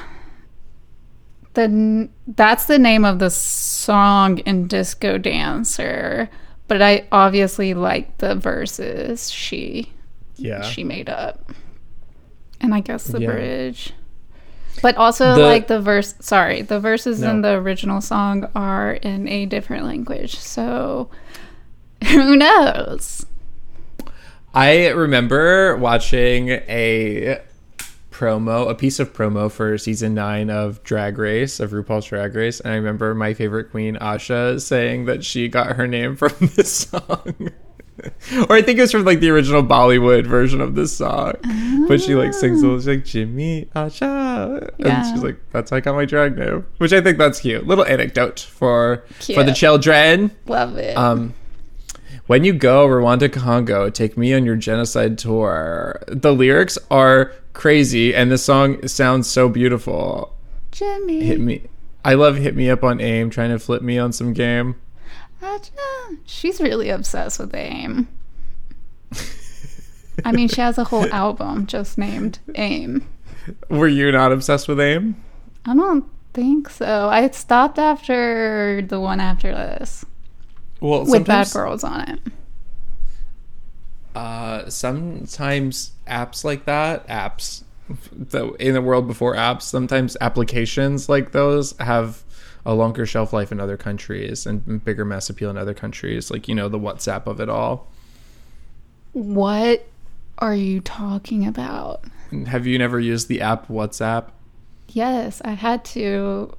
the 1.56 2.10
that's 2.28 2.66
the 2.66 2.78
name 2.80 3.04
of 3.06 3.20
the 3.20 3.30
song 3.30 4.38
in 4.40 4.68
Disco 4.68 5.18
Dancer, 5.18 6.30
but 6.68 6.82
I 6.82 7.08
obviously 7.12 7.74
like 7.74 8.18
the 8.20 8.36
verses 8.36 9.32
she 9.32 9.92
Yeah. 10.36 10.62
she 10.62 10.84
made 10.84 11.10
up. 11.10 11.52
And 12.62 12.74
I 12.74 12.80
guess 12.82 13.06
the 13.06 13.20
Yeah. 13.22 13.32
bridge. 13.32 13.94
But 14.82 14.98
also 14.98 15.36
The- 15.36 15.42
like 15.42 15.68
the 15.68 15.80
verse 15.82 16.16
sorry, 16.20 16.62
the 16.62 16.80
verses 16.80 17.22
in 17.22 17.42
the 17.42 17.54
original 17.54 18.02
song 18.02 18.48
are 18.56 18.94
in 18.94 19.28
a 19.28 19.46
different 19.46 19.86
language. 19.86 20.38
So 20.38 21.10
who 22.10 22.36
knows? 22.36 23.26
I 24.54 24.88
remember 24.90 25.76
watching 25.78 26.50
a 26.50 27.40
promo, 28.16 28.70
a 28.70 28.76
piece 28.76 29.00
of 29.00 29.12
promo 29.12 29.52
for 29.52 29.78
season 29.78 30.14
nine 30.14 30.50
of 30.50 30.82
Drag 30.84 31.18
Race, 31.18 31.60
of 31.60 31.72
RuPaul's 31.72 32.06
Drag 32.06 32.34
Race, 32.34 32.62
and 32.62 32.72
I 32.72 32.78
remember 32.78 33.14
my 33.14 33.34
favorite 33.34 33.72
queen, 33.72 33.98
Aja, 33.98 34.58
saying 34.58 35.06
that 35.06 35.26
she 35.26 35.50
got 35.50 35.76
her 35.76 35.86
name 35.86 36.16
from 36.16 36.34
this 36.56 36.72
song. 36.72 37.52
or 38.50 38.56
I 38.56 38.62
think 38.62 38.80
it 38.80 38.84
was 38.84 38.92
from 38.94 39.04
like 39.04 39.20
the 39.20 39.30
original 39.32 39.64
Bollywood 39.64 40.28
version 40.28 40.62
of 40.62 40.76
this 40.76 40.96
song. 40.96 41.34
But 41.88 42.02
she 42.02 42.16
like 42.16 42.34
sings 42.34 42.62
a 42.62 42.66
little, 42.66 42.80
she's 42.80 42.88
like, 42.88 43.06
Jimmy 43.06 43.68
Aja. 43.76 44.70
Yeah. 44.78 44.88
And 44.88 45.14
she's 45.14 45.24
like, 45.24 45.38
that's 45.52 45.72
how 45.72 45.78
I 45.78 45.80
got 45.82 45.96
my 45.96 46.06
drag 46.06 46.38
name. 46.38 46.66
Which 46.78 46.94
I 46.94 47.02
think 47.02 47.18
that's 47.18 47.42
cute. 47.42 47.68
Little 47.68 47.86
anecdote 47.86 48.40
for 48.40 49.04
for 49.34 49.44
the 49.44 49.54
children. 49.54 50.32
Love 50.46 50.78
it. 50.78 50.98
Um, 50.98 51.34
when 52.28 52.44
you 52.44 52.54
go 52.54 52.88
Rwanda 52.88 53.32
Congo, 53.32 53.90
take 53.90 54.18
me 54.18 54.34
on 54.34 54.46
your 54.46 54.56
genocide 54.56 55.18
tour. 55.18 56.02
The 56.08 56.34
lyrics 56.34 56.78
are 56.90 57.34
crazy, 57.56 58.14
and 58.14 58.32
the 58.32 58.38
song 58.38 58.88
sounds 58.88 59.28
so 59.28 59.50
beautiful. 59.50 60.36
Jimmy. 60.72 61.24
Hit 61.24 61.40
me. 61.40 61.64
I 62.04 62.14
love 62.14 62.38
hit 62.38 62.56
me 62.56 62.70
up 62.70 62.84
on 62.84 63.02
aim, 63.02 63.32
trying 63.32 63.50
to 63.50 63.58
flip 63.58 63.82
me 63.82 63.98
on 63.98 64.14
some 64.14 64.34
game. 64.34 64.76
She's 66.26 66.62
really 66.62 66.90
obsessed 66.90 67.40
with 67.40 67.54
AIM. 67.56 68.08
I 70.24 70.32
mean, 70.32 70.48
she 70.48 70.62
has 70.62 70.78
a 70.78 70.86
whole 70.86 71.06
album 71.14 71.66
just 71.66 71.98
named 71.98 72.40
AIM. 72.56 73.08
Were 73.70 73.88
you 73.88 74.12
not 74.12 74.32
obsessed 74.32 74.68
with 74.68 74.80
aim? 74.80 75.22
I 75.66 75.76
don't 75.76 76.06
think 76.34 76.70
so. 76.70 77.10
I 77.10 77.30
stopped 77.32 77.80
after 77.80 78.82
the 78.88 79.00
one 79.00 79.20
after 79.20 79.52
this 79.52 80.06
Well, 80.80 81.06
with 81.06 81.26
Bad 81.26 81.52
Girls 81.52 81.84
on 81.84 82.02
it. 82.02 82.20
Uh, 84.16 84.70
sometimes 84.70 85.92
apps 86.08 86.44
like 86.44 86.66
that, 86.66 87.08
apps 87.08 87.64
the, 88.12 88.54
in 88.54 88.74
the 88.74 88.82
world 88.82 89.08
before 89.08 89.36
apps, 89.36 89.64
sometimes 89.64 90.18
applications 90.22 91.10
like 91.10 91.32
those 91.32 91.78
have 91.80 92.24
a 92.66 92.74
longer 92.74 93.06
shelf 93.06 93.32
life 93.32 93.52
in 93.52 93.60
other 93.60 93.78
countries 93.78 94.46
and 94.46 94.84
bigger 94.84 95.06
mass 95.06 95.30
appeal 95.30 95.50
in 95.50 95.58
other 95.58 95.74
countries, 95.74 96.32
like 96.32 96.48
you 96.48 96.56
know 96.56 96.68
the 96.68 96.80
WhatsApp 96.80 97.28
of 97.28 97.40
it 97.40 97.50
all. 97.50 97.88
What 99.14 99.88
are 100.40 100.56
you 100.56 100.82
talking 100.82 101.46
about? 101.46 102.04
Have 102.48 102.66
you 102.66 102.78
never 102.78 103.00
used 103.00 103.28
the 103.28 103.42
app 103.42 103.68
WhatsApp? 103.68 104.30
Yes, 104.90 105.42
I 105.46 105.52
had 105.52 105.86
to 105.86 106.56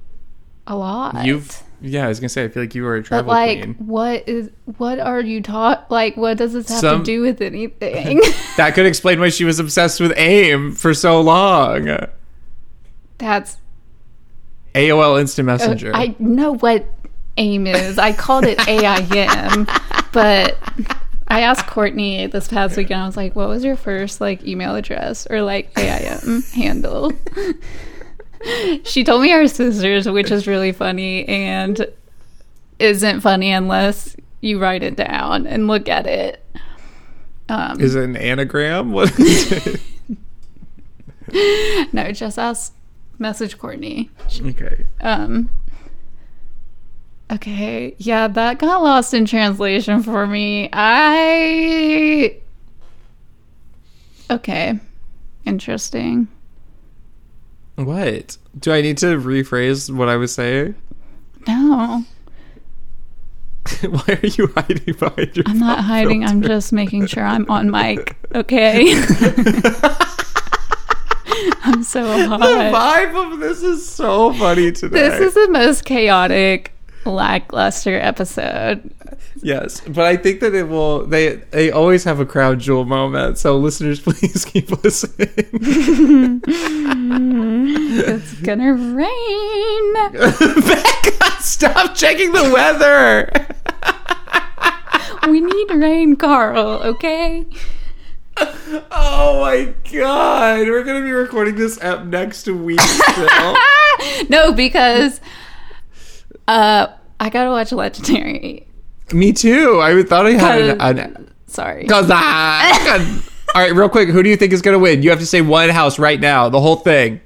a 0.65 0.75
lot. 0.75 1.25
You've 1.25 1.61
yeah, 1.81 2.05
I 2.05 2.07
was 2.07 2.19
gonna 2.19 2.29
say 2.29 2.43
I 2.43 2.47
feel 2.47 2.63
like 2.63 2.73
you 2.75 2.83
were 2.83 2.95
a 2.95 3.03
travel 3.03 3.25
but 3.25 3.31
like, 3.31 3.61
queen. 3.61 3.73
what 3.75 4.27
is? 4.27 4.49
What 4.77 4.99
are 4.99 5.21
you 5.21 5.41
taught? 5.41 5.89
Like, 5.91 6.17
what 6.17 6.37
does 6.37 6.53
this 6.53 6.69
have 6.69 6.79
Some- 6.79 6.99
to 6.99 7.05
do 7.05 7.21
with 7.21 7.41
anything? 7.41 8.21
That 8.57 8.73
could 8.73 8.87
explain 8.87 9.19
why 9.19 9.29
she 9.29 9.45
was 9.45 9.59
obsessed 9.59 9.99
with 9.99 10.13
AIM 10.17 10.73
for 10.73 10.93
so 10.95 11.21
long. 11.21 11.95
That's 13.19 13.57
AOL 14.73 15.19
Instant 15.19 15.47
Uh, 15.47 15.51
Messenger. 15.53 15.91
I 15.93 16.15
know 16.19 16.55
what 16.55 16.85
AIM 17.37 17.67
is. 17.67 17.99
I 17.99 18.13
called 18.13 18.45
it 18.45 18.59
AIM, 18.67 19.67
but 20.11 20.57
I 21.27 21.41
asked 21.41 21.67
Courtney 21.67 22.25
this 22.27 22.47
past 22.47 22.77
weekend. 22.77 23.01
I 23.01 23.05
was 23.05 23.15
like, 23.17 23.35
"What 23.35 23.47
was 23.49 23.63
your 23.63 23.75
first 23.75 24.19
like 24.21 24.43
email 24.43 24.75
address 24.75 25.27
or 25.29 25.41
like 25.43 25.71
AIM 25.77 26.41
handle?" 26.55 27.11
she 28.83 29.03
told 29.03 29.21
me 29.21 29.31
our 29.33 29.47
sisters, 29.47 30.07
which 30.07 30.31
is 30.31 30.47
really 30.47 30.71
funny 30.71 31.27
and 31.27 31.87
isn't 32.79 33.21
funny 33.21 33.51
unless 33.51 34.15
you 34.41 34.59
write 34.59 34.83
it 34.83 34.95
down 34.95 35.47
and 35.47 35.67
look 35.67 35.89
at 35.89 36.05
it. 36.07 36.43
Um, 37.49 37.79
Is 37.79 37.95
it 37.95 38.03
an 38.03 38.15
anagram? 38.17 38.91
What 38.91 39.17
is 39.19 39.51
it? 41.33 41.93
no, 41.93 42.11
just 42.11 42.37
ask 42.37 42.73
message 43.19 43.57
Courtney. 43.57 44.09
okay. 44.41 44.85
Um 45.01 45.49
Okay, 47.29 47.93
yeah, 47.97 48.27
that 48.29 48.59
got 48.59 48.81
lost 48.83 49.13
in 49.13 49.25
translation 49.25 50.01
for 50.03 50.25
me. 50.27 50.69
I 50.71 52.37
Okay. 54.29 54.79
Interesting. 55.45 56.27
What? 57.77 58.37
Do 58.59 58.73
I 58.73 58.81
need 58.81 58.97
to 58.99 59.17
rephrase 59.17 59.93
what 59.95 60.09
I 60.09 60.15
was 60.17 60.33
saying? 60.33 60.75
No, 61.47 62.03
Why 63.81 64.19
are 64.23 64.27
you 64.27 64.47
hiding 64.55 64.93
behind 64.97 65.35
your 65.37 65.43
I'm 65.47 65.59
not 65.59 65.79
hiding. 65.83 66.23
I'm 66.25 66.41
just 66.41 66.71
making 66.73 67.07
sure 67.07 67.23
I'm 67.23 67.49
on 67.49 67.69
mic. 67.77 68.15
Okay. 68.33 68.93
I'm 71.63 71.83
so 71.83 72.03
The 72.17 72.27
hot. 72.29 72.39
vibe 72.41 73.33
of 73.33 73.39
this 73.39 73.61
is 73.61 73.87
so 73.87 74.33
funny 74.33 74.71
today. 74.71 74.97
This 75.09 75.19
is 75.19 75.33
the 75.33 75.49
most 75.51 75.83
chaotic, 75.85 76.73
lackluster 77.07 77.99
episode. 77.99 78.91
yes, 79.41 79.81
but 79.81 80.05
I 80.05 80.17
think 80.17 80.39
that 80.41 80.53
it 80.53 80.67
will. 80.69 81.05
They 81.05 81.35
they 81.51 81.71
always 81.71 82.03
have 82.03 82.19
a 82.19 82.25
crown 82.25 82.59
jewel 82.59 82.85
moment. 82.85 83.37
So 83.37 83.57
listeners, 83.57 83.99
please 84.05 84.45
keep 84.45 84.69
listening. 84.83 86.41
It's 87.99 88.33
gonna 88.41 88.73
rain. 88.73 89.93
Becca, 90.13 91.41
stop 91.41 91.95
checking 91.95 92.31
the 92.31 92.51
weather. 92.53 93.29
We 95.29 95.41
need 95.41 95.71
rain, 95.71 96.15
Carl, 96.15 96.81
okay? 96.83 97.45
Oh 98.91 99.39
my 99.41 99.73
god, 99.91 100.67
we're 100.67 100.83
gonna 100.83 101.01
be 101.03 101.11
recording 101.11 101.55
this 101.55 101.81
up 101.81 102.05
next 102.05 102.47
week 102.47 102.79
still. 102.79 103.55
no, 104.29 104.53
because 104.53 105.19
uh 106.47 106.87
I 107.19 107.29
gotta 107.29 107.49
watch 107.49 107.71
Legendary. 107.71 108.67
Me 109.11 109.33
too. 109.33 109.79
I 109.81 110.03
thought 110.03 110.25
I 110.25 110.31
had 110.31 110.61
an. 110.61 110.99
An 110.99 111.33
Sorry. 111.47 111.87
Cause 111.87 112.09
I, 112.11 113.21
all 113.55 113.61
right, 113.61 113.73
real 113.73 113.89
quick. 113.89 114.09
Who 114.09 114.21
do 114.21 114.29
you 114.29 114.35
think 114.35 114.53
is 114.53 114.61
gonna 114.61 114.79
win? 114.79 115.01
You 115.01 115.09
have 115.09 115.19
to 115.19 115.25
say 115.25 115.41
one 115.41 115.69
house 115.69 115.97
right 115.97 116.19
now. 116.19 116.49
The 116.49 116.59
whole 116.59 116.75
thing. 116.75 117.21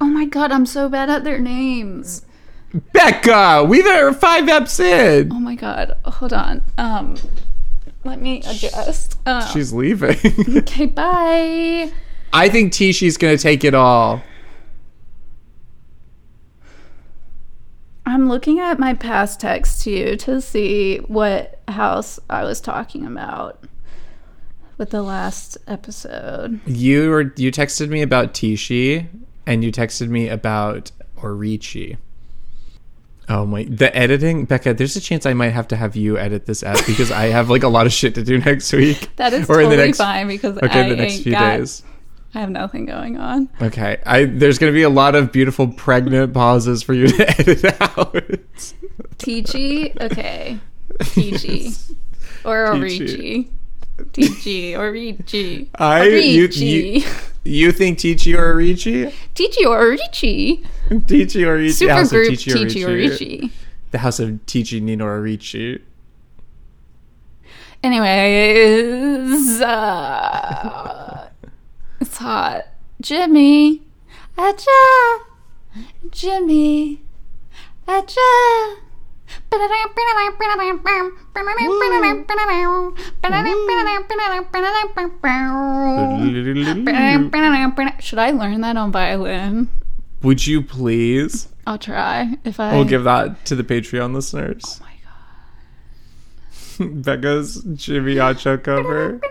Oh 0.00 0.06
my 0.06 0.24
god, 0.26 0.50
I'm 0.50 0.66
so 0.66 0.88
bad 0.88 1.08
at 1.08 1.24
their 1.24 1.38
names. 1.38 2.22
Becca, 2.92 3.64
we've 3.68 3.86
are 3.86 4.12
five 4.12 4.44
eps 4.44 4.80
in. 4.80 5.32
Oh 5.32 5.38
my 5.38 5.54
god. 5.54 5.96
Hold 6.04 6.32
on. 6.32 6.62
Um 6.76 7.16
let 8.04 8.20
me 8.20 8.38
adjust. 8.40 9.16
Um, 9.24 9.48
She's 9.52 9.72
leaving. 9.72 10.16
okay, 10.58 10.86
bye. 10.86 11.90
I 12.32 12.48
think 12.48 12.72
Tishi's 12.72 13.16
gonna 13.16 13.38
take 13.38 13.64
it 13.64 13.74
all. 13.74 14.22
I'm 18.06 18.28
looking 18.28 18.60
at 18.60 18.78
my 18.78 18.94
past 18.94 19.40
text 19.40 19.82
to 19.82 19.90
you 19.90 20.16
to 20.18 20.40
see 20.40 20.98
what 20.98 21.60
house 21.68 22.20
I 22.28 22.44
was 22.44 22.60
talking 22.60 23.06
about 23.06 23.64
with 24.76 24.90
the 24.90 25.02
last 25.02 25.56
episode. 25.66 26.60
You 26.66 27.08
were 27.10 27.32
you 27.36 27.50
texted 27.50 27.88
me 27.88 28.02
about 28.02 28.34
Tishi, 28.34 29.06
and 29.46 29.64
you 29.64 29.72
texted 29.72 30.08
me 30.08 30.28
about 30.28 30.90
Orichi. 31.18 31.96
Oh 33.30 33.46
my! 33.46 33.64
The 33.70 33.94
editing, 33.96 34.44
Becca. 34.44 34.74
There's 34.74 34.96
a 34.96 35.00
chance 35.00 35.24
I 35.24 35.32
might 35.32 35.50
have 35.50 35.66
to 35.68 35.76
have 35.76 35.96
you 35.96 36.18
edit 36.18 36.44
this 36.44 36.62
out 36.62 36.82
because 36.86 37.10
I 37.10 37.26
have 37.28 37.48
like 37.48 37.62
a 37.62 37.68
lot 37.68 37.86
of 37.86 37.92
shit 37.92 38.14
to 38.16 38.22
do 38.22 38.36
next 38.44 38.70
week. 38.74 39.16
That 39.16 39.32
is 39.32 39.48
Or 39.48 39.60
in 39.60 39.66
totally 39.68 39.76
the 39.76 39.86
next- 39.86 39.98
fine 39.98 40.26
because 40.28 40.58
Okay, 40.58 40.80
I 40.80 40.82
in 40.82 40.90
the 40.90 40.96
next 40.96 41.20
few 41.22 41.32
days. 41.34 41.82
I 42.34 42.40
have 42.40 42.50
nothing 42.50 42.84
going 42.86 43.16
on. 43.16 43.48
Okay, 43.62 44.00
I 44.04 44.24
there's 44.24 44.58
gonna 44.58 44.72
be 44.72 44.82
a 44.82 44.90
lot 44.90 45.14
of 45.14 45.32
beautiful 45.32 45.68
pregnant 45.68 46.34
pauses 46.34 46.82
for 46.82 46.92
you 46.94 47.08
to 47.08 47.30
edit 47.40 47.64
out. 47.80 48.14
Teachy, 49.18 50.00
okay. 50.00 50.58
Teachy. 50.98 51.94
Or 52.44 52.66
Teachy. 52.68 52.74
Orichi. 52.74 53.48
Teachy 54.12 54.76
or 54.76 54.92
Orichi. 54.92 55.68
I 55.76 56.06
you, 56.06 56.48
you 56.48 57.04
you 57.44 57.72
think 57.72 57.98
Tichi 57.98 58.36
or 58.36 58.54
Orichi? 58.54 59.12
Teachy 59.34 59.66
or 59.66 59.78
Orichi. 59.78 60.64
Tichi 60.88 61.46
or 61.46 61.56
of 61.56 61.62
Supergroup 61.62 62.38
Tichi 62.38 62.86
or 62.86 62.88
Teachy. 62.88 63.50
The 63.90 63.98
house 63.98 64.18
of 64.18 64.30
Tichi 64.46 64.80
Nino 64.80 65.04
Orichi. 65.04 65.82
Anyways, 67.82 69.60
uh, 69.60 71.03
it's 72.04 72.18
hot. 72.18 72.66
Jimmy, 73.00 73.80
aja, 74.36 75.24
Jimmy, 76.10 77.00
aja. 77.88 78.76
Should 88.00 88.18
I 88.18 88.30
learn 88.32 88.60
that 88.60 88.76
on 88.76 88.92
violin? 88.92 89.70
Would 90.22 90.46
you 90.46 90.60
please? 90.60 91.48
I'll 91.66 91.78
try 91.78 92.36
if 92.44 92.60
I. 92.60 92.74
We'll 92.74 92.84
give 92.84 93.04
that 93.04 93.46
to 93.46 93.56
the 93.56 93.64
Patreon 93.64 94.14
listeners. 94.14 94.78
Oh 94.82 94.84
my 94.84 94.92
god. 96.90 97.02
Becca's 97.02 97.62
Jimmy 97.74 98.18
Aja 98.18 98.58
cover. 98.58 99.20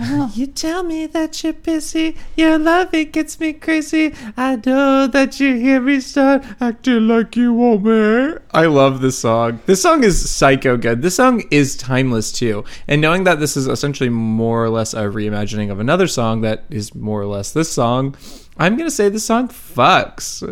You 0.34 0.46
tell 0.46 0.82
me 0.82 1.06
that 1.06 1.42
you're 1.42 1.52
busy, 1.52 2.16
your 2.36 2.58
love 2.58 2.94
it 2.94 3.12
gets 3.12 3.38
me 3.38 3.52
crazy. 3.52 4.14
I 4.36 4.56
know 4.64 5.06
that 5.06 5.38
you 5.40 5.56
hear 5.56 5.80
me 5.80 6.00
start 6.00 6.42
acting 6.60 7.06
like 7.08 7.36
you 7.36 7.52
want 7.52 7.82
me. 7.84 8.38
I 8.52 8.66
love 8.66 9.02
this 9.02 9.18
song. 9.18 9.60
This 9.66 9.82
song 9.82 10.02
is 10.02 10.30
psycho 10.30 10.76
good. 10.78 11.02
This 11.02 11.16
song 11.16 11.42
is 11.50 11.76
timeless 11.76 12.32
too. 12.32 12.64
And 12.88 13.00
knowing 13.02 13.24
that 13.24 13.40
this 13.40 13.56
is 13.56 13.66
essentially 13.66 14.08
more 14.08 14.64
or 14.64 14.70
less 14.70 14.94
a 14.94 15.02
reimagining 15.02 15.70
of 15.70 15.80
another 15.80 16.06
song 16.06 16.40
that 16.42 16.64
is 16.70 16.94
more 16.94 17.20
or 17.20 17.26
less 17.26 17.52
this 17.52 17.70
song, 17.70 18.16
I'm 18.56 18.76
gonna 18.78 18.90
say 18.90 19.10
this 19.10 19.24
song 19.24 19.48
fucks. 19.48 20.42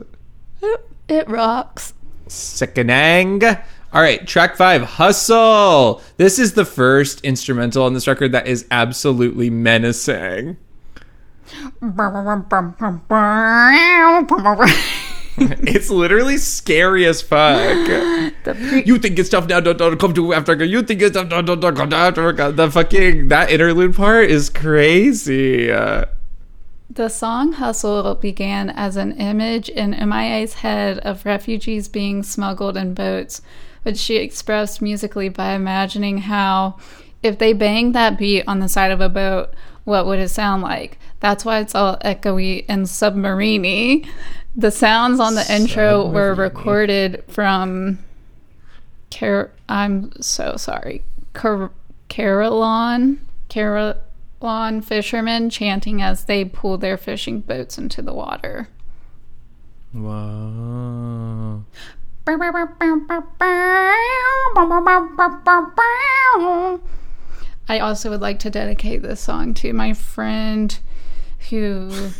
it 1.09 1.28
rocks. 1.28 1.94
Sickening. 2.26 3.42
All 3.93 4.03
right, 4.03 4.26
track 4.26 4.57
five, 4.57 4.82
Hustle. 4.82 6.03
This 6.18 6.39
is 6.39 6.53
the 6.53 6.64
first 6.66 7.24
instrumental 7.24 7.84
on 7.84 7.95
this 7.95 8.07
record 8.07 8.32
that 8.32 8.47
is 8.47 8.66
absolutely 8.70 9.49
menacing. 9.51 10.57
It's 15.41 15.89
literally 15.89 16.36
scary 16.36 17.07
as 17.07 17.22
fuck. 17.22 17.86
Pre- 18.43 18.82
You 18.84 18.99
think 18.99 19.18
it's 19.20 19.28
tough 19.28 19.47
now, 19.47 19.61
don't, 19.61 19.78
don't 19.78 19.99
come 19.99 20.12
to 20.14 20.34
Africa. 20.34 20.66
You 20.66 20.82
think 20.82 21.01
it's 21.01 21.14
tough, 21.14 21.28
don't, 21.28 21.45
don't, 21.45 21.61
don't 21.61 21.76
come 21.76 21.91
to 21.91 21.97
Africa. 21.97 22.51
The 22.53 22.68
fucking, 22.70 23.28
that 23.28 23.49
interlude 23.51 23.95
part 23.95 24.30
is 24.30 24.51
crazy. 24.51 25.70
Uh, 25.70 26.07
The 26.91 27.09
song 27.09 27.53
Hustle 27.53 28.16
began 28.16 28.68
as 28.68 28.97
an 28.97 29.12
image 29.12 29.68
in 29.68 29.91
MIA's 29.93 30.55
head 30.55 30.99
of 30.99 31.24
refugees 31.24 31.86
being 31.89 32.24
smuggled 32.24 32.76
in 32.76 32.95
boats, 32.95 33.41
which 33.89 33.97
she 33.97 34.16
expressed 34.16 34.82
musically 34.82 35.30
by 35.30 35.55
imagining 35.55 36.18
how, 36.18 36.76
if 37.22 37.39
they 37.39 37.55
banged 37.55 37.95
that 37.95 38.18
beat 38.18 38.45
on 38.47 38.59
the 38.59 38.68
side 38.68 38.91
of 38.91 39.01
a 39.01 39.09
boat, 39.09 39.49
what 39.84 40.05
would 40.05 40.18
it 40.18 40.28
sound 40.28 40.61
like? 40.61 40.99
That's 41.20 41.43
why 41.43 41.61
it's 41.61 41.74
all 41.74 41.97
echoey 42.05 42.66
and 42.68 42.84
submariney. 42.84 44.07
The 44.55 44.70
sounds 44.70 45.20
on 45.20 45.36
the 45.36 45.51
intro 45.51 46.07
were 46.07 46.34
recorded 46.34 47.24
from 47.28 47.99
Car- 49.11 49.53
I'm 49.70 50.12
so 50.20 50.57
sorry. 50.59 51.03
Car- 51.32 51.70
Carillon, 52.11 53.26
Carillon 53.49 54.82
fishermen 54.82 55.49
chanting 55.49 56.03
as 56.03 56.26
they 56.26 56.45
pull 56.45 56.76
their 56.76 56.99
fishing 56.99 57.41
boats 57.41 57.78
into 57.78 58.03
the 58.03 58.12
water. 58.12 58.68
wow. 59.95 61.62
I 67.68 67.78
also 67.78 68.10
would 68.10 68.20
like 68.20 68.38
to 68.40 68.50
dedicate 68.50 69.02
this 69.02 69.20
song 69.20 69.54
to 69.54 69.72
my 69.72 69.94
friend 69.94 70.78
who 71.50 72.10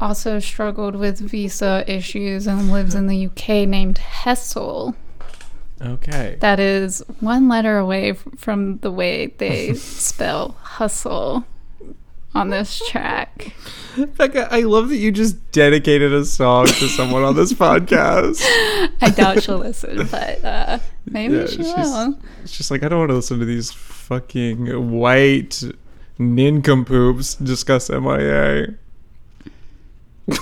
also 0.00 0.38
struggled 0.38 0.96
with 0.96 1.18
visa 1.20 1.84
issues 1.86 2.46
and 2.46 2.72
lives 2.72 2.94
in 2.94 3.06
the 3.06 3.26
UK 3.26 3.68
named 3.68 3.98
Hessel. 3.98 4.96
Okay. 5.80 6.36
That 6.40 6.58
is 6.58 7.02
one 7.20 7.48
letter 7.48 7.78
away 7.78 8.12
from 8.12 8.78
the 8.78 8.90
way 8.90 9.26
they 9.38 9.74
spell 9.74 10.56
hustle 10.60 11.44
on 12.34 12.50
this 12.50 12.80
track. 12.88 13.54
Becca, 14.16 14.48
I 14.52 14.60
love 14.60 14.88
that 14.90 14.96
you 14.96 15.10
just 15.10 15.50
dedicated 15.52 16.12
a 16.12 16.24
song 16.24 16.66
to 16.66 16.88
someone 16.88 17.22
on 17.24 17.34
this 17.36 17.52
podcast. 17.64 18.40
I 19.02 19.10
doubt 19.10 19.42
she'll 19.42 19.58
listen, 19.58 20.06
but 20.10 20.44
uh, 20.44 20.78
maybe 21.06 21.34
Yeah, 21.36 21.46
she 21.46 21.56
she's- 21.56 21.74
will. 21.76 22.18
It's 22.42 22.56
just 22.56 22.70
like 22.70 22.82
I 22.84 22.88
don't 22.88 23.00
want 23.00 23.10
to 23.10 23.16
listen 23.16 23.38
to 23.40 23.44
these 23.44 23.72
fucking 23.72 24.90
white 24.90 25.62
nincompoops 26.18 27.34
discuss 27.36 27.90
MIA. 27.90 28.74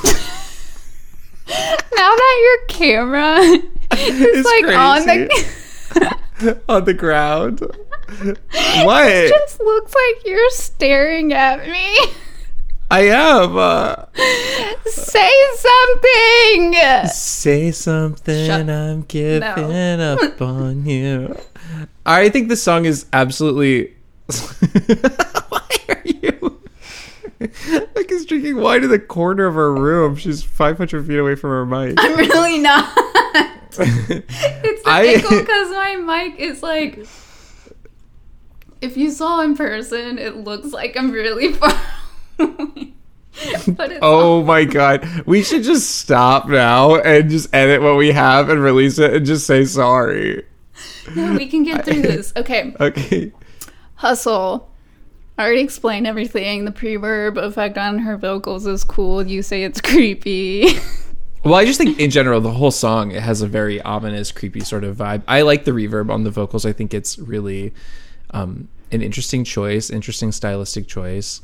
Now 1.48 2.14
that 2.14 2.38
your 2.42 2.66
camera 2.78 3.38
is 3.40 3.64
It's 3.92 4.46
like 4.46 4.76
on 4.76 5.06
the. 5.06 6.18
on 6.68 6.84
the 6.84 6.94
ground. 6.94 7.60
what? 7.60 9.06
It 9.10 9.28
just 9.30 9.60
looks 9.60 9.94
like 9.94 10.24
you're 10.26 10.50
staring 10.50 11.32
at 11.32 11.66
me. 11.66 11.98
I 12.90 13.00
am. 13.08 13.56
Uh, 13.58 14.06
Say 14.86 15.30
something. 15.56 16.74
say 17.10 17.70
something. 17.70 18.46
Shut- 18.46 18.70
I'm 18.70 19.02
giving 19.02 19.42
up 20.00 20.40
on 20.40 20.86
you. 20.86 21.36
I 22.06 22.30
think 22.30 22.48
this 22.48 22.62
song 22.62 22.86
is 22.86 23.04
absolutely. 23.12 23.94
Why 25.48 25.60
are 25.90 26.02
you? 26.04 26.60
Like 27.94 28.10
is 28.10 28.24
drinking 28.24 28.56
wine 28.56 28.84
in 28.84 28.90
the 28.90 28.98
corner 28.98 29.44
of 29.46 29.54
her 29.54 29.74
room. 29.74 30.16
She's 30.16 30.42
500 30.42 31.06
feet 31.06 31.18
away 31.18 31.34
from 31.34 31.50
her 31.50 31.66
mic. 31.66 31.94
I'm 31.98 32.16
really 32.16 32.58
not. 32.58 32.88
It's 33.80 34.82
difficult 34.82 35.40
because 35.40 35.70
my 35.70 35.96
mic 35.96 36.38
is 36.38 36.62
like. 36.62 37.06
If 38.80 38.96
you 38.96 39.10
saw 39.10 39.40
in 39.42 39.56
person, 39.56 40.18
it 40.18 40.36
looks 40.36 40.72
like 40.72 40.96
I'm 40.96 41.10
really 41.10 41.52
far 41.52 41.74
away. 42.38 42.94
Oh 44.02 44.42
my 44.44 44.64
god. 44.64 45.06
We 45.26 45.42
should 45.42 45.62
just 45.62 45.96
stop 45.98 46.48
now 46.48 46.96
and 46.96 47.30
just 47.30 47.52
edit 47.54 47.82
what 47.82 47.96
we 47.96 48.12
have 48.12 48.48
and 48.48 48.62
release 48.62 48.98
it 48.98 49.14
and 49.14 49.26
just 49.26 49.46
say 49.46 49.64
sorry. 49.64 50.44
no, 51.14 51.34
we 51.34 51.46
can 51.46 51.64
get 51.64 51.84
through 51.84 52.02
this. 52.02 52.32
Okay. 52.36 52.74
Okay. 52.80 53.32
Hustle. 53.96 54.70
I 55.36 55.44
already 55.44 55.60
explained 55.60 56.06
everything. 56.06 56.64
The 56.64 56.72
pre-verb 56.72 57.36
effect 57.36 57.78
on 57.78 58.00
her 58.00 58.16
vocals 58.16 58.66
is 58.66 58.84
cool. 58.84 59.26
You 59.26 59.42
say 59.42 59.64
it's 59.64 59.80
creepy. 59.80 60.68
Well, 61.44 61.54
I 61.54 61.64
just 61.64 61.78
think 61.78 61.98
in 61.98 62.10
general 62.10 62.40
the 62.40 62.50
whole 62.50 62.70
song 62.70 63.12
it 63.12 63.22
has 63.22 63.42
a 63.42 63.46
very 63.46 63.80
ominous, 63.82 64.32
creepy 64.32 64.60
sort 64.60 64.84
of 64.84 64.96
vibe. 64.96 65.22
I 65.28 65.42
like 65.42 65.64
the 65.64 65.70
reverb 65.70 66.10
on 66.10 66.24
the 66.24 66.30
vocals. 66.30 66.66
I 66.66 66.72
think 66.72 66.92
it's 66.92 67.18
really 67.18 67.72
um, 68.30 68.68
an 68.90 69.02
interesting 69.02 69.44
choice, 69.44 69.90
interesting 69.90 70.32
stylistic 70.32 70.86
choice. 70.86 71.40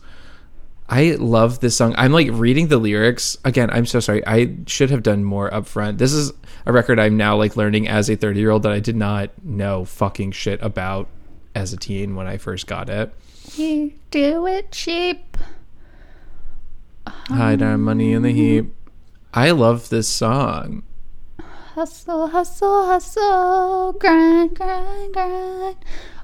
I 0.88 1.12
love 1.12 1.60
this 1.60 1.76
song. 1.76 1.94
I'm 1.96 2.12
like 2.12 2.28
reading 2.30 2.68
the 2.68 2.76
lyrics 2.76 3.38
again. 3.44 3.70
I'm 3.70 3.86
so 3.86 4.00
sorry. 4.00 4.26
I 4.26 4.56
should 4.66 4.90
have 4.90 5.02
done 5.02 5.24
more 5.24 5.50
upfront. 5.50 5.98
This 5.98 6.12
is 6.12 6.32
a 6.66 6.72
record 6.72 6.98
I'm 6.98 7.16
now 7.16 7.36
like 7.36 7.56
learning 7.56 7.88
as 7.88 8.10
a 8.10 8.16
30 8.16 8.38
year 8.38 8.50
old 8.50 8.64
that 8.64 8.72
I 8.72 8.80
did 8.80 8.96
not 8.96 9.30
know 9.42 9.84
fucking 9.84 10.32
shit 10.32 10.60
about 10.62 11.08
as 11.54 11.72
a 11.72 11.76
teen 11.76 12.16
when 12.16 12.26
I 12.26 12.36
first 12.36 12.66
got 12.66 12.90
it. 12.90 13.14
you 13.54 13.92
do 14.10 14.46
it 14.46 14.72
cheap. 14.72 15.38
Hide 17.06 17.62
our 17.62 17.78
money 17.78 18.12
in 18.12 18.22
the 18.22 18.32
heap. 18.32 18.74
I 19.36 19.50
love 19.50 19.88
this 19.88 20.06
song. 20.06 20.84
Hustle, 21.74 22.28
hustle, 22.28 22.86
hustle, 22.86 23.92
grind, 23.94 24.56
grind, 24.56 25.12
grind. 25.12 25.76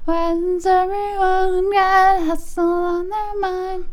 When's 0.05 0.65
everyone 0.65 1.71
got 1.73 2.25
hustle 2.25 2.63
on 2.63 3.09
their 3.09 3.39
mind? 3.39 3.85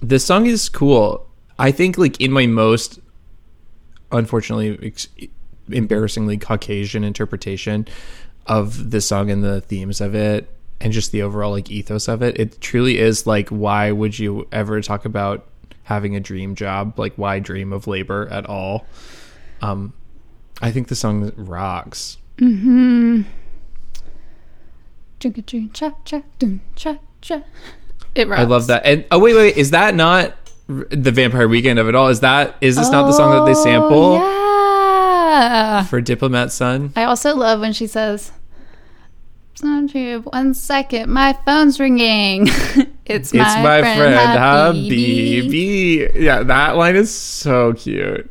this 0.00 0.24
song 0.24 0.46
is 0.46 0.68
cool. 0.68 1.26
I 1.58 1.72
think 1.72 1.98
like 1.98 2.20
in 2.20 2.30
my 2.30 2.46
most 2.46 3.00
unfortunately 4.12 4.78
ex- 4.82 5.08
embarrassingly 5.68 6.38
Caucasian 6.38 7.02
interpretation 7.02 7.88
of 8.46 8.90
this 8.90 9.06
song 9.08 9.30
and 9.30 9.42
the 9.42 9.62
themes 9.62 10.00
of 10.00 10.14
it 10.14 10.48
and 10.80 10.92
just 10.92 11.10
the 11.10 11.22
overall 11.22 11.50
like 11.50 11.70
ethos 11.70 12.06
of 12.06 12.22
it, 12.22 12.38
it 12.38 12.60
truly 12.60 12.98
is 12.98 13.26
like 13.26 13.48
why 13.48 13.90
would 13.90 14.16
you 14.16 14.46
ever 14.52 14.80
talk 14.80 15.04
about 15.04 15.46
having 15.84 16.16
a 16.16 16.20
dream 16.20 16.54
job? 16.54 16.98
Like 16.98 17.14
why 17.14 17.38
dream 17.38 17.72
of 17.72 17.86
labor 17.86 18.28
at 18.30 18.46
all? 18.46 18.86
Um 19.62 19.92
I 20.62 20.70
think 20.70 20.88
the 20.88 20.94
song 20.94 21.32
rocks. 21.36 22.18
Chugga 22.38 23.24
chugga 25.20 25.72
cha 25.72 25.92
cha 26.04 26.22
dun 26.38 26.60
cha 26.76 26.98
cha. 27.20 27.42
It 28.14 28.28
rocks. 28.28 28.40
I 28.40 28.44
love 28.44 28.66
that. 28.68 28.84
And 28.84 29.04
oh 29.10 29.18
wait, 29.18 29.34
wait, 29.34 29.56
is 29.56 29.70
that 29.72 29.94
not 29.94 30.34
the 30.66 31.10
Vampire 31.10 31.48
Weekend 31.48 31.78
of 31.78 31.88
it 31.88 31.94
all? 31.94 32.08
Is 32.08 32.20
that 32.20 32.56
is 32.60 32.76
this 32.76 32.90
not 32.90 33.06
the 33.06 33.12
song 33.12 33.32
that 33.32 33.44
they 33.46 33.54
sample 33.54 34.18
Oh, 34.20 35.30
Yeah. 35.34 35.84
for 35.84 36.00
Diplomat's 36.00 36.54
Son? 36.54 36.92
I 36.96 37.04
also 37.04 37.34
love 37.34 37.60
when 37.60 37.72
she 37.72 37.86
says, 37.86 38.30
"Not 39.62 39.94
you. 39.94 40.20
One 40.20 40.54
second, 40.54 41.10
my 41.12 41.32
phone's 41.44 41.78
ringing. 41.80 42.48
it's 43.06 43.34
my, 43.34 43.40
it's 43.40 43.56
my 43.56 43.80
friend, 43.80 44.14
friend 44.14 44.38
Habibi." 44.38 45.48
Habibi. 45.48 46.14
Yeah, 46.14 46.42
that 46.42 46.76
line 46.76 46.96
is 46.96 47.14
so 47.14 47.72
cute. 47.74 48.30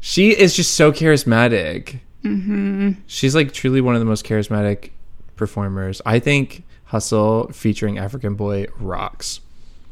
She 0.00 0.30
is 0.30 0.54
just 0.54 0.74
so 0.74 0.92
charismatic. 0.92 2.00
Mm-hmm. 2.24 2.92
She's 3.06 3.34
like 3.34 3.52
truly 3.52 3.80
one 3.80 3.94
of 3.94 4.00
the 4.00 4.06
most 4.06 4.24
charismatic 4.24 4.90
performers. 5.36 6.02
I 6.04 6.18
think 6.18 6.64
Hustle 6.84 7.48
featuring 7.52 7.96
Afrikan 7.96 8.36
Boy 8.36 8.66
rocks. 8.78 9.40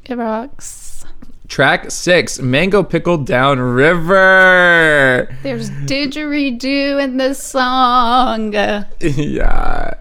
It 0.04 0.16
rocks. 0.16 1.04
Track 1.48 1.90
six, 1.90 2.40
Mango 2.40 2.82
Pickle 2.82 3.18
Down 3.18 3.58
River. 3.58 5.34
There's 5.42 5.70
didgeridoo 5.70 7.02
in 7.02 7.16
this 7.18 7.42
song. 7.42 8.52
yeah, 9.00 9.94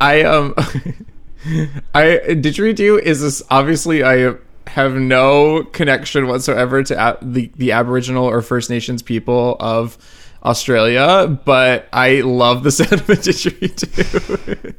I 0.00 0.22
um, 0.22 0.54
I 1.94 2.20
didgeridoo 2.28 3.00
is 3.00 3.20
this 3.20 3.42
obviously 3.50 4.02
I 4.02 4.34
have 4.66 4.94
no 4.94 5.64
connection 5.64 6.26
whatsoever 6.26 6.82
to 6.82 7.08
a- 7.08 7.18
the 7.22 7.50
the 7.56 7.72
Aboriginal 7.72 8.24
or 8.24 8.42
First 8.42 8.70
Nations 8.70 9.02
people 9.02 9.56
of 9.60 9.96
Australia, 10.44 11.26
but 11.44 11.88
I 11.92 12.20
love 12.20 12.62
the 12.62 12.70
sound 12.72 12.92
of 12.92 13.10
a 13.10 13.14
didgeridoo. 13.16 14.74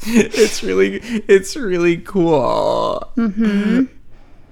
it's 0.00 0.62
really 0.62 0.96
it's 1.28 1.56
really 1.56 1.98
cool. 1.98 3.10
Mm-hmm. 3.16 3.84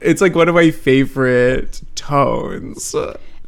It's 0.00 0.20
like 0.20 0.34
one 0.34 0.48
of 0.48 0.54
my 0.54 0.70
favorite 0.70 1.82
tones. 1.94 2.94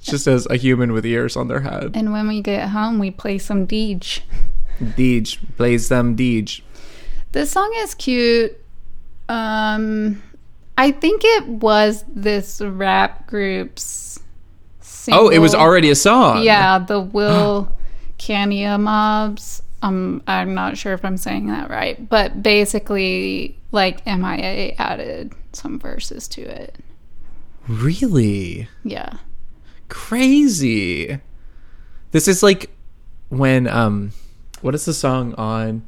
Just 0.00 0.26
as 0.28 0.46
a 0.46 0.56
human 0.56 0.92
with 0.92 1.04
ears 1.04 1.36
on 1.36 1.48
their 1.48 1.60
head. 1.60 1.92
And 1.94 2.12
when 2.12 2.28
we 2.28 2.40
get 2.40 2.68
home, 2.68 2.98
we 3.00 3.10
play 3.10 3.36
some 3.36 3.66
Deej. 3.66 4.20
Deej 4.80 5.38
plays 5.56 5.88
some 5.88 6.16
Deej. 6.16 6.62
This 7.32 7.50
song 7.50 7.72
is 7.76 7.94
cute. 7.94 8.56
Um, 9.28 10.22
I 10.76 10.92
think 10.92 11.22
it 11.24 11.46
was 11.46 12.04
this 12.08 12.60
rap 12.60 13.26
group's. 13.26 14.20
Oh, 15.10 15.28
it 15.28 15.38
was 15.38 15.54
already 15.54 15.90
a 15.90 15.94
song. 15.94 16.42
Yeah, 16.42 16.78
the 16.78 17.00
Will 17.14 17.74
Kania 18.18 18.78
mobs. 18.80 19.62
Um, 19.80 20.22
I'm 20.26 20.54
not 20.54 20.76
sure 20.76 20.92
if 20.92 21.04
I'm 21.04 21.16
saying 21.16 21.46
that 21.48 21.70
right, 21.70 22.08
but 22.08 22.42
basically, 22.42 23.56
like 23.72 24.04
MIA 24.06 24.74
added 24.78 25.32
some 25.52 25.78
verses 25.78 26.26
to 26.28 26.42
it. 26.42 26.76
Really? 27.68 28.68
Yeah. 28.82 29.18
Crazy. 29.88 31.20
This 32.12 32.26
is 32.26 32.42
like 32.42 32.70
when 33.28 33.66
um 33.68 34.12
what 34.62 34.74
is 34.74 34.86
the 34.86 34.94
song 34.94 35.34
on 35.34 35.82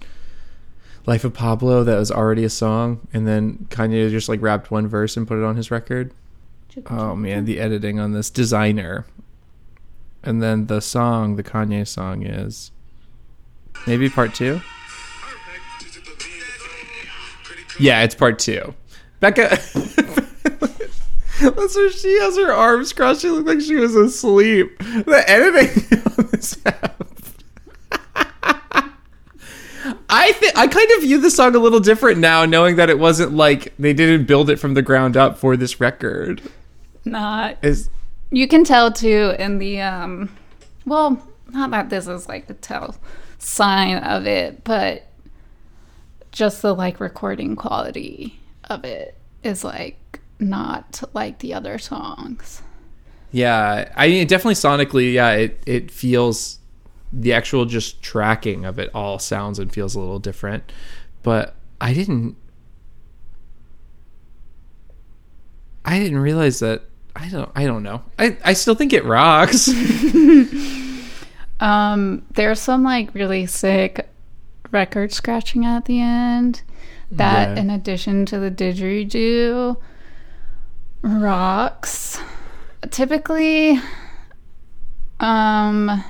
Life 1.07 1.25
of 1.25 1.33
Pablo 1.35 1.83
that 1.85 1.99
was 1.99 2.11
already 2.11 2.45
a 2.45 2.51
song 2.51 3.07
and 3.13 3.27
then 3.27 3.67
Kanye 3.71 4.11
just 4.11 4.29
like 4.29 4.43
rapped 4.43 4.71
one 4.71 4.87
verse 4.87 5.17
and 5.17 5.27
put 5.27 5.39
it 5.39 5.45
on 5.45 5.57
his 5.57 5.71
record? 5.71 6.13
Oh 6.89 7.17
man, 7.17 7.47
the 7.47 7.59
editing 7.59 7.99
on 7.99 8.13
this 8.13 8.31
designer. 8.31 9.07
And 10.23 10.43
then 10.43 10.67
the 10.67 10.81
song, 10.81 11.37
the 11.37 11.43
Kanye 11.43 11.87
song 11.87 12.25
is 12.25 12.71
maybe 13.87 14.09
part 14.09 14.35
2? 14.35 14.61
Yeah, 17.79 18.03
it's 18.03 18.15
part 18.15 18.39
2. 18.39 18.75
Becca 19.21 19.59
That's 21.41 21.75
where 21.75 21.91
she 21.91 22.19
has 22.21 22.37
her 22.37 22.53
arms 22.53 22.93
crossed. 22.93 23.23
She 23.23 23.31
looked 23.31 23.49
like 23.49 23.63
she 23.63 23.77
was 23.77 23.97
asleep. 23.97 24.79
The 24.79 25.25
editing 25.27 25.99
on 26.19 26.29
this 26.31 26.59
app. 26.67 27.10
I 30.11 30.33
think 30.33 30.57
I 30.59 30.67
kind 30.67 30.91
of 30.97 31.03
view 31.03 31.21
the 31.21 31.31
song 31.31 31.55
a 31.55 31.59
little 31.59 31.81
different 31.81 32.19
now, 32.19 32.45
knowing 32.45 32.77
that 32.77 32.91
it 32.91 32.99
wasn't 32.99 33.33
like 33.33 33.73
they 33.79 33.93
didn't 33.93 34.27
build 34.27 34.51
it 34.51 34.57
from 34.57 34.75
the 34.75 34.83
ground 34.83 35.17
up 35.17 35.39
for 35.39 35.57
this 35.57 35.81
record. 35.81 36.43
Not. 37.05 37.57
Is 37.63 37.91
You 38.31 38.49
can 38.49 38.65
tell 38.65 38.93
too 38.93 39.35
in 39.39 39.59
the 39.59 39.81
um. 39.81 40.37
Well, 40.85 41.23
not 41.51 41.71
that 41.71 41.91
this 41.91 42.07
is 42.07 42.29
like 42.29 42.47
the 42.47 42.55
tell 42.55 42.97
sign 43.39 43.99
of 43.99 44.27
it, 44.27 44.65
but 44.65 45.07
just 46.33 46.63
the 46.63 46.75
like 46.75 47.01
recording 47.01 47.57
quality 47.57 48.41
of 48.65 48.85
it 48.85 49.17
is 49.43 49.65
like 49.65 50.21
not 50.39 51.03
like 51.13 51.39
the 51.39 51.55
other 51.55 51.79
songs. 51.79 52.63
Yeah, 53.33 53.93
I 53.97 54.09
mean, 54.09 54.27
definitely 54.27 54.55
sonically, 54.55 55.13
yeah, 55.13 55.33
it 55.33 55.63
it 55.67 55.91
feels 55.91 56.59
the 57.13 57.33
actual 57.33 57.65
just 57.65 58.03
tracking 58.03 58.65
of 58.65 58.79
it 58.79 58.91
all 58.95 59.19
sounds 59.19 59.59
and 59.59 59.73
feels 59.73 59.95
a 59.95 60.01
little 60.01 60.19
different. 60.19 60.71
But 61.23 61.55
I 61.81 61.93
didn't 61.93 62.37
I 65.85 65.99
didn't 65.99 66.19
realize 66.19 66.61
that 66.61 66.83
I 67.17 67.29
don't 67.29 67.51
I 67.55 67.65
don't 67.67 67.83
know. 67.83 68.03
I 68.19 68.37
I 68.45 68.53
still 68.53 68.75
think 68.75 68.93
it 68.93 69.05
rocks. 69.05 69.71
Um, 71.61 72.25
there's 72.33 72.59
some 72.59 72.85
like 72.85 73.15
really 73.15 73.45
sick 73.45 74.09
record 74.71 75.13
scratching 75.13 75.67
at 75.67 75.85
the 75.85 76.01
end 76.01 76.63
that, 77.11 77.55
Yeah. 77.55 77.61
in 77.63 77.69
addition 77.69 78.25
to 78.27 78.39
the 78.39 78.51
didgeridoo, 78.51 79.77
rocks. 81.03 82.19
Typically, 82.91 83.79
um, 85.21 86.03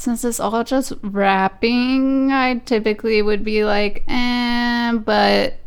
since 0.00 0.24
it's 0.24 0.40
all 0.40 0.64
just 0.64 0.94
rapping, 1.02 2.32
I 2.32 2.54
typically 2.64 3.20
would 3.20 3.44
be 3.44 3.64
like, 3.64 4.02
eh, 4.08 4.92
but 4.94 5.58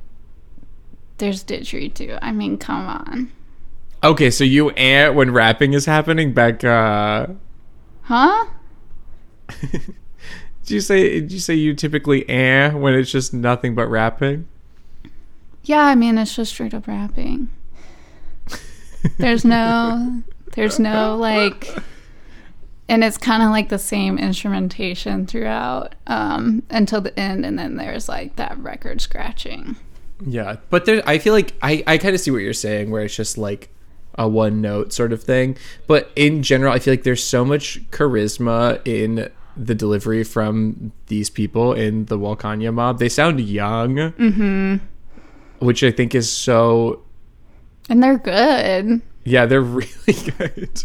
there's 1.19 1.43
didgeridoo. 1.43 2.17
I 2.19 2.31
mean, 2.31 2.57
come 2.57 2.88
on. 2.88 3.31
okay, 4.03 4.31
so 4.31 4.43
you 4.43 4.71
and 4.71 5.15
when 5.15 5.29
rapping 5.31 5.73
is 5.73 5.86
happening, 5.86 6.34
Becca. 6.34 7.36
Huh? 8.01 8.45
Did 10.65 10.75
you 10.75 10.79
say 10.81 11.19
did 11.19 11.31
you 11.34 11.39
say 11.39 11.55
you 11.55 11.73
typically 11.73 12.27
eh 12.29 12.71
when 12.71 12.93
it's 12.93 13.11
just 13.11 13.34
nothing 13.34 13.75
but 13.75 13.88
rapping? 13.88 14.47
Yeah, 15.65 15.84
I 15.86 15.95
mean 15.95 16.17
it's 16.17 16.34
just 16.36 16.53
straight 16.53 16.73
up 16.73 16.88
rapping. 16.88 17.49
There's 19.17 19.43
no 19.43 20.23
there's 20.53 20.79
no 20.79 21.17
like 21.17 21.67
and 22.89 23.03
it's 23.03 23.17
kind 23.17 23.43
of 23.43 23.49
like 23.49 23.69
the 23.69 23.79
same 23.79 24.17
instrumentation 24.17 25.25
throughout 25.25 25.95
um 26.07 26.63
until 26.69 27.01
the 27.01 27.17
end 27.19 27.45
and 27.45 27.57
then 27.57 27.77
there's 27.77 28.09
like 28.09 28.36
that 28.36 28.57
record 28.57 29.01
scratching. 29.01 29.75
Yeah, 30.25 30.57
but 30.69 30.86
there, 30.86 31.01
I 31.05 31.17
feel 31.17 31.34
like 31.34 31.53
I, 31.61 31.84
I 31.88 31.97
kind 31.97 32.15
of 32.15 32.21
see 32.21 32.31
what 32.31 32.39
you're 32.39 32.53
saying, 32.53 32.91
where 32.91 33.03
it's 33.03 33.15
just 33.15 33.38
like 33.38 33.69
a 34.15 34.27
one 34.27 34.61
note 34.61 34.93
sort 34.93 35.11
of 35.11 35.23
thing. 35.23 35.57
But 35.88 36.11
in 36.15 36.43
general, 36.43 36.71
I 36.73 36.79
feel 36.79 36.93
like 36.93 37.03
there's 37.03 37.23
so 37.23 37.43
much 37.43 37.81
charisma 37.91 38.86
in 38.86 39.29
the 39.55 39.75
delivery 39.75 40.23
from 40.23 40.91
these 41.07 41.29
people 41.29 41.73
in 41.73 42.05
the 42.05 42.17
Wilcannia 42.17 42.73
Mob. 42.73 42.99
They 42.99 43.09
sound 43.09 43.39
young, 43.39 43.95
mm-hmm. 43.95 44.75
which 45.59 45.84
I 45.84 45.91
think 45.91 46.15
is 46.15 46.31
so. 46.31 47.03
And 47.89 48.01
they're 48.01 48.17
good. 48.17 49.01
Yeah, 49.24 49.45
they're 49.45 49.61
really 49.61 50.32
good. 50.38 50.84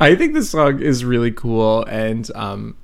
I 0.00 0.14
think 0.14 0.34
this 0.34 0.50
song 0.50 0.80
is 0.80 1.04
really 1.04 1.32
cool, 1.32 1.84
and 1.84 2.30
um, 2.34 2.76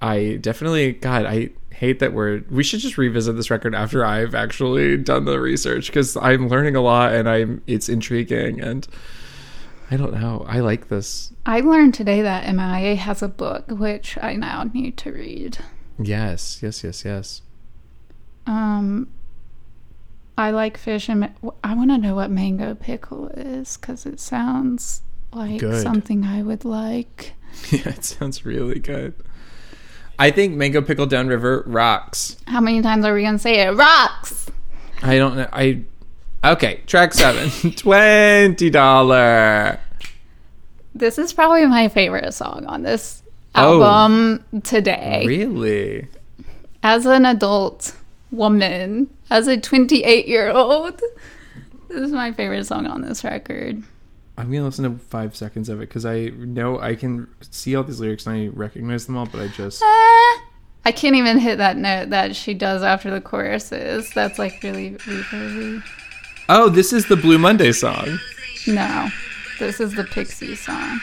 I 0.00 0.38
definitely, 0.40 0.92
God, 0.92 1.26
I 1.26 1.50
hate 1.70 1.98
that 2.00 2.12
we're. 2.12 2.42
We 2.50 2.62
should 2.62 2.80
just 2.80 2.98
revisit 2.98 3.36
this 3.36 3.50
record 3.50 3.74
after 3.74 4.04
I've 4.04 4.34
actually 4.34 4.96
done 4.98 5.24
the 5.24 5.40
research 5.40 5.86
because 5.86 6.16
I'm 6.16 6.48
learning 6.48 6.76
a 6.76 6.80
lot, 6.80 7.12
and 7.12 7.28
I'm. 7.28 7.62
It's 7.66 7.88
intriguing, 7.88 8.60
and 8.60 8.86
I 9.90 9.96
don't 9.96 10.12
know. 10.12 10.44
I 10.48 10.60
like 10.60 10.88
this. 10.88 11.32
I 11.46 11.60
learned 11.60 11.94
today 11.94 12.22
that 12.22 12.54
MIA 12.54 12.94
has 12.96 13.22
a 13.22 13.28
book 13.28 13.64
which 13.68 14.16
I 14.22 14.36
now 14.36 14.64
need 14.64 14.96
to 14.98 15.12
read. 15.12 15.58
Yes, 15.98 16.60
yes, 16.62 16.84
yes, 16.84 17.04
yes. 17.04 17.42
Um 18.46 19.08
I 20.40 20.50
like 20.50 20.76
fish 20.78 21.08
and 21.08 21.20
ma- 21.20 21.50
I 21.62 21.74
want 21.74 21.90
to 21.90 21.98
know 21.98 22.14
what 22.14 22.30
mango 22.30 22.74
pickle 22.74 23.28
is 23.28 23.76
cuz 23.76 24.06
it 24.06 24.18
sounds 24.20 25.02
like 25.32 25.60
Good. 25.60 25.82
something 25.82 26.24
I 26.24 26.42
would 26.42 26.64
like. 26.64 27.34
Yeah, 27.70 27.88
it 27.90 28.04
sounds 28.04 28.44
really 28.46 28.78
good. 28.78 29.12
I 30.18 30.30
think 30.30 30.54
Mango 30.54 30.80
Pickle 30.82 31.06
Downriver 31.06 31.64
rocks. 31.66 32.36
How 32.46 32.60
many 32.60 32.80
times 32.80 33.04
are 33.04 33.12
we 33.14 33.22
going 33.22 33.34
to 33.34 33.38
say 33.38 33.60
it? 33.66 33.70
Rocks. 33.72 34.46
I 35.02 35.16
don't 35.16 35.36
know. 35.36 35.48
I 35.52 35.82
okay. 36.44 36.80
Track 36.86 37.12
seven, 37.14 37.72
twenty 37.76 38.70
dollar. 38.70 39.80
This 40.94 41.18
is 41.18 41.32
probably 41.32 41.66
my 41.66 41.88
favorite 41.88 42.32
song 42.34 42.66
on 42.66 42.82
this 42.82 43.22
Oh. 43.54 43.82
album 43.82 44.44
today. 44.62 45.24
Really? 45.26 46.06
As 46.84 47.04
an 47.06 47.24
adult 47.26 47.96
woman, 48.30 49.08
as 49.30 49.46
a 49.46 49.56
28 49.58 50.26
year 50.26 50.50
old, 50.50 51.00
this 51.88 52.00
is 52.00 52.12
my 52.12 52.32
favorite 52.32 52.64
song 52.66 52.86
on 52.86 53.02
this 53.02 53.24
record. 53.24 53.82
I'm 54.38 54.50
gonna 54.50 54.64
listen 54.64 54.84
to 54.90 54.98
five 55.06 55.36
seconds 55.36 55.68
of 55.68 55.78
it 55.78 55.88
because 55.88 56.06
I 56.06 56.28
know 56.36 56.80
I 56.80 56.94
can 56.94 57.28
see 57.50 57.76
all 57.76 57.82
these 57.84 58.00
lyrics 58.00 58.26
and 58.26 58.36
I 58.36 58.46
recognize 58.48 59.06
them 59.06 59.16
all, 59.16 59.26
but 59.26 59.40
I 59.40 59.48
just 59.48 59.82
Ah. 59.84 60.42
I 60.86 60.92
can't 60.92 61.14
even 61.14 61.38
hit 61.38 61.58
that 61.58 61.76
note 61.76 62.08
that 62.08 62.34
she 62.34 62.54
does 62.54 62.82
after 62.82 63.10
the 63.10 63.20
choruses. 63.20 64.10
That's 64.14 64.38
like 64.38 64.62
really 64.62 64.92
reverby. 64.92 65.82
oh, 66.48 66.70
this 66.70 66.92
is 66.94 67.06
the 67.06 67.16
Blue 67.16 67.36
Monday 67.38 67.72
song. 67.72 68.18
No, 68.66 69.08
this 69.58 69.78
is 69.78 69.94
the 69.94 70.04
Pixie 70.04 70.56
song. 70.56 71.00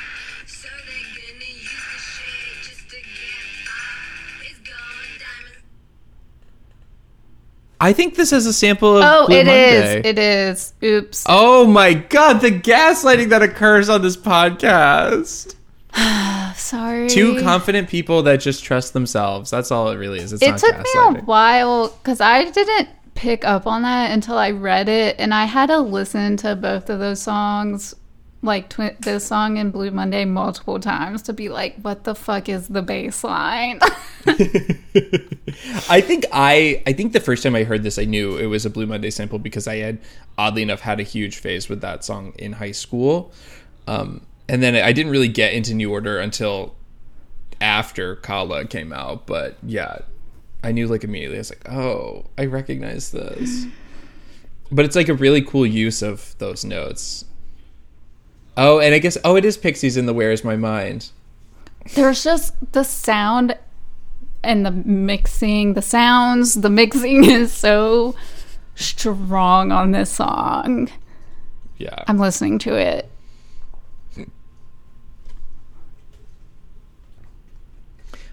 I 7.79 7.93
think 7.93 8.15
this 8.15 8.31
is 8.31 8.45
a 8.45 8.53
sample 8.53 8.97
of 8.97 9.03
Oh, 9.05 9.27
Blue 9.27 9.35
it 9.37 9.47
is. 9.47 9.93
Monday. 9.93 10.09
It 10.09 10.19
is. 10.19 10.73
Oops. 10.83 11.23
Oh 11.27 11.67
my 11.67 11.93
god, 11.93 12.39
the 12.41 12.51
gaslighting 12.51 13.29
that 13.29 13.43
occurs 13.43 13.89
on 13.89 14.01
this 14.01 14.17
podcast. 14.17 15.55
Sorry. 16.55 17.09
Two 17.09 17.39
confident 17.41 17.87
people 17.89 18.23
that 18.23 18.37
just 18.37 18.63
trust 18.63 18.93
themselves. 18.93 19.49
That's 19.51 19.71
all 19.71 19.89
it 19.89 19.97
really 19.97 20.19
is. 20.19 20.33
It's 20.33 20.41
It 20.43 20.57
took 20.57 20.77
me 20.77 20.89
a 20.95 21.11
while 21.23 21.89
because 21.89 22.19
I 22.21 22.49
didn't 22.49 22.89
pick 23.15 23.45
up 23.45 23.65
on 23.67 23.81
that 23.83 24.11
until 24.11 24.37
I 24.37 24.51
read 24.51 24.89
it, 24.89 25.15
and 25.19 25.33
I 25.33 25.45
had 25.45 25.67
to 25.67 25.79
listen 25.79 26.37
to 26.37 26.55
both 26.55 26.89
of 26.89 26.99
those 26.99 27.21
songs, 27.21 27.95
like 28.41 28.69
twi- 28.69 28.95
this 28.99 29.25
song 29.25 29.57
in 29.57 29.71
Blue 29.71 29.91
Monday, 29.91 30.25
multiple 30.25 30.79
times 30.79 31.23
to 31.23 31.33
be 31.33 31.49
like, 31.49 31.75
"What 31.81 32.03
the 32.03 32.15
fuck 32.15 32.49
is 32.49 32.67
the 32.67 32.81
bass 32.81 33.23
line?" 33.23 33.79
I 35.89 36.01
think 36.01 36.25
I 36.31 36.83
I 36.85 36.93
think 36.93 37.13
the 37.13 37.19
first 37.19 37.43
time 37.43 37.55
I 37.55 37.63
heard 37.63 37.83
this 37.83 37.97
I 37.97 38.05
knew 38.05 38.37
it 38.37 38.47
was 38.47 38.65
a 38.65 38.69
Blue 38.69 38.85
Monday 38.85 39.09
sample 39.09 39.39
because 39.39 39.67
I 39.67 39.77
had 39.77 39.99
oddly 40.37 40.61
enough 40.61 40.81
had 40.81 40.99
a 40.99 41.03
huge 41.03 41.37
phase 41.37 41.69
with 41.69 41.81
that 41.81 42.03
song 42.03 42.33
in 42.37 42.53
high 42.53 42.71
school. 42.71 43.31
Um, 43.87 44.21
and 44.49 44.61
then 44.61 44.75
I 44.75 44.91
didn't 44.93 45.11
really 45.11 45.27
get 45.27 45.53
into 45.53 45.73
New 45.73 45.91
Order 45.91 46.19
until 46.19 46.75
after 47.59 48.15
Kala 48.17 48.65
came 48.65 48.93
out, 48.93 49.25
but 49.25 49.57
yeah, 49.63 49.99
I 50.63 50.71
knew 50.71 50.87
like 50.87 51.03
immediately 51.03 51.37
I 51.37 51.39
was 51.39 51.51
like, 51.51 51.69
"Oh, 51.69 52.25
I 52.37 52.45
recognize 52.45 53.11
this." 53.11 53.65
But 54.69 54.83
it's 54.83 54.97
like 54.97 55.07
a 55.07 55.13
really 55.13 55.41
cool 55.41 55.65
use 55.65 56.01
of 56.01 56.35
those 56.39 56.65
notes. 56.65 57.23
Oh, 58.57 58.79
and 58.79 58.95
I 58.95 58.99
guess 58.99 59.17
oh, 59.23 59.35
it 59.35 59.45
is 59.45 59.55
Pixies 59.55 59.97
in 59.97 60.07
the 60.07 60.13
Where 60.13 60.31
Is 60.31 60.43
My 60.43 60.55
Mind. 60.55 61.11
There's 61.93 62.23
just 62.23 62.55
the 62.73 62.83
sound 62.83 63.55
and 64.43 64.65
the 64.65 64.71
mixing, 64.71 65.73
the 65.73 65.81
sounds, 65.81 66.55
the 66.55 66.69
mixing 66.69 67.23
is 67.29 67.53
so 67.53 68.15
strong 68.75 69.71
on 69.71 69.91
this 69.91 70.09
song. 70.09 70.89
Yeah. 71.77 72.03
I'm 72.07 72.17
listening 72.17 72.57
to 72.59 72.75
it. 72.75 73.09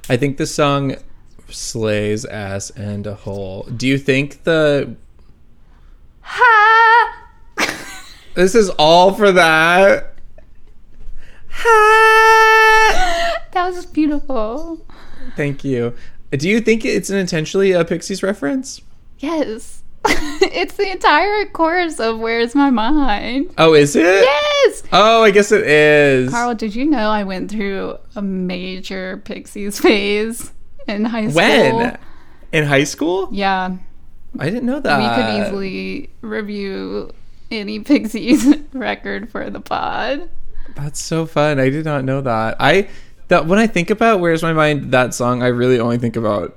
I 0.09 0.17
think 0.17 0.37
the 0.37 0.47
song 0.47 0.97
slays 1.49 2.25
ass 2.25 2.71
and 2.71 3.07
a 3.07 3.15
hole. 3.15 3.65
Do 3.65 3.87
you 3.87 3.99
think 3.99 4.45
the 4.45 4.97
Ha! 6.21 7.27
this 8.35 8.55
is 8.55 8.71
all 8.71 9.13
for 9.13 9.31
that? 9.33 10.14
That 13.53 13.71
was 13.73 13.87
beautiful. 13.87 14.85
Thank 15.37 15.65
you. 15.65 15.95
Do 16.31 16.49
you 16.49 16.61
think 16.61 16.85
it's 16.85 17.11
an 17.11 17.17
intentionally 17.17 17.73
a 17.73 17.85
Pixies 17.85 18.23
reference? 18.23 18.81
Yes. 19.19 19.83
it's 20.07 20.75
the 20.75 20.91
entire 20.91 21.47
chorus 21.47 21.99
of 22.01 22.19
Where's 22.19 22.55
My 22.55 22.71
Mind? 22.71 23.55
Oh, 23.57 23.75
is 23.75 23.97
it? 23.97 24.03
Yes! 24.03 24.83
Oh, 24.93 25.23
I 25.23 25.31
guess 25.31 25.53
it 25.53 25.63
is. 25.67 26.31
Carl, 26.31 26.55
did 26.55 26.75
you 26.75 26.85
know 26.85 27.09
I 27.09 27.25
went 27.25 27.51
through 27.51 27.97
a 28.17 28.23
major 28.23 29.23
Pixies 29.25 29.81
phase 29.81 30.53
in 30.87 31.05
high 31.05 31.29
school? 31.29 31.79
when? 31.79 31.99
In 32.53 32.65
high 32.65 32.85
school? 32.85 33.29
Yeah. 33.33 33.77
I 34.39 34.45
didn't 34.51 34.67
know 34.67 34.81
that. 34.81 34.99
we 34.99 35.23
could 35.23 35.47
easily 35.47 36.11
review 36.21 37.13
any 37.51 37.79
Pixies 37.81 38.47
record 38.73 39.31
for 39.31 39.49
the 39.49 39.61
pod. 39.61 40.29
That's 40.77 41.01
so 41.01 41.27
fun. 41.27 41.61
I 41.61 41.71
did 41.71 41.85
not 41.85 42.05
know 42.05 42.21
that. 42.21 42.57
I 42.59 42.89
that 43.29 43.47
when 43.47 43.59
I 43.59 43.67
think 43.67 43.91
about 43.91 44.21
"Where's 44.21 44.43
My 44.43 44.53
Mind" 44.53 44.93
that 44.93 45.15
song, 45.15 45.43
I 45.43 45.47
really 45.49 45.79
only 45.79 45.99
think 45.99 46.17
about 46.17 46.57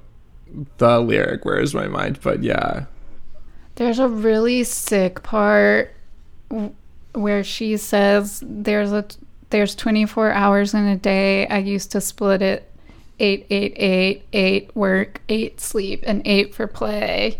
the 0.77 0.99
lyric 0.99 1.45
"Where's 1.45 1.73
My 1.73 1.87
Mind." 1.87 2.19
But 2.21 2.43
yeah, 2.43 2.85
There's 3.75 3.99
a 3.99 4.07
really 4.07 4.63
sick 4.63 5.21
part 5.23 5.93
where 7.13 7.43
she 7.43 7.77
says 7.77 8.43
there's 8.45 8.91
a 8.91 9.05
there's 9.49 9.75
24 9.75 10.31
hours 10.33 10.73
in 10.73 10.85
a 10.87 10.97
day. 10.97 11.47
I 11.47 11.59
used 11.59 11.91
to 11.91 12.01
split 12.01 12.41
it 12.41 12.69
eight, 13.19 13.45
eight, 13.49 13.73
eight, 13.77 14.25
eight 14.33 14.75
work, 14.75 15.21
eight 15.29 15.61
sleep, 15.61 16.03
and 16.05 16.21
eight 16.25 16.53
for 16.53 16.67
play. 16.67 17.39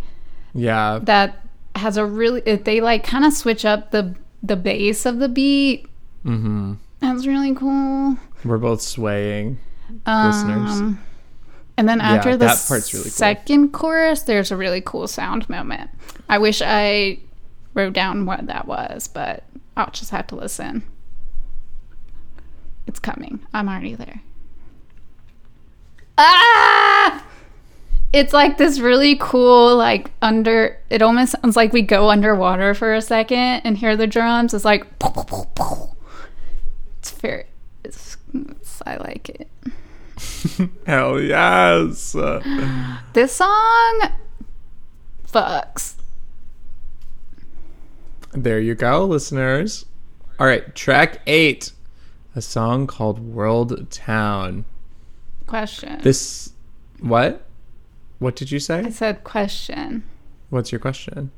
yeah, 0.54 1.00
That 1.04 1.44
has 1.76 1.98
a 1.98 2.06
really 2.06 2.42
they 2.42 2.82
like 2.82 3.04
kind 3.04 3.26
of 3.26 3.34
switch 3.34 3.66
up 3.66 3.92
the 3.92 4.16
the 4.42 4.56
base 4.56 5.06
of 5.06 5.20
the 5.20 5.30
beat. 5.30 5.88
Hmm 6.28 6.74
That's 7.00 7.26
really 7.26 7.56
cool. 7.56 8.18
we're 8.44 8.58
both 8.58 8.82
swaying. 8.82 9.60
Um, 10.06 10.28
Listeners. 10.28 10.98
And 11.78 11.88
then 11.88 12.02
after 12.02 12.32
the 12.32 12.46
that 12.48 12.66
part's 12.68 12.94
really 12.94 13.06
cool. 13.06 13.12
second 13.12 13.72
chorus, 13.72 14.24
there's 14.24 14.52
a 14.52 14.58
really 14.58 14.82
cool 14.82 15.08
sound 15.08 15.48
moment. 15.50 15.90
I 16.28 16.38
wish 16.38 16.62
I 16.66 17.20
wrote 17.74 17.94
down 17.94 18.26
what 18.26 18.48
that 18.48 18.68
was, 18.68 19.08
but 19.08 19.44
I'll 19.78 19.92
just 19.92 20.10
have 20.10 20.28
to 20.28 20.36
listen. 20.36 20.84
It's 22.88 23.00
coming. 23.00 23.40
I'm 23.54 23.70
already 23.70 23.96
there. 23.96 24.22
Ah! 26.18 27.24
It's 28.12 28.34
like 28.34 28.58
this 28.58 28.80
really 28.80 29.16
cool, 29.20 29.76
like 29.76 30.12
under. 30.22 30.80
It 30.90 31.02
almost 31.02 31.36
sounds 31.42 31.56
like 31.56 31.74
we 31.74 31.82
go 31.84 32.10
underwater 32.10 32.74
for 32.74 32.94
a 32.94 33.02
second 33.02 33.62
and 33.64 33.78
hear 33.78 33.96
the 33.96 34.08
drums. 34.08 34.54
It's 34.54 34.66
like. 34.66 34.86
very. 37.18 37.46
It's, 37.84 38.18
it's, 38.34 38.82
I 38.86 38.98
like 38.98 39.30
it. 39.30 39.50
Hell 40.86 41.22
yes. 41.22 42.16
This 43.14 43.36
song 43.36 44.10
fucks. 45.28 45.96
There 48.32 48.60
you 48.60 48.76
go, 48.76 49.06
listeners. 49.06 49.86
All 50.40 50.46
right, 50.46 50.76
track 50.76 51.22
eight, 51.26 51.72
a 52.36 52.42
song 52.42 52.86
called 52.86 53.20
"World 53.20 53.90
Town." 53.90 54.66
Question. 55.48 56.00
This, 56.02 56.54
what? 57.00 57.46
What 58.20 58.36
did 58.36 58.52
you 58.52 58.60
say? 58.60 58.80
I 58.80 58.90
said 58.90 59.24
question. 59.24 60.04
What's 60.50 60.72
your 60.72 60.80
question? 60.80 61.32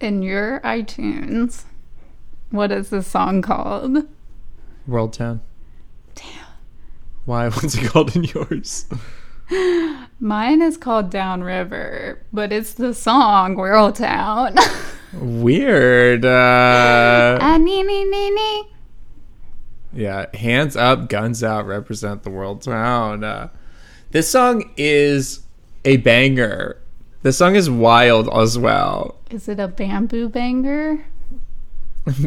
In 0.00 0.22
your 0.22 0.60
iTunes, 0.60 1.64
what 2.50 2.72
is 2.72 2.90
this 2.90 3.06
song 3.06 3.42
called? 3.42 4.08
World 4.86 5.12
Town. 5.12 5.40
Damn. 6.14 6.46
Why? 7.24 7.48
What's 7.50 7.74
it 7.74 7.84
called 7.90 8.14
in 8.14 8.24
yours? 8.24 8.86
Mine 10.20 10.62
is 10.62 10.76
called 10.76 11.10
Downriver, 11.10 12.22
but 12.32 12.52
it's 12.52 12.74
the 12.74 12.94
song 12.94 13.56
World 13.56 13.96
Town. 13.96 14.56
Weird. 15.12 16.24
Uh, 16.24 17.38
ah, 17.40 17.58
nee, 17.58 17.82
nee, 17.82 18.04
nee, 18.04 18.30
nee. 18.30 18.62
yeah, 19.92 20.26
hands 20.34 20.76
up, 20.76 21.08
guns 21.08 21.44
out, 21.44 21.66
represent 21.66 22.24
the 22.24 22.30
world 22.30 22.62
town. 22.62 23.22
Uh, 23.22 23.48
this 24.10 24.28
song 24.28 24.72
is 24.76 25.42
a 25.84 25.98
banger. 25.98 26.80
This 27.22 27.38
song 27.38 27.54
is 27.54 27.70
wild 27.70 28.28
as 28.34 28.58
well. 28.58 29.16
Is 29.30 29.48
it 29.48 29.60
a 29.60 29.68
bamboo 29.68 30.28
banger? 30.28 31.06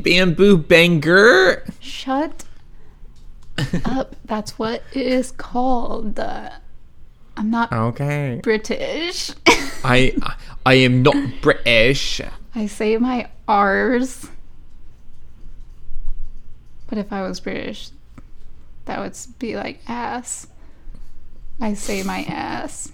Bamboo 0.03 0.57
banger. 0.57 1.63
Shut 1.79 2.45
up. 3.85 4.15
That's 4.25 4.57
what 4.59 4.83
it 4.93 5.05
is 5.05 5.31
called. 5.31 6.19
Uh, 6.19 6.49
I'm 7.35 7.49
not 7.49 7.71
Okay. 7.71 8.39
British. 8.43 9.31
I 9.83 10.15
I 10.65 10.73
am 10.75 11.03
not 11.03 11.15
British. 11.41 12.21
I 12.55 12.65
say 12.67 12.97
my 12.97 13.29
R's. 13.47 14.29
But 16.87 16.97
if 16.97 17.11
I 17.11 17.21
was 17.27 17.39
British, 17.39 17.89
that 18.85 18.99
would 18.99 19.15
be 19.39 19.55
like 19.55 19.81
ass. 19.87 20.47
I 21.59 21.73
say 21.73 22.03
my 22.03 22.23
ass. 22.23 22.91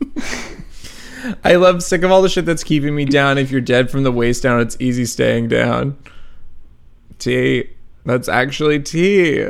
I 1.44 1.56
love 1.56 1.82
sick 1.82 2.02
of 2.02 2.10
all 2.10 2.22
the 2.22 2.28
shit 2.28 2.44
that's 2.44 2.64
keeping 2.64 2.94
me 2.94 3.04
down. 3.04 3.38
If 3.38 3.50
you're 3.50 3.60
dead 3.60 3.90
from 3.90 4.02
the 4.02 4.12
waist 4.12 4.42
down, 4.42 4.60
it's 4.60 4.76
easy 4.80 5.04
staying 5.04 5.48
down. 5.48 5.96
T. 7.18 7.70
That's 8.04 8.28
actually 8.28 8.80
T. 8.80 9.48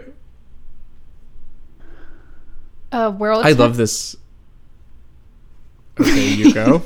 Uh, 2.97 3.11
world. 3.11 3.44
I 3.44 3.53
love 3.53 3.76
this. 3.76 4.16
Okay, 6.01 6.28
you 6.32 6.55
go. 6.55 6.82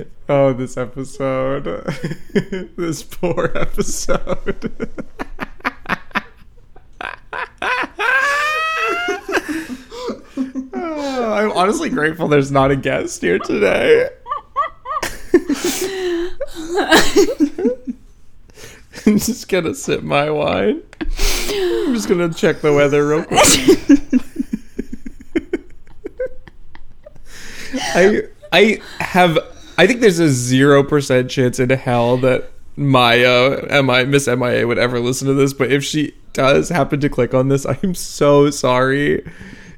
oh, 0.30 0.54
this 0.54 0.78
episode. 0.78 1.64
this 2.78 3.02
poor 3.02 3.52
episode. 3.54 4.88
Oh, 10.80 11.32
I'm 11.32 11.52
honestly 11.52 11.90
grateful 11.90 12.28
there's 12.28 12.52
not 12.52 12.70
a 12.70 12.76
guest 12.76 13.20
here 13.20 13.38
today. 13.40 14.08
I'm 19.06 19.18
just 19.18 19.48
gonna 19.48 19.74
sip 19.74 20.02
my 20.02 20.30
wine. 20.30 20.82
I'm 21.00 21.94
just 21.94 22.08
gonna 22.08 22.32
check 22.32 22.60
the 22.60 22.72
weather 22.72 23.06
real 23.06 23.24
quick. 23.24 23.40
I 27.94 28.22
I 28.52 28.80
have 29.00 29.38
I 29.76 29.86
think 29.86 30.00
there's 30.00 30.18
a 30.18 30.28
zero 30.28 30.82
percent 30.82 31.30
chance 31.30 31.60
in 31.60 31.70
hell 31.70 32.16
that 32.18 32.50
Maya, 32.76 33.82
Mi 33.82 34.04
Miss 34.04 34.28
Mia, 34.28 34.66
would 34.66 34.78
ever 34.78 35.00
listen 35.00 35.26
to 35.26 35.34
this. 35.34 35.52
But 35.52 35.72
if 35.72 35.84
she 35.84 36.14
does 36.32 36.68
happen 36.68 37.00
to 37.00 37.08
click 37.08 37.34
on 37.34 37.48
this, 37.48 37.66
I 37.66 37.78
am 37.82 37.94
so 37.94 38.50
sorry. 38.50 39.28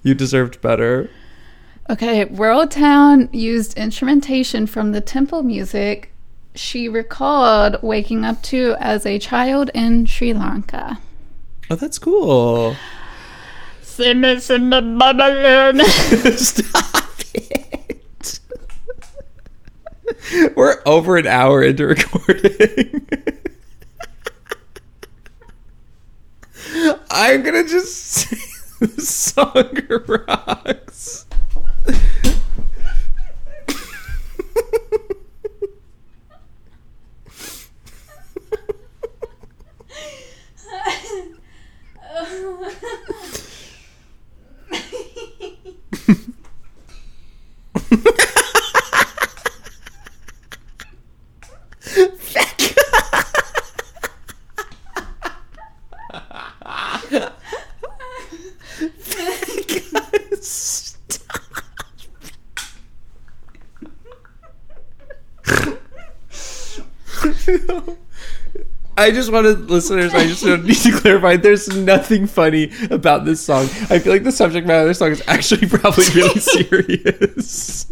You 0.03 0.15
deserved 0.15 0.61
better. 0.61 1.11
Okay, 1.89 2.25
World 2.27 2.71
Town 2.71 3.29
used 3.33 3.77
instrumentation 3.77 4.67
from 4.67 4.93
the 4.93 5.01
temple 5.01 5.43
music 5.43 6.13
she 6.55 6.89
recalled 6.89 7.77
waking 7.83 8.25
up 8.25 8.43
to 8.45 8.77
as 8.79 9.07
a 9.07 9.19
child 9.19 9.71
in 9.75 10.07
Sri 10.07 10.33
Lanka. 10.33 10.99
Oh, 11.71 11.77
that's 11.77 11.99
cool. 11.99 12.77
Simmer, 13.83 14.41
simmer, 14.41 14.81
bubbling. 14.81 15.85
Stop 16.37 17.21
it. 17.35 18.41
We're 20.57 20.83
over 20.87 21.17
an 21.17 21.27
hour 21.27 21.63
into 21.63 21.87
recording. 21.87 23.07
I'm 27.11 27.43
gonna 27.43 27.65
just 27.65 27.97
say 27.97 28.37
the 28.81 29.03
song 29.03 29.79
rocks. 30.27 31.27
Stop. 42.31 42.71
I 69.01 69.11
just 69.13 69.33
wanted 69.33 69.71
listeners. 69.71 70.13
I 70.13 70.27
just 70.27 70.45
need 70.45 70.75
to 70.75 70.93
clarify. 70.93 71.37
There's 71.37 71.69
nothing 71.75 72.27
funny 72.27 72.71
about 72.91 73.25
this 73.25 73.41
song. 73.41 73.65
I 73.89 73.99
feel 73.99 74.13
like 74.13 74.25
the 74.25 74.33
subject 74.33 74.67
matter 74.67 74.83
of 74.83 74.89
this 74.89 74.99
song 74.99 75.13
is 75.13 75.23
actually 75.27 75.67
probably 75.71 76.05
really 76.15 76.39
serious. 76.41 77.87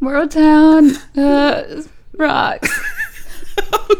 World 0.00 0.30
Town 0.30 0.90
uh, 1.16 1.82
rocks. 2.16 2.80
okay. 3.58 3.97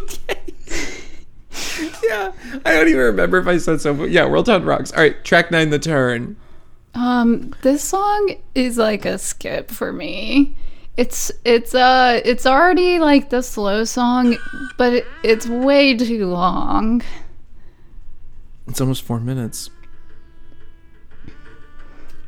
Yeah, 2.08 2.32
I 2.64 2.72
don't 2.72 2.88
even 2.88 3.00
remember 3.00 3.36
if 3.36 3.46
I 3.46 3.58
said 3.58 3.82
so. 3.82 3.92
But 3.92 4.10
yeah, 4.10 4.26
World 4.26 4.46
Town 4.46 4.64
rocks. 4.64 4.92
All 4.92 5.00
right, 5.00 5.22
track 5.24 5.50
nine, 5.50 5.68
the 5.68 5.78
turn. 5.78 6.36
Um, 6.94 7.54
this 7.60 7.84
song 7.84 8.36
is 8.54 8.78
like 8.78 9.04
a 9.04 9.18
skip 9.18 9.70
for 9.70 9.92
me. 9.92 10.56
It's 10.96 11.30
it's 11.44 11.74
uh 11.74 12.20
it's 12.24 12.46
already 12.46 12.98
like 12.98 13.28
the 13.28 13.42
slow 13.42 13.84
song, 13.84 14.38
but 14.78 14.94
it, 14.94 15.06
it's 15.22 15.46
way 15.46 15.94
too 15.94 16.26
long. 16.26 17.02
It's 18.66 18.80
almost 18.80 19.02
four 19.02 19.20
minutes. 19.20 19.68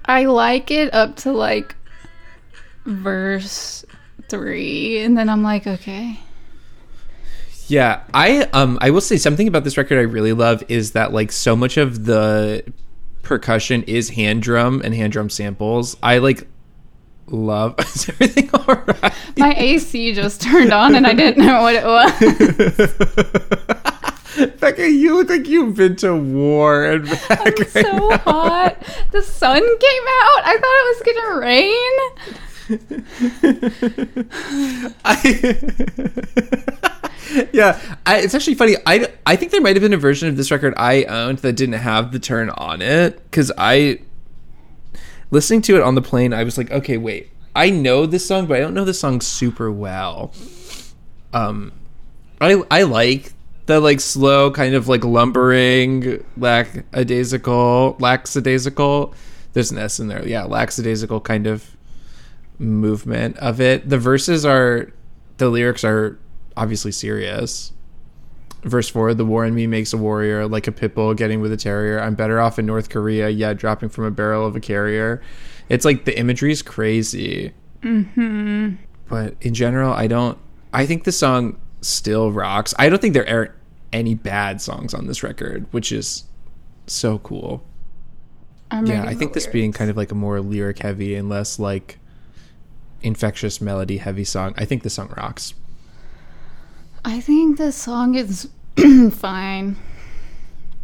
I 0.05 0.27
like 0.27 0.71
it 0.71 0.93
up 0.93 1.17
to 1.17 1.33
like 1.33 1.75
verse 2.85 3.85
three, 4.29 4.99
and 4.99 5.17
then 5.17 5.31
I'm 5.31 5.43
like, 5.43 5.67
okay. 5.67 6.21
Yeah, 7.71 8.03
I 8.13 8.43
um 8.53 8.79
I 8.81 8.91
will 8.91 9.01
say 9.01 9.17
something 9.17 9.47
about 9.47 9.63
this 9.63 9.77
record 9.77 9.99
I 9.99 10.03
really 10.03 10.33
love 10.33 10.65
is 10.69 10.91
that 10.93 11.13
like 11.13 11.31
so 11.31 11.55
much 11.55 11.77
of 11.77 12.05
the 12.05 12.65
percussion 13.23 13.85
is 13.85 14.11
hand 14.11 14.43
drum 14.43 14.83
and 14.85 14.93
hand 14.93 15.13
drum 15.13 15.31
samples. 15.31 15.97
I 16.03 16.19
like 16.19 16.49
love 17.29 17.77
is 17.79 18.09
everything 18.09 18.51
all 18.55 18.75
right? 18.75 19.15
My 19.39 19.55
AC 19.57 20.15
just 20.15 20.43
turned 20.43 20.73
on, 20.73 20.97
and 20.97 21.07
I 21.07 21.15
didn't 21.15 21.47
know 21.47 21.63
what 21.63 21.77
it 21.77 21.85
was. 21.85 22.11
Becca, 24.61 24.91
you 24.91 25.15
look 25.17 25.29
like 25.29 25.47
you've 25.47 25.77
been 25.77 25.95
to 25.97 26.17
war 26.17 26.85
and 26.85 27.05
back. 27.09 27.41
I'm 27.41 27.55
right 27.55 27.69
so 27.69 27.83
now. 27.83 28.19
hot. 28.19 28.77
The 29.13 29.23
sun 29.23 29.61
came 29.61 30.03
out. 30.03 30.43
I 30.45 30.57
thought 30.59 30.65
it 30.65 30.97
was 30.97 31.03
gonna 31.15 31.39
rain. 31.41 31.91
I, 35.05 35.57
yeah, 37.53 37.81
I, 38.07 38.19
it's 38.19 38.35
actually 38.35 38.55
funny. 38.55 38.77
I, 38.87 39.09
I 39.27 39.37
think 39.37 39.53
there 39.53 39.61
might 39.61 39.77
have 39.77 39.83
been 39.83 39.93
a 39.93 39.99
version 39.99 40.29
of 40.29 40.37
this 40.37 40.51
record 40.51 40.75
I 40.77 41.05
owned 41.05 41.39
that 41.39 41.55
didn't 41.55 41.75
have 41.75 42.13
the 42.13 42.19
turn 42.19 42.51
on 42.51 42.83
it 42.83 43.23
because 43.25 43.53
I 43.59 44.01
listening 45.31 45.63
to 45.63 45.77
it 45.77 45.83
on 45.83 45.95
the 45.95 46.03
plane. 46.03 46.33
I 46.33 46.45
was 46.45 46.59
like, 46.59 46.71
okay, 46.71 46.97
wait, 46.97 47.31
I 47.55 47.71
know 47.71 48.07
this 48.07 48.27
song, 48.27 48.47
but 48.47 48.57
I 48.57 48.61
don't 48.61 48.75
know 48.75 48.85
this 48.85 49.01
song 49.01 49.21
super 49.21 49.71
well. 49.71 50.33
Um, 51.33 51.73
I 52.41 52.63
I 52.71 52.83
like 52.83 53.33
the 53.67 53.81
like 53.81 54.01
slow 54.01 54.51
kind 54.51 54.75
of 54.75 54.89
like 54.89 55.05
lumbering 55.05 56.25
lackadaisical 56.37 57.97
lackadaisical. 57.99 59.15
There's 59.53 59.73
an 59.73 59.79
S 59.79 59.99
in 59.99 60.09
there, 60.09 60.27
yeah, 60.27 60.45
lackadaisical 60.45 61.21
kind 61.21 61.47
of 61.47 61.77
movement 62.61 63.37
of 63.39 63.61
it. 63.61 63.89
The 63.89 63.99
verses 63.99 64.45
are, 64.45 64.93
the 65.39 65.49
lyrics 65.49 65.83
are 65.83 66.19
obviously 66.57 66.93
serious. 66.93 67.73
Verse 68.63 68.91
four: 68.91 69.15
The 69.15 69.25
war 69.25 69.47
in 69.47 69.55
me 69.55 69.67
makes 69.67 69.95
a 69.95 69.97
warrior, 69.97 70.47
like 70.47 70.67
a 70.67 70.73
pit 70.73 70.95
bull 70.95 71.15
getting 71.15 71.41
with 71.41 71.51
a 71.51 71.57
terrier. 71.57 71.99
I'm 71.99 72.15
better 72.15 72.39
off 72.39 72.59
in 72.59 72.67
North 72.67 72.91
Korea, 72.91 73.31
yet 73.31 73.57
dropping 73.57 73.89
from 73.89 74.05
a 74.05 74.11
barrel 74.11 74.47
of 74.47 74.55
a 74.55 74.61
carrier. 74.61 75.23
It's 75.71 75.87
like 75.87 76.05
the 76.05 76.19
imagery 76.19 76.53
is 76.53 76.61
crazy. 76.61 77.55
Mm-hmm. 77.81 78.75
But 79.09 79.35
in 79.41 79.55
general, 79.55 79.95
I 79.95 80.07
don't. 80.09 80.37
I 80.75 80.85
think 80.85 81.05
the 81.05 81.13
song 81.13 81.59
still 81.81 82.33
rocks. 82.33 82.75
I 82.79 82.91
don't 82.91 83.01
think 83.01 83.15
there 83.15 83.29
are 83.29 83.55
any 83.93 84.15
bad 84.15 84.61
songs 84.61 84.93
on 84.93 85.07
this 85.07 85.23
record, 85.23 85.67
which 85.71 85.91
is 85.91 86.25
so 86.87 87.19
cool. 87.19 87.65
I'm 88.71 88.87
Yeah, 88.87 89.05
I 89.05 89.15
think 89.15 89.33
this 89.33 89.47
being 89.47 89.73
kind 89.73 89.91
of 89.91 89.97
like 89.97 90.13
a 90.13 90.15
more 90.15 90.41
lyric 90.41 90.81
heavy 90.81 91.15
and 91.15 91.29
less 91.29 91.59
like 91.59 91.99
infectious 93.03 93.61
melody 93.61 93.99
heavy 93.99 94.25
song. 94.25 94.55
I 94.57 94.65
think 94.65 94.83
the 94.83 94.91
song 94.91 95.13
rocks. 95.17 95.55
I 97.05 97.21
think 97.21 97.59
the 97.59 97.73
song 97.73 98.15
is 98.15 98.49
fine. 99.13 99.77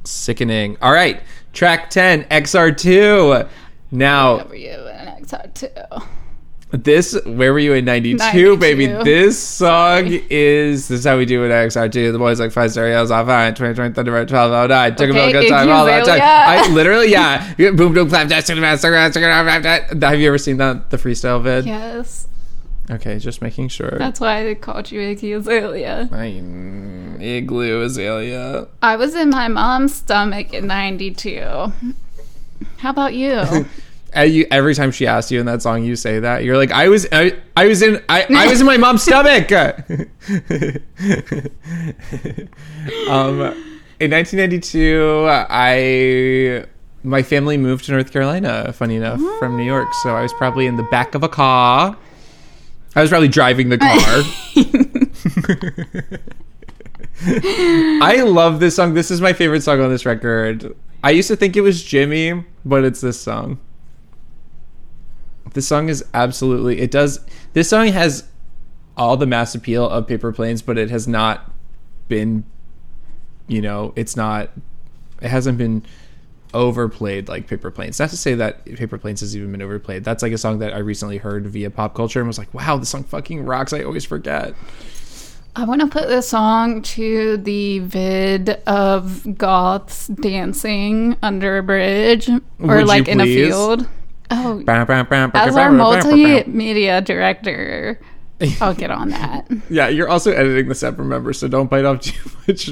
Sickening. 0.04 0.76
All 0.80 0.92
right, 0.92 1.20
track 1.52 1.90
10, 1.90 2.24
XR2. 2.24 3.48
Now, 3.90 4.36
Where 4.38 4.46
were 4.48 5.22
XR2? 5.22 6.06
This, 6.70 7.18
where 7.24 7.52
were 7.52 7.58
you 7.58 7.74
in 7.74 7.84
92, 7.84 8.16
92. 8.16 8.56
baby? 8.56 8.86
This 8.86 9.38
song 9.38 10.06
is, 10.06 10.88
this 10.88 11.00
is 11.00 11.04
how 11.04 11.16
we 11.16 11.24
do 11.24 11.44
it 11.44 11.50
at 11.50 11.68
XR2. 11.68 12.12
The 12.12 12.18
boys 12.18 12.40
like 12.40 12.52
five 12.52 12.72
stereos 12.72 13.10
off 13.10 13.26
fine, 13.26 13.54
2020 13.54 13.94
Thunderbird 13.94 14.30
1209. 14.30 14.96
Took 14.96 15.08
a 15.08 15.10
Okay, 15.10 15.32
good 15.32 15.48
time 15.48 15.70
all 15.70 15.86
that 15.86 16.04
time. 16.04 16.20
I 16.22 16.68
literally, 16.72 17.10
yeah. 17.10 17.54
Boom, 17.56 17.94
boom, 17.94 18.08
clap, 18.08 18.28
dash, 18.28 18.46
chicken, 18.46 18.62
dash, 18.62 18.80
chicken, 18.80 18.92
dash, 18.92 19.12
chicken, 19.14 19.28
dash, 19.28 19.62
dash, 19.62 19.90
dash. 19.90 20.10
Have 20.10 20.20
you 20.20 20.28
ever 20.28 20.38
seen 20.38 20.56
that, 20.56 20.90
the 20.90 20.96
freestyle 20.96 21.42
vid? 21.42 21.66
Yes. 21.66 22.26
Okay, 22.90 23.18
just 23.18 23.42
making 23.42 23.68
sure. 23.68 23.96
That's 23.98 24.20
why 24.20 24.44
they 24.44 24.54
called 24.54 24.90
you 24.92 25.00
Iggy 25.00 25.36
Azalea. 25.36 26.08
I'm 26.12 27.20
igloo 27.20 27.82
azalea. 27.82 28.68
I 28.82 28.96
was 28.96 29.14
in 29.14 29.30
my 29.30 29.48
mom's 29.48 29.94
stomach 29.94 30.52
in 30.52 30.66
92. 30.66 31.40
How 32.78 32.90
about 32.90 33.14
you? 33.14 33.66
You, 34.24 34.46
every 34.50 34.74
time 34.74 34.90
she 34.92 35.06
asks 35.06 35.30
you 35.30 35.40
in 35.40 35.46
that 35.46 35.62
song, 35.62 35.84
you 35.84 35.94
say 35.96 36.20
that 36.20 36.44
you're 36.44 36.56
like, 36.56 36.72
I 36.72 36.88
was, 36.88 37.06
I, 37.12 37.36
I 37.56 37.66
was 37.66 37.82
in, 37.82 38.02
I, 38.08 38.26
I 38.34 38.46
was 38.46 38.60
in 38.60 38.66
my 38.66 38.76
mom's 38.76 39.02
stomach. 39.02 39.52
um, 39.52 39.80
in 43.98 44.10
1992, 44.10 45.26
I, 45.28 46.64
my 47.02 47.22
family 47.22 47.56
moved 47.56 47.84
to 47.86 47.92
North 47.92 48.12
Carolina. 48.12 48.72
Funny 48.72 48.96
enough, 48.96 49.20
from 49.38 49.56
New 49.56 49.64
York, 49.64 49.92
so 50.02 50.16
I 50.16 50.22
was 50.22 50.32
probably 50.32 50.66
in 50.66 50.76
the 50.76 50.82
back 50.84 51.14
of 51.14 51.22
a 51.22 51.28
car. 51.28 51.96
I 52.94 53.00
was 53.02 53.10
probably 53.10 53.28
driving 53.28 53.68
the 53.68 53.76
car. 53.78 54.22
I 58.02 58.22
love 58.22 58.60
this 58.60 58.76
song. 58.76 58.94
This 58.94 59.10
is 59.10 59.20
my 59.20 59.32
favorite 59.32 59.62
song 59.62 59.80
on 59.80 59.90
this 59.90 60.06
record. 60.06 60.74
I 61.04 61.10
used 61.10 61.28
to 61.28 61.36
think 61.36 61.56
it 61.56 61.60
was 61.60 61.82
Jimmy, 61.82 62.44
but 62.64 62.84
it's 62.84 63.00
this 63.00 63.20
song. 63.20 63.58
This 65.56 65.66
song 65.66 65.88
is 65.88 66.04
absolutely 66.12 66.80
it 66.80 66.90
does 66.90 67.18
this 67.54 67.70
song 67.70 67.86
has 67.86 68.24
all 68.94 69.16
the 69.16 69.24
mass 69.24 69.54
appeal 69.54 69.88
of 69.88 70.06
Paper 70.06 70.30
Planes, 70.30 70.60
but 70.60 70.76
it 70.76 70.90
has 70.90 71.08
not 71.08 71.50
been 72.08 72.44
you 73.48 73.62
know, 73.62 73.94
it's 73.96 74.16
not 74.16 74.50
it 75.22 75.28
hasn't 75.28 75.56
been 75.56 75.82
overplayed 76.52 77.30
like 77.30 77.46
Paper 77.46 77.70
Planes. 77.70 77.98
Not 77.98 78.10
to 78.10 78.18
say 78.18 78.34
that 78.34 78.66
Paper 78.66 78.98
Planes 78.98 79.20
has 79.20 79.34
even 79.34 79.50
been 79.50 79.62
overplayed. 79.62 80.04
That's 80.04 80.22
like 80.22 80.32
a 80.32 80.38
song 80.38 80.58
that 80.58 80.74
I 80.74 80.78
recently 80.78 81.16
heard 81.16 81.46
via 81.46 81.70
pop 81.70 81.94
culture 81.94 82.20
and 82.20 82.28
was 82.28 82.36
like, 82.36 82.52
wow, 82.52 82.76
this 82.76 82.90
song 82.90 83.04
fucking 83.04 83.46
rocks. 83.46 83.72
I 83.72 83.82
always 83.82 84.04
forget. 84.04 84.54
I 85.56 85.64
want 85.64 85.80
to 85.80 85.86
put 85.86 86.08
this 86.08 86.28
song 86.28 86.82
to 86.82 87.38
the 87.38 87.78
vid 87.78 88.50
of 88.66 89.38
goths 89.38 90.08
dancing 90.08 91.16
under 91.22 91.56
a 91.56 91.62
bridge 91.62 92.28
or 92.28 92.42
Would 92.58 92.86
like 92.86 93.08
in 93.08 93.22
a 93.22 93.24
field. 93.24 93.88
Oh, 94.30 94.62
As 94.66 95.56
our 95.56 95.70
multimedia 95.70 97.04
director, 97.04 98.00
I'll 98.60 98.74
get 98.74 98.90
on 98.90 99.10
that. 99.10 99.46
Yeah, 99.70 99.88
you're 99.88 100.08
also 100.08 100.32
editing 100.32 100.68
this 100.68 100.82
up, 100.82 100.98
remember, 100.98 101.32
so 101.32 101.48
don't 101.48 101.70
bite 101.70 101.84
off 101.84 102.00
too 102.00 102.30
much. 102.48 102.70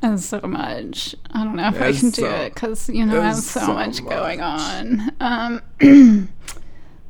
And 0.00 0.20
so 0.20 0.40
much. 0.40 1.14
I 1.30 1.44
don't 1.44 1.56
know 1.56 1.68
if 1.68 1.80
I 1.80 1.92
can 1.92 2.10
do 2.10 2.26
it 2.26 2.54
because 2.54 2.88
you 2.88 3.06
know 3.06 3.20
I 3.20 3.26
have 3.26 3.36
so, 3.36 3.60
so 3.60 3.72
much, 3.72 4.04
going 4.04 4.40
on. 4.40 5.12
Um, 5.20 5.62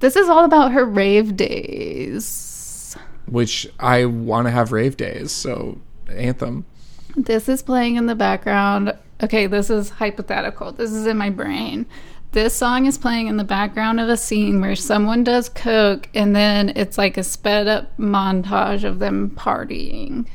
this 0.00 0.14
is 0.14 0.28
all 0.28 0.44
about 0.44 0.72
her 0.72 0.84
rave 0.84 1.36
days. 1.36 2.96
Which 3.26 3.66
I 3.80 4.04
want 4.04 4.46
to 4.46 4.50
have 4.50 4.72
rave 4.72 4.98
days, 4.98 5.32
so 5.32 5.80
anthem. 6.08 6.66
This 7.16 7.48
is 7.48 7.62
playing 7.62 7.96
in 7.96 8.06
the 8.06 8.14
background. 8.14 8.94
Okay, 9.22 9.46
this 9.46 9.70
is 9.70 9.88
hypothetical. 9.88 10.72
This 10.72 10.92
is 10.92 11.06
in 11.06 11.16
my 11.16 11.30
brain. 11.30 11.86
This 12.32 12.54
song 12.54 12.86
is 12.86 12.96
playing 12.96 13.26
in 13.26 13.36
the 13.36 13.44
background 13.44 14.00
of 14.00 14.08
a 14.08 14.16
scene 14.16 14.62
where 14.62 14.74
someone 14.74 15.22
does 15.22 15.50
coke, 15.50 16.08
and 16.14 16.34
then 16.34 16.72
it's 16.74 16.96
like 16.96 17.18
a 17.18 17.22
sped 17.22 17.68
up 17.68 17.94
montage 17.98 18.84
of 18.84 19.00
them 19.00 19.32
partying. 19.36 20.26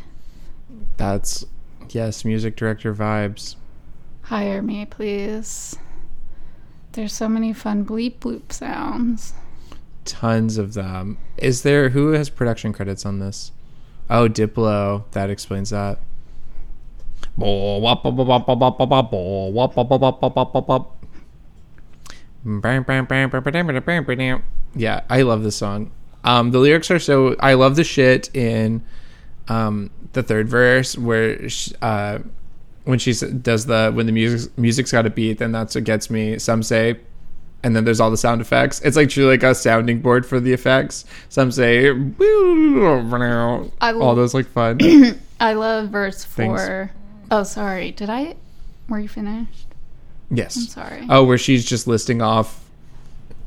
That's 0.98 1.44
yes, 1.90 2.24
music 2.24 2.56
director 2.56 2.94
vibes. 2.94 3.56
Hire 4.22 4.62
me, 4.62 4.86
please. 4.86 5.76
There's 6.92 7.14
so 7.14 7.28
many 7.28 7.52
fun 7.52 7.84
bleep 7.84 8.20
bloop 8.20 8.52
sounds. 8.52 9.34
Tons 10.06 10.60
of 10.60 10.76
them. 10.76 11.18
Is 11.38 11.64
there 11.64 11.90
who 11.90 12.12
has 12.12 12.30
production 12.30 12.74
credits 12.74 13.08
on 13.08 13.18
this? 13.18 13.52
Oh, 14.08 14.30
Diplo. 14.30 15.06
That 15.14 15.32
explains 15.32 15.72
that. 15.72 15.98
Yeah, 24.76 25.02
I 25.10 25.24
love 25.24 25.44
this 25.44 25.56
song. 25.56 25.92
Um, 26.24 26.52
the 26.52 26.60
lyrics 26.60 26.92
are 26.92 27.00
so. 27.00 27.36
I 27.40 27.54
love 27.54 27.76
the 27.76 27.84
shit 27.84 28.30
in 28.36 28.84
um, 29.48 29.90
the 30.14 30.24
third 30.24 30.48
verse 30.50 30.98
where 30.98 31.50
sh 31.50 31.72
uh, 31.82 32.20
when 32.84 33.00
she 33.00 33.14
does 33.14 33.66
the 33.66 33.92
when 33.94 34.06
the 34.06 34.12
music 34.12 34.58
music's 34.58 34.92
got 34.92 35.06
a 35.06 35.10
beat, 35.10 35.40
then 35.40 35.52
that's 35.52 35.76
what 35.76 35.84
gets 35.84 36.10
me. 36.10 36.40
Some 36.40 36.64
say, 36.64 37.00
and 37.64 37.76
then 37.76 37.86
there's 37.86 38.00
all 38.00 38.12
the 38.12 38.18
sound 38.18 38.42
effects. 38.42 38.82
It's 38.82 38.96
like 38.96 39.10
truly 39.10 39.32
like 39.32 39.44
a 39.44 39.56
sounding 39.56 40.02
board 40.02 40.26
for 40.26 40.40
the 40.40 40.54
effects. 40.54 41.06
Some 41.30 41.52
say, 41.52 41.90
I 43.82 43.94
all 43.94 44.16
those 44.16 44.34
like 44.34 44.48
fun. 44.48 44.80
I 45.40 45.54
love 45.54 45.90
verse 45.90 46.24
Things. 46.24 46.60
four. 46.60 46.92
Oh, 47.30 47.44
sorry. 47.44 47.92
Did 47.92 48.10
I? 48.10 48.36
Were 48.90 49.00
you 49.00 49.10
finished? 49.10 49.67
Yes. 50.30 50.56
I'm 50.58 50.64
sorry. 50.64 51.08
Oh, 51.10 51.24
where 51.24 51.38
she's 51.38 51.66
just 51.66 51.88
listing 51.88 52.22
off. 52.22 52.64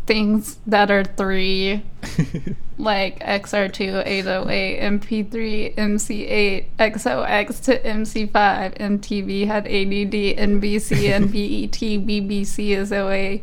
Things 0.07 0.59
that 0.67 0.91
are 0.91 1.05
three, 1.05 1.85
like 2.79 3.21
XR2, 3.21 4.05
808, 4.07 4.81
MP3, 4.81 5.75
MC8, 5.77 6.65
XOX 6.79 7.63
to 7.65 7.79
MC5, 7.79 8.79
MTV 8.79 9.47
had 9.47 9.67
ADD, 9.67 10.51
NBC, 10.51 11.15
and 11.15 11.27
BET, 11.33 11.79
BBC 11.79 12.77
is 12.77 12.93
OA. 12.93 13.41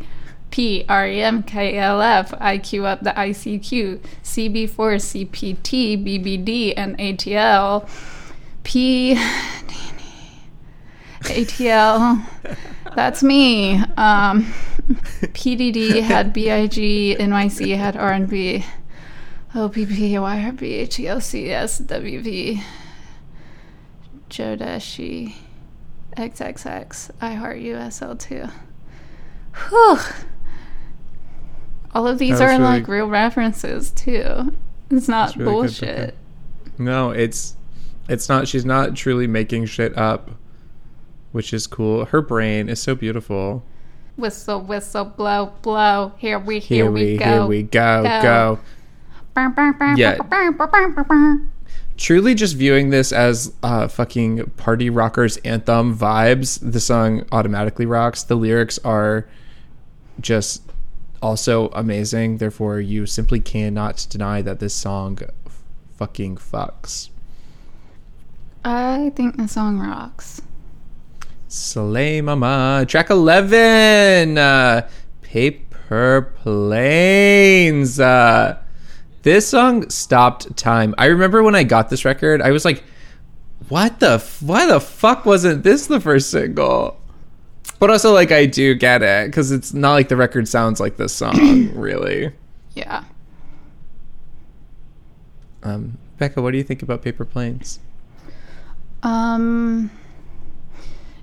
P, 0.49 0.85
REM, 0.89 1.43
KLF, 1.43 2.39
IQ 2.39 2.85
up 2.85 3.03
the 3.03 3.11
ICQ, 3.11 3.99
CB4, 4.23 5.27
CPT, 5.27 6.03
BBD, 6.03 6.73
and 6.75 6.97
ATL. 6.97 7.87
P, 8.63 9.15
ATL, 11.29 12.23
that's 12.95 13.23
me. 13.23 13.75
Um, 13.97 14.45
PDD 15.33 16.01
had 16.01 16.33
BIG, 16.33 17.17
NYC 17.19 17.77
had 17.77 17.95
R&B, 17.97 18.63
OPP, 19.55 19.75
YRB, 19.75 20.87
HELC, 20.87 21.47
SWV, 21.49 22.61
Jodeci, 24.29 25.33
XXX, 26.15 27.11
iHeart 27.21 27.63
USL2. 27.63 28.51
Whew. 29.69 29.97
All 31.93 32.07
of 32.07 32.17
these 32.19 32.39
are 32.41 32.47
really- 32.49 32.63
like 32.63 32.87
real 32.87 33.07
references 33.07 33.91
too. 33.91 34.53
It's 34.89 35.07
not 35.07 35.35
really 35.35 35.51
bullshit. 35.51 36.15
No, 36.77 37.09
it's 37.11 37.55
it's 38.07 38.29
not. 38.29 38.47
She's 38.47 38.63
not 38.65 38.95
truly 38.95 39.27
making 39.27 39.65
shit 39.65 39.97
up, 39.97 40.31
which 41.31 41.53
is 41.53 41.67
cool. 41.67 42.05
Her 42.05 42.21
brain 42.21 42.69
is 42.69 42.81
so 42.81 42.95
beautiful. 42.95 43.63
Whistle, 44.15 44.61
whistle, 44.61 45.05
blow, 45.05 45.53
blow. 45.61 46.13
Here 46.17 46.39
we, 46.39 46.59
here, 46.59 46.85
Here, 46.85 46.91
we, 46.91 47.03
we, 47.13 47.17
go. 47.17 47.25
here 47.25 47.45
we 47.45 47.63
go, 47.63 48.03
Go. 48.03 48.21
go. 48.21 48.59
Burr, 49.35 49.49
burr, 49.49 49.73
burr, 49.73 49.93
Yeah. 49.95 50.17
Truly, 51.97 52.35
just 52.35 52.55
viewing 52.55 52.89
this 52.91 53.11
as 53.11 53.53
uh, 53.63 53.87
fucking 53.87 54.51
party 54.57 54.89
rockers 54.89 55.37
anthem 55.37 55.95
vibes. 55.97 56.59
The 56.61 56.79
song 56.79 57.25
automatically 57.31 57.85
rocks. 57.87 58.23
The 58.23 58.35
lyrics 58.35 58.77
are 58.83 59.27
just 60.19 60.61
also 61.21 61.69
amazing. 61.69 62.37
Therefore, 62.37 62.79
you 62.79 63.05
simply 63.07 63.39
cannot 63.39 64.05
deny 64.09 64.41
that 64.43 64.59
this 64.59 64.75
song 64.75 65.17
f- 65.47 65.63
fucking 65.95 66.37
fucks. 66.37 67.09
I 68.63 69.11
think 69.15 69.37
the 69.37 69.47
song 69.47 69.79
rocks. 69.79 70.41
Slay 71.47 72.21
Mama. 72.21 72.85
Track 72.87 73.09
11. 73.09 74.37
Uh, 74.37 74.87
Paper 75.21 76.33
Planes. 76.43 77.99
Uh, 77.99 78.57
this 79.23 79.47
song 79.47 79.89
stopped 79.89 80.55
time. 80.57 80.93
I 80.97 81.05
remember 81.05 81.43
when 81.43 81.55
I 81.55 81.63
got 81.63 81.89
this 81.89 82.05
record, 82.05 82.41
I 82.41 82.51
was 82.51 82.65
like, 82.65 82.83
what 83.69 83.99
the, 83.99 84.11
f- 84.11 84.41
why 84.41 84.65
the 84.65 84.79
fuck 84.79 85.25
wasn't 85.25 85.63
this 85.63 85.87
the 85.87 85.99
first 85.99 86.29
single? 86.29 86.99
But 87.79 87.91
also, 87.91 88.13
like, 88.13 88.31
I 88.31 88.45
do 88.45 88.73
get 88.73 89.03
it 89.03 89.27
because 89.27 89.51
it's 89.51 89.73
not 89.73 89.93
like 89.93 90.07
the 90.09 90.15
record 90.15 90.47
sounds 90.47 90.79
like 90.79 90.97
this 90.97 91.13
song, 91.13 91.71
really. 91.75 92.31
Yeah. 92.73 93.03
Um, 95.63 95.97
Becca, 96.17 96.41
what 96.41 96.51
do 96.51 96.57
you 96.57 96.63
think 96.63 96.81
about 96.81 97.01
Paper 97.01 97.25
Planes? 97.25 97.79
Um, 99.03 99.91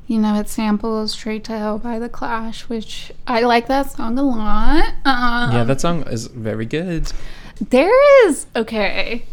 you 0.06 0.18
know, 0.18 0.38
it 0.38 0.48
samples 0.48 1.12
Straight 1.12 1.44
to 1.44 1.58
Hell 1.58 1.78
by 1.78 1.98
The 1.98 2.08
Clash, 2.08 2.68
which 2.68 3.12
I 3.26 3.40
like 3.40 3.68
that 3.68 3.90
song 3.90 4.18
a 4.18 4.22
lot. 4.22 4.84
Um, 5.04 5.52
yeah, 5.52 5.64
that 5.64 5.80
song 5.80 6.02
is 6.08 6.26
very 6.26 6.66
good. 6.66 7.12
There 7.60 8.28
is 8.28 8.46
okay. 8.54 9.24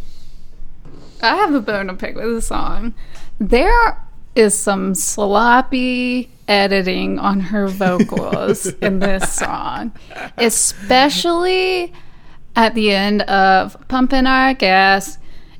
I 1.22 1.36
have 1.36 1.53
a 1.53 1.61
bone 1.61 1.88
to 1.88 1.93
pick 1.93 2.15
with 2.15 2.34
the 2.34 2.41
song. 2.41 2.93
There 3.39 3.97
is 4.36 4.57
some 4.57 4.95
sloppy 4.95 6.32
editing 6.47 7.19
on 7.19 7.39
her 7.39 7.67
vocals 7.67 8.65
in 8.82 8.99
this 8.99 9.32
song, 9.34 9.91
especially 10.38 11.93
at 12.55 12.76
the 12.76 12.91
end 12.91 13.24
of 13.24 13.76
"Pumping 13.88 14.26
Our 14.26 14.53
Gas," 14.53 15.17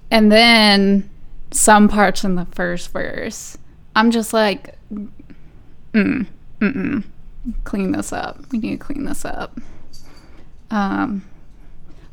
and 0.10 0.32
then 0.32 1.10
some 1.52 1.90
parts 1.90 2.24
in 2.24 2.36
the 2.36 2.46
first 2.46 2.92
verse. 2.92 3.58
I'm 3.96 4.12
just 4.12 4.34
like, 4.34 4.78
mm, 5.94 6.26
mm, 6.60 7.04
clean 7.64 7.92
this 7.92 8.14
up. 8.14 8.40
We 8.52 8.60
need 8.60 8.72
to 8.72 8.78
clean 8.78 9.06
this 9.06 9.26
up. 9.26 9.60
Um, 10.70 11.24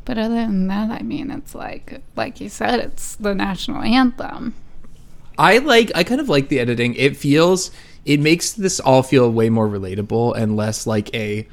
but 0.05 0.19
other 0.19 0.35
than 0.35 0.67
that, 0.69 0.91
I 0.91 1.03
mean, 1.03 1.31
it's 1.31 1.55
like, 1.55 2.01
like 2.17 2.41
you 2.41 2.49
said, 2.49 2.81
it's 2.81 3.17
the 3.17 3.35
national 3.35 3.83
anthem. 3.83 4.55
I 5.39 5.59
like 5.59 5.93
I 5.95 6.03
kind 6.03 6.21
of 6.21 6.29
like 6.29 6.49
the 6.49 6.59
editing. 6.59 6.95
It 6.95 7.17
feels 7.17 7.71
it 8.05 8.21
makes 8.21 8.53
this 8.53 8.81
all 8.81 9.03
feel 9.03 9.31
way 9.31 9.51
more 9.51 9.69
relatable 9.69 10.37
and 10.37 10.57
less 10.57 10.87
like 10.87 11.15
a 11.15 11.47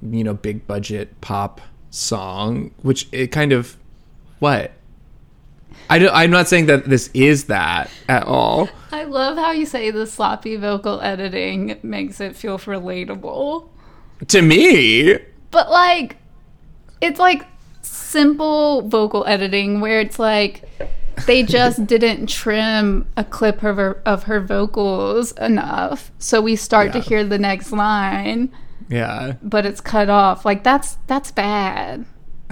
you 0.00 0.22
know 0.24 0.34
big 0.34 0.66
budget 0.66 1.20
pop 1.20 1.60
song, 1.90 2.70
which 2.82 3.08
it 3.10 3.28
kind 3.28 3.52
of 3.52 3.76
what 4.38 4.72
I 5.92 6.08
I'm 6.24 6.30
not 6.30 6.48
saying 6.48 6.66
that 6.66 6.86
this 6.86 7.10
is 7.12 7.44
that 7.44 7.90
at 8.08 8.24
all. 8.24 8.70
I 8.90 9.04
love 9.04 9.36
how 9.36 9.50
you 9.50 9.66
say 9.66 9.90
the 9.90 10.06
sloppy 10.06 10.56
vocal 10.56 11.00
editing 11.02 11.78
makes 11.82 12.18
it 12.20 12.34
feel 12.34 12.58
relatable. 12.58 13.68
To 14.28 14.40
me, 14.40 15.18
But 15.50 15.70
like, 15.70 16.16
it's 17.00 17.18
like 17.18 17.44
simple 17.82 18.88
vocal 18.88 19.26
editing 19.26 19.80
where 19.80 20.00
it's 20.00 20.18
like 20.18 20.62
they 21.26 21.42
just 21.42 21.86
didn't 21.92 22.28
trim 22.28 23.06
a 23.16 23.24
clip 23.24 23.62
of 23.62 23.76
her, 23.76 24.00
of 24.06 24.22
her 24.24 24.40
vocals 24.40 25.32
enough. 25.32 26.10
So 26.18 26.40
we 26.40 26.56
start 26.56 26.92
to 26.92 27.00
hear 27.00 27.24
the 27.24 27.38
next 27.38 27.70
line, 27.72 28.50
yeah. 28.88 29.34
but 29.42 29.66
it's 29.66 29.80
cut 29.80 30.08
off. 30.08 30.46
Like 30.46 30.62
that's 30.62 30.96
that's 31.06 31.32
bad. 31.32 32.06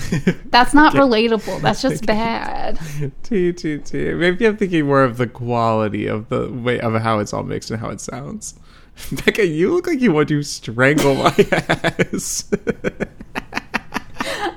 That's 0.47 0.75
not 0.75 0.95
relatable. 0.95 1.61
That's 1.61 1.83
just 1.83 2.07
bad. 2.07 2.79
T 3.23 3.53
T 3.53 3.79
T. 3.79 4.13
Maybe 4.15 4.47
I'm 4.47 4.57
thinking 4.57 4.87
more 4.87 5.03
of 5.03 5.17
the 5.17 5.27
quality 5.27 6.07
of 6.07 6.29
the 6.29 6.51
way 6.51 6.81
of 6.81 6.95
how 7.01 7.19
it's 7.19 7.33
all 7.33 7.43
mixed 7.43 7.71
and 7.71 7.81
how 7.81 7.91
it 7.91 8.01
sounds. 8.01 8.55
Becca, 9.25 9.47
you 9.47 9.73
look 9.73 9.87
like 9.87 10.01
you 10.01 10.13
want 10.13 10.29
to 10.29 10.43
strangle 10.43 11.15
my 11.15 11.35
ass. 11.53 12.51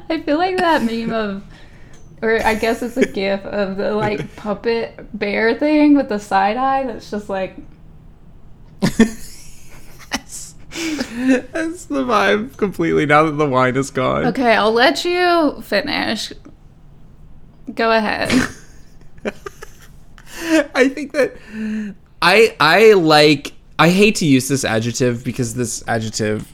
I 0.10 0.22
feel 0.22 0.38
like 0.38 0.58
that 0.58 0.84
meme 0.84 1.14
of, 1.14 1.44
or 2.22 2.44
I 2.44 2.56
guess 2.56 2.82
it's 2.82 2.98
a 2.98 3.06
gif 3.06 3.44
of 3.46 3.78
the 3.78 3.94
like 3.94 4.36
puppet 4.36 5.18
bear 5.18 5.56
thing 5.56 5.96
with 5.96 6.10
the 6.10 6.20
side 6.20 6.58
eye 6.58 6.84
that's 6.84 7.10
just 7.10 7.30
like, 7.30 7.56
That's 11.52 11.86
the 11.86 12.04
vibe 12.04 12.58
completely 12.58 13.06
now 13.06 13.24
that 13.24 13.34
the 13.34 13.48
wine 13.48 13.76
is 13.76 13.92
gone. 13.92 14.26
okay, 14.28 14.56
I'll 14.56 14.72
let 14.72 15.06
you 15.06 15.62
finish. 15.62 16.34
Go 17.74 17.92
ahead. 17.92 18.32
I 20.76 20.90
think 20.90 21.12
that 21.14 21.36
I 22.22 22.56
I 22.60 22.94
like 22.94 23.54
I 23.78 23.90
hate 23.90 24.16
to 24.16 24.26
use 24.26 24.48
this 24.48 24.66
adjective 24.66 25.24
because 25.24 25.54
this 25.54 25.84
adjective 25.88 26.52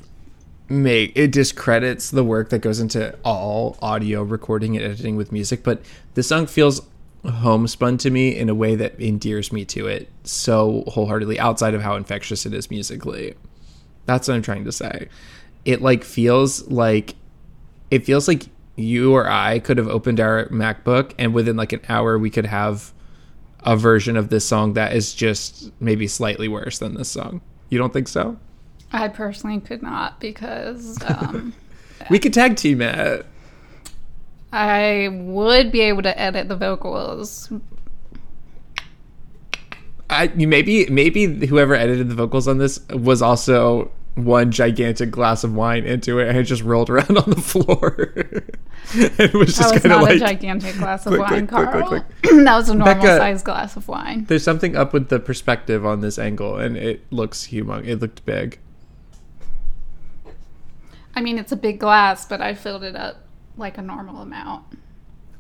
make 0.68 1.14
it 1.16 1.32
discredits 1.32 2.12
the 2.12 2.24
work 2.24 2.50
that 2.50 2.60
goes 2.60 2.80
into 2.80 3.18
all 3.24 3.78
audio 3.82 4.22
recording 4.22 4.76
and 4.76 4.86
editing 4.86 5.16
with 5.16 5.32
music, 5.32 5.64
but 5.64 5.82
the 6.14 6.24
song 6.24 6.46
feels 6.46 6.82
homespun 7.26 7.98
to 7.98 8.10
me 8.10 8.36
in 8.36 8.50
a 8.50 8.56
way 8.56 8.76
that 8.76 9.00
endears 9.00 9.52
me 9.52 9.66
to 9.66 9.88
it 9.88 10.10
so 10.24 10.84
wholeheartedly 10.88 11.40
outside 11.40 11.74
of 11.74 11.82
how 11.82 11.96
infectious 11.96 12.46
it 12.46 12.54
is 12.54 12.70
musically. 12.70 13.36
That's 14.10 14.28
what 14.28 14.34
I'm 14.34 14.42
trying 14.42 14.66
to 14.66 14.72
say. 14.72 15.08
It 15.66 15.84
like 15.84 16.04
feels 16.04 16.68
like 16.68 17.14
it 17.92 18.06
feels 18.06 18.28
like 18.28 18.48
you 18.76 19.14
or 19.14 19.30
I 19.30 19.60
could 19.60 19.78
have 19.78 19.88
opened 19.88 20.20
our 20.20 20.48
MacBook 20.48 21.14
and 21.20 21.32
within 21.32 21.56
like 21.56 21.74
an 21.74 21.82
hour 21.88 22.18
we 22.18 22.32
could 22.32 22.48
have 22.48 22.92
a 23.60 23.78
version 23.78 24.18
of 24.18 24.30
this 24.30 24.46
song 24.48 24.74
that 24.74 24.94
is 24.94 25.14
just 25.14 25.72
maybe 25.80 26.08
slightly 26.08 26.48
worse 26.48 26.80
than 26.80 26.96
this 26.96 27.12
song. 27.12 27.42
You 27.70 27.78
don't 27.78 27.94
think 27.94 28.08
so? 28.08 28.40
I 28.92 29.10
personally 29.10 29.60
could 29.60 29.84
not 29.84 30.20
because 30.20 30.98
um, 31.06 31.54
We 32.10 32.18
could 32.18 32.34
tag 32.34 32.56
team 32.56 32.82
it. 32.82 33.28
I 34.52 35.10
would 35.12 35.72
be 35.72 35.82
able 35.82 36.02
to 36.02 36.20
edit 36.20 36.48
the 36.48 36.56
vocals. 36.56 37.54
I 40.10 40.32
you 40.36 40.48
maybe 40.48 40.88
maybe 40.88 41.46
whoever 41.46 41.76
edited 41.76 42.10
the 42.10 42.16
vocals 42.16 42.48
on 42.48 42.58
this 42.58 42.80
was 42.90 43.22
also 43.22 43.92
one 44.26 44.52
gigantic 44.52 45.12
glass 45.12 45.44
of 45.44 45.54
wine 45.54 45.86
into 45.86 46.20
it 46.20 46.28
and 46.28 46.38
it 46.38 46.44
just 46.44 46.64
rolled 46.64 46.90
around 46.92 47.18
on 47.18 47.30
the 47.30 47.42
floor. 47.42 48.14
it 48.94 49.34
was 49.34 49.56
That 49.56 49.64
just 49.64 49.74
was 49.74 49.82
kind 49.82 49.94
of 49.94 50.02
not 50.02 50.12
a 50.12 50.20
gigantic 50.20 50.76
glass 50.78 51.06
of 51.06 51.14
click, 51.14 51.22
wine, 51.30 51.48
click, 51.48 51.70
Carl. 51.72 51.88
click, 51.88 52.04
that 52.24 52.56
was 52.58 52.70
a 52.70 52.76
normal 52.76 52.96
Becca- 52.96 53.18
sized 53.18 53.46
glass 53.46 53.76
of 53.76 53.88
wine. 53.88 54.26
there's 54.26 54.44
something 54.44 54.76
up 54.76 54.94
with 54.94 55.10
the 55.10 55.20
perspective 55.20 55.86
on 55.86 56.02
this 56.02 56.18
angle 56.20 56.58
and 56.58 56.78
it 56.78 57.06
looks 57.12 57.48
humong. 57.48 57.88
It 57.88 57.98
looked 58.00 58.26
big. 58.26 58.60
I 61.16 61.22
mean, 61.22 61.38
it's 61.38 61.52
a 61.52 61.58
big 61.58 61.80
glass, 61.80 62.26
but 62.26 62.42
I 62.42 62.54
filled 62.54 62.84
it 62.84 62.96
up 62.96 63.18
like 63.58 63.78
a 63.78 63.82
normal 63.82 64.22
amount. 64.22 64.64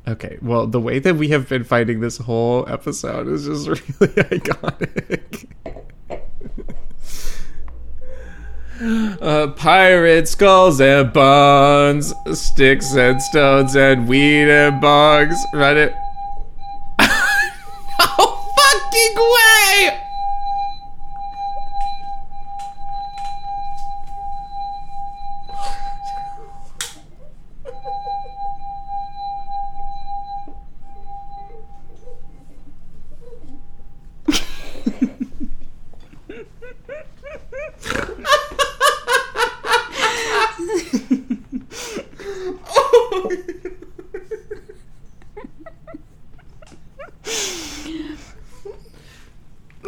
Okay, 0.08 0.38
well, 0.42 0.66
the 0.66 0.80
way 0.82 0.98
that 1.00 1.16
we 1.16 1.30
have 1.30 1.48
been 1.48 1.64
fighting 1.64 2.00
this 2.00 2.18
whole 2.18 2.68
episode 2.68 3.28
is 3.28 3.46
just 3.46 3.68
really 3.68 4.14
iconic. 4.14 5.46
Uh, 8.82 9.48
pirates, 9.58 10.32
skulls 10.32 10.80
and 10.80 11.12
bones, 11.12 12.14
sticks 12.34 12.94
and 12.96 13.22
stones 13.22 13.76
and 13.76 14.08
weed 14.08 14.50
and 14.50 14.80
bugs. 14.80 15.36
Run 15.54 15.78
it. 15.78 15.94
no 17.00 18.08
fucking 18.08 19.16
way! 19.16 20.09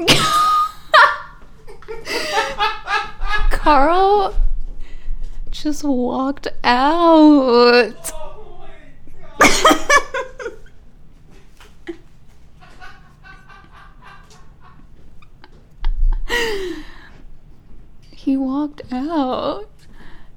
Carl 3.51 4.35
just 5.49 5.83
walked 5.83 6.47
out. 6.63 8.11
he 18.11 18.37
walked 18.37 18.81
out. 18.91 19.69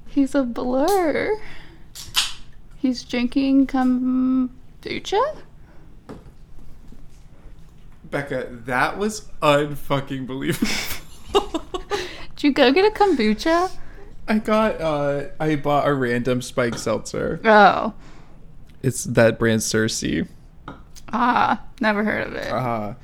He's 0.07 0.35
a 0.35 0.43
blur. 0.43 1.39
He's 2.77 3.03
drinking 3.03 3.67
kombucha? 3.67 5.44
Becca, 8.15 8.47
that 8.65 8.97
was 8.97 9.29
unfucking 9.43 10.29
believable. 10.29 11.61
Did 12.37 12.45
you 12.45 12.53
go 12.53 12.71
get 12.71 12.85
a 12.85 12.97
kombucha? 12.97 13.73
I 14.29 14.39
got 14.39 14.81
uh 14.81 15.25
I 15.41 15.57
bought 15.57 15.89
a 15.89 15.93
random 15.93 16.41
spike 16.41 16.79
seltzer. 16.79 17.41
Oh. 17.45 17.93
It's 18.85 19.03
that 19.03 19.37
brand 19.37 19.63
Cersei. 19.63 20.29
Ah, 21.13 21.65
never 21.81 22.05
heard 22.05 22.29
of 22.29 22.35
it. 22.35 22.53
Uh 22.53 22.95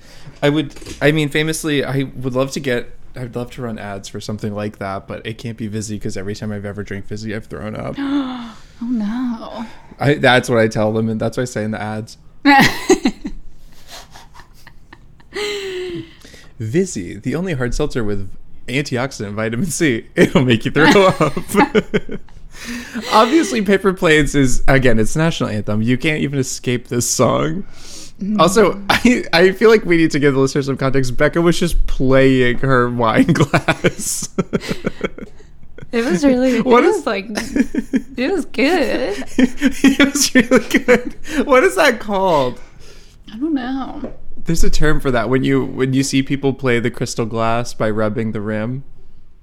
I 0.45 0.49
would 0.49 0.77
I 1.03 1.11
mean 1.11 1.29
famously 1.29 1.85
I 1.85 2.05
would 2.05 2.35
love 2.35 2.53
to 2.53 2.61
get 2.61 2.97
I'd 3.17 3.35
love 3.35 3.51
to 3.53 3.63
run 3.63 3.81
ads 3.81 4.09
for 4.09 4.21
something 4.21 4.55
like 4.55 4.79
that, 4.79 5.09
but 5.09 5.27
it 5.27 5.39
can't 5.39 5.57
be 5.57 5.67
Vizzy 5.67 5.97
because 5.97 6.17
every 6.17 6.37
time 6.37 6.53
I've 6.53 6.65
ever 6.65 6.85
drank 6.85 7.07
Vizzy, 7.07 7.35
I've 7.35 7.47
thrown 7.47 7.75
up. 7.75 7.97
oh 7.99 8.57
no. 8.81 9.67
I, 9.99 10.15
that's 10.15 10.49
what 10.49 10.61
I 10.61 10.69
tell 10.69 10.93
them, 10.93 11.09
and 11.09 11.21
that's 11.21 11.37
what 11.37 11.43
I 11.43 11.47
say 11.47 11.65
in 11.65 11.73
the 11.73 11.83
ads. 11.83 12.17
Vizzy, 16.61 17.17
the 17.17 17.35
only 17.35 17.55
hard 17.55 17.75
seltzer 17.75 18.05
with 18.05 18.31
antioxidant 18.69 19.33
vitamin 19.33 19.67
C. 19.67 20.07
It'll 20.15 20.45
make 20.45 20.65
you 20.67 20.71
throw 20.71 21.07
up. 21.07 21.21
Obviously, 23.13 23.63
Paper 23.63 23.95
Planes 23.95 24.35
is 24.35 24.63
again, 24.69 24.99
it's 24.99 25.17
national 25.17 25.49
anthem. 25.49 25.81
You 25.81 25.97
can't 25.97 26.21
even 26.21 26.39
escape 26.39 26.89
this 26.89 27.09
song. 27.09 27.63
Mm-hmm. 27.63 28.39
Also, 28.41 28.79
I, 28.91 29.25
I 29.33 29.53
feel 29.53 29.71
like 29.71 29.87
we 29.87 29.97
need 29.97 30.11
to 30.11 30.19
give 30.19 30.35
the 30.35 30.41
listeners 30.41 30.67
some 30.67 30.77
context. 30.77 31.17
Becca 31.17 31.41
was 31.41 31.59
just 31.59 31.87
playing 31.87 32.59
her 32.59 32.91
wine 32.91 33.25
glass. 33.33 34.29
It 35.93 36.05
was 36.05 36.23
really 36.23 36.59
it 36.59 36.65
What 36.67 36.85
was 36.85 37.07
like 37.07 37.25
it 37.31 38.31
was 38.31 38.45
good. 38.45 39.25
it 39.39 40.13
was 40.15 40.35
really 40.35 40.69
good. 40.69 41.47
What 41.47 41.65
is 41.65 41.77
that 41.77 42.01
called? 42.01 42.61
I 43.33 43.39
don't 43.39 43.55
know. 43.55 44.13
There's 44.45 44.65
a 44.65 44.71
term 44.71 45.01
for 45.01 45.11
that 45.11 45.29
when 45.29 45.45
you 45.45 45.65
when 45.65 45.93
you 45.93 46.03
see 46.03 46.23
people 46.23 46.53
play 46.53 46.81
the 46.81 46.91
crystal 46.91 47.27
glass 47.27 47.75
by 47.75 47.91
rubbing 47.91 48.33
the 48.33 48.41
rim. 48.41 48.85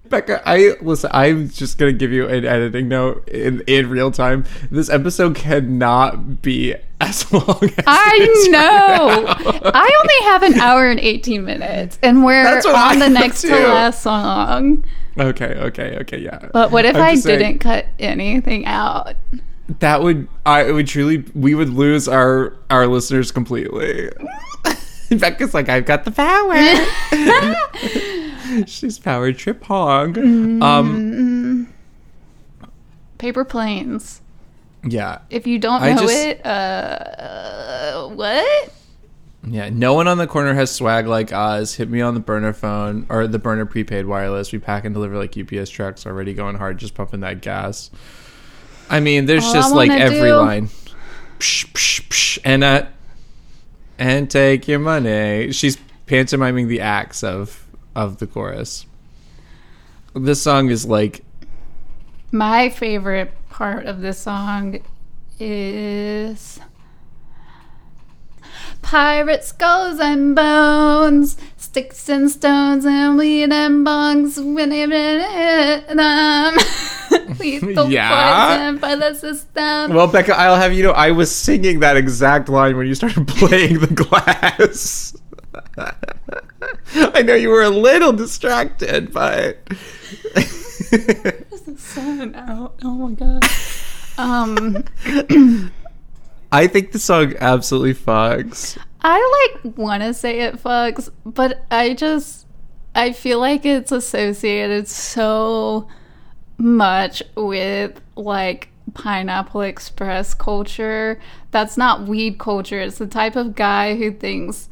Becca, 0.09 0.41
I 0.45 0.75
listen. 0.81 1.09
I'm 1.13 1.49
just 1.49 1.77
gonna 1.77 1.91
give 1.91 2.11
you 2.11 2.27
an 2.27 2.45
editing 2.45 2.87
note 2.87 3.27
in 3.27 3.61
in 3.67 3.89
real 3.89 4.11
time. 4.11 4.45
This 4.71 4.89
episode 4.89 5.35
cannot 5.35 6.41
be 6.41 6.75
as 7.01 7.31
long 7.33 7.59
as 7.63 7.83
I 7.85 8.47
know. 8.49 9.23
right. 9.25 9.61
I 9.73 9.99
only 10.01 10.31
have 10.31 10.43
an 10.43 10.59
hour 10.59 10.89
and 10.89 10.99
18 10.99 11.43
minutes, 11.43 11.99
and 12.01 12.23
we're 12.23 12.47
on 12.47 12.63
I 12.65 12.99
the 12.99 13.09
next 13.09 13.41
to 13.41 13.49
last 13.49 14.01
song. 14.01 14.83
okay, 15.19 15.55
okay, 15.55 15.97
okay, 16.01 16.19
yeah. 16.19 16.49
But 16.53 16.71
what 16.71 16.85
if 16.85 16.95
I'm 16.95 17.01
I 17.01 17.15
didn't 17.15 17.59
cut 17.59 17.87
anything 17.99 18.65
out? 18.65 19.15
That 19.79 20.01
would 20.01 20.27
I 20.45 20.65
it 20.65 20.71
would 20.71 20.87
truly 20.87 21.25
we 21.35 21.53
would 21.53 21.69
lose 21.69 22.07
our 22.07 22.53
our 22.69 22.87
listeners 22.87 23.31
completely. 23.31 24.09
Becca's 25.19 25.53
like, 25.53 25.69
I've 25.69 25.85
got 25.85 26.03
the 26.05 26.11
power. 26.11 26.55
She's 28.67 28.97
powered 28.99 29.37
trip 29.37 29.63
hog. 29.63 30.17
Um, 30.17 31.67
Paper 33.17 33.43
planes. 33.45 34.21
yeah, 34.83 35.19
If 35.29 35.47
you 35.47 35.59
don't 35.59 35.81
I 35.81 35.93
know 35.93 36.01
just- 36.01 36.13
it, 36.25 36.45
uh, 36.45 36.49
uh, 36.49 38.07
what? 38.09 38.73
Yeah, 39.49 39.69
no 39.69 39.93
one 39.93 40.07
on 40.09 40.17
the 40.17 40.27
corner 40.27 40.53
has 40.55 40.71
swag 40.71 41.07
like 41.07 41.31
us. 41.31 41.73
Hit 41.75 41.89
me 41.89 42.01
on 42.01 42.13
the 42.15 42.19
burner 42.19 42.51
phone 42.53 43.05
or 43.09 43.27
the 43.27 43.39
burner 43.39 43.65
prepaid 43.65 44.05
wireless. 44.05 44.51
We 44.51 44.59
pack 44.59 44.83
and 44.83 44.93
deliver 44.93 45.17
like 45.17 45.37
UPS 45.37 45.69
trucks 45.69 46.05
already 46.05 46.33
going 46.33 46.55
hard, 46.57 46.77
just 46.79 46.95
pumping 46.95 47.21
that 47.21 47.41
gas. 47.41 47.89
I 48.89 48.99
mean, 48.99 49.25
there's 49.25 49.45
All 49.45 49.53
just 49.53 49.73
like 49.73 49.89
every 49.91 50.19
do- 50.29 50.35
line. 50.35 50.67
Psh, 51.39 51.71
psh, 51.71 52.07
psh, 52.09 52.39
and 52.43 52.63
uh, 52.63 52.87
and 53.97 54.29
take 54.29 54.67
your 54.67 54.79
money. 54.79 55.51
She's 55.51 55.77
pantomiming 56.05 56.67
the 56.67 56.81
acts 56.81 57.23
of 57.23 57.65
of 57.95 58.19
the 58.19 58.27
chorus. 58.27 58.85
This 60.13 60.41
song 60.41 60.69
is 60.69 60.85
like 60.85 61.23
My 62.31 62.69
favorite 62.69 63.33
part 63.49 63.85
of 63.85 64.01
this 64.01 64.19
song 64.19 64.79
is 65.39 66.59
Pirate 68.81 69.43
skulls 69.43 69.99
and 69.99 70.35
bones, 70.35 71.35
sticks 71.77 72.09
and 72.09 72.31
stones 72.31 72.85
and 72.85 73.19
weed 73.19 73.51
and 73.53 73.85
bungs. 73.85 74.39
When 74.39 74.71
it 74.71 74.89
them, 75.95 76.57
lethal 77.37 77.89
Yeah. 77.91 78.71
by 78.81 78.95
the 78.95 79.13
system. 79.13 79.93
Well, 79.93 80.07
Becca, 80.07 80.35
I'll 80.35 80.55
have 80.55 80.73
you 80.73 80.81
know, 80.81 80.91
I 80.93 81.11
was 81.11 81.33
singing 81.33 81.81
that 81.81 81.95
exact 81.95 82.49
line 82.49 82.77
when 82.77 82.87
you 82.87 82.95
started 82.95 83.27
playing 83.27 83.77
the 83.79 83.87
glass. 83.93 85.15
I 86.95 87.21
know 87.21 87.35
you 87.35 87.49
were 87.49 87.61
a 87.61 87.69
little 87.69 88.11
distracted, 88.11 89.13
but 89.13 89.63
the 90.33 91.75
sun 91.77 92.33
out. 92.33 92.73
Oh 92.83 93.07
my 93.07 93.11
god. 93.11 93.43
Um, 94.17 94.83
I 96.51 96.67
think 96.67 96.91
the 96.91 96.99
song 96.99 97.33
absolutely 97.39 97.93
fucks. 97.93 98.77
I 99.01 99.53
like 99.63 99.77
want 99.77 100.03
to 100.03 100.13
say 100.13 100.41
it 100.41 100.61
fucks, 100.61 101.09
but 101.25 101.65
I 101.69 101.93
just 101.93 102.45
I 102.95 103.11
feel 103.13 103.39
like 103.39 103.65
it's 103.65 103.91
associated 103.91 104.87
so 104.87 105.87
much 106.57 107.21
with 107.35 108.01
like 108.15 108.69
pineapple 108.93 109.61
express 109.61 110.33
culture. 110.33 111.19
That's 111.51 111.77
not 111.77 112.07
weed 112.07 112.39
culture. 112.39 112.79
It's 112.79 112.97
the 112.97 113.07
type 113.07 113.35
of 113.35 113.55
guy 113.55 113.95
who 113.95 114.11
thinks 114.11 114.69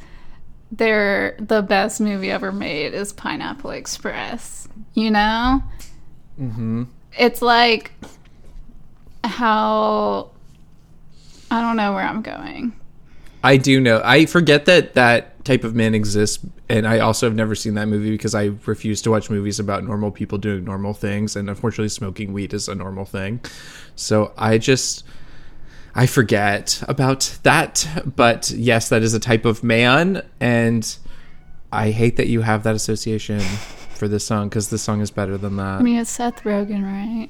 they're 0.72 1.36
the 1.40 1.62
best 1.62 2.02
movie 2.02 2.32
ever 2.32 2.52
made 2.52 2.94
is 2.94 3.14
Pineapple 3.14 3.72
Express. 3.72 4.68
You 4.94 5.12
know? 5.12 5.64
hmm 6.38 6.84
It's 7.18 7.42
like 7.42 7.92
how 9.24 10.32
I 11.52 11.62
don't 11.62 11.78
know 11.78 11.94
where 11.94 12.04
I'm 12.04 12.22
going. 12.22 12.74
I 13.44 13.58
do 13.58 13.80
know. 13.80 14.02
I 14.04 14.26
forget 14.26 14.66
that 14.66 14.96
that 14.96 15.46
type 15.46 15.64
of 15.64 15.76
man 15.76 15.94
exists, 15.94 16.44
and 16.68 16.88
I 16.88 17.00
also 17.00 17.28
have 17.28 17.36
never 17.36 17.54
seen 17.54 17.76
that 17.76 17.88
movie 17.88 18.10
because 18.10 18.34
I 18.34 18.52
refuse 18.66 19.02
to 19.04 19.12
watch 19.12 19.30
movies 19.30 19.60
about 19.60 19.84
normal 19.84 20.10
people 20.10 20.40
doing 20.40 20.64
normal 20.64 20.94
things, 20.94 21.36
and 21.36 21.48
unfortunately, 21.48 21.90
smoking 21.90 22.34
weed 22.34 22.54
is 22.54 22.68
a 22.68 22.74
normal 22.74 23.06
thing. 23.06 23.42
So 23.96 24.34
I 24.38 24.58
just 24.58 25.04
I 25.94 26.08
forget 26.08 26.84
about 26.88 27.38
that. 27.44 27.88
But 28.16 28.50
yes, 28.50 28.90
that 28.90 29.04
is 29.04 29.14
a 29.14 29.20
type 29.20 29.46
of 29.46 29.64
man, 29.64 30.24
and 30.40 30.98
I 31.72 31.92
hate 31.92 32.18
that 32.18 32.28
you 32.28 32.42
have 32.42 32.64
that 32.64 32.76
association 32.76 33.40
for 33.40 34.08
this 34.08 34.26
song 34.26 34.50
because 34.50 34.70
this 34.70 34.82
song 34.82 35.02
is 35.02 35.12
better 35.12 35.38
than 35.38 35.56
that. 35.58 35.80
I 35.80 35.82
mean, 35.82 36.00
it's 36.00 36.10
Seth 36.10 36.44
Rogen, 36.44 36.84
right? 36.84 37.30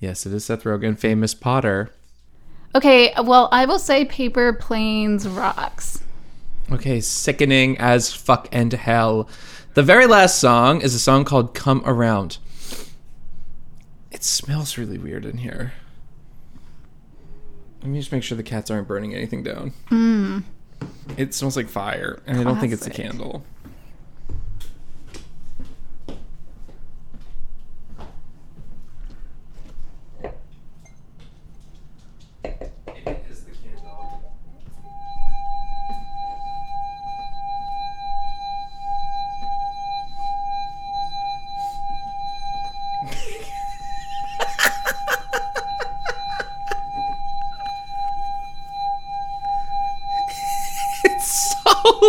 Yes, 0.00 0.26
it 0.26 0.32
is 0.32 0.44
Seth 0.44 0.64
Rogen, 0.64 0.98
famous 0.98 1.32
Potter. 1.34 1.90
Okay, 2.74 3.12
well, 3.22 3.48
I 3.50 3.64
will 3.64 3.78
say 3.78 4.04
Paper 4.04 4.52
Planes 4.52 5.26
rocks. 5.26 6.02
Okay, 6.70 7.00
sickening 7.00 7.78
as 7.78 8.12
fuck 8.12 8.46
and 8.52 8.72
hell. 8.72 9.28
The 9.74 9.82
very 9.82 10.06
last 10.06 10.38
song 10.38 10.82
is 10.82 10.94
a 10.94 10.98
song 10.98 11.24
called 11.24 11.54
Come 11.54 11.82
Around. 11.86 12.38
It 14.10 14.22
smells 14.22 14.76
really 14.76 14.98
weird 14.98 15.24
in 15.24 15.38
here. 15.38 15.72
Let 17.80 17.88
me 17.88 17.98
just 17.98 18.12
make 18.12 18.22
sure 18.22 18.36
the 18.36 18.42
cats 18.42 18.70
aren't 18.70 18.88
burning 18.88 19.14
anything 19.14 19.42
down. 19.42 19.72
Hmm. 19.88 20.40
It 21.16 21.32
smells 21.34 21.56
like 21.56 21.68
fire, 21.68 22.20
and 22.26 22.38
I 22.38 22.44
don't 22.44 22.58
think 22.58 22.72
it's 22.72 22.86
a 22.86 22.90
candle. 22.90 23.44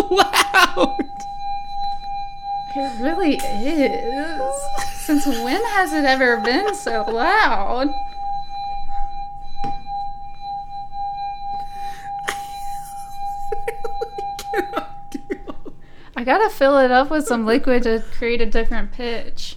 Loud. 0.10 1.10
It 2.76 3.02
really 3.02 3.36
is. 3.36 4.56
Since 5.06 5.26
when 5.26 5.64
has 5.66 5.92
it 5.92 6.06
ever 6.06 6.38
been 6.38 6.76
so 6.76 7.04
loud? 7.08 7.90
I 16.16 16.24
gotta 16.24 16.50
fill 16.50 16.78
it 16.78 16.92
up 16.92 17.10
with 17.10 17.26
some 17.26 17.46
liquid 17.46 17.84
to 17.84 18.04
create 18.12 18.42
a 18.42 18.46
different 18.46 18.92
pitch. 18.92 19.56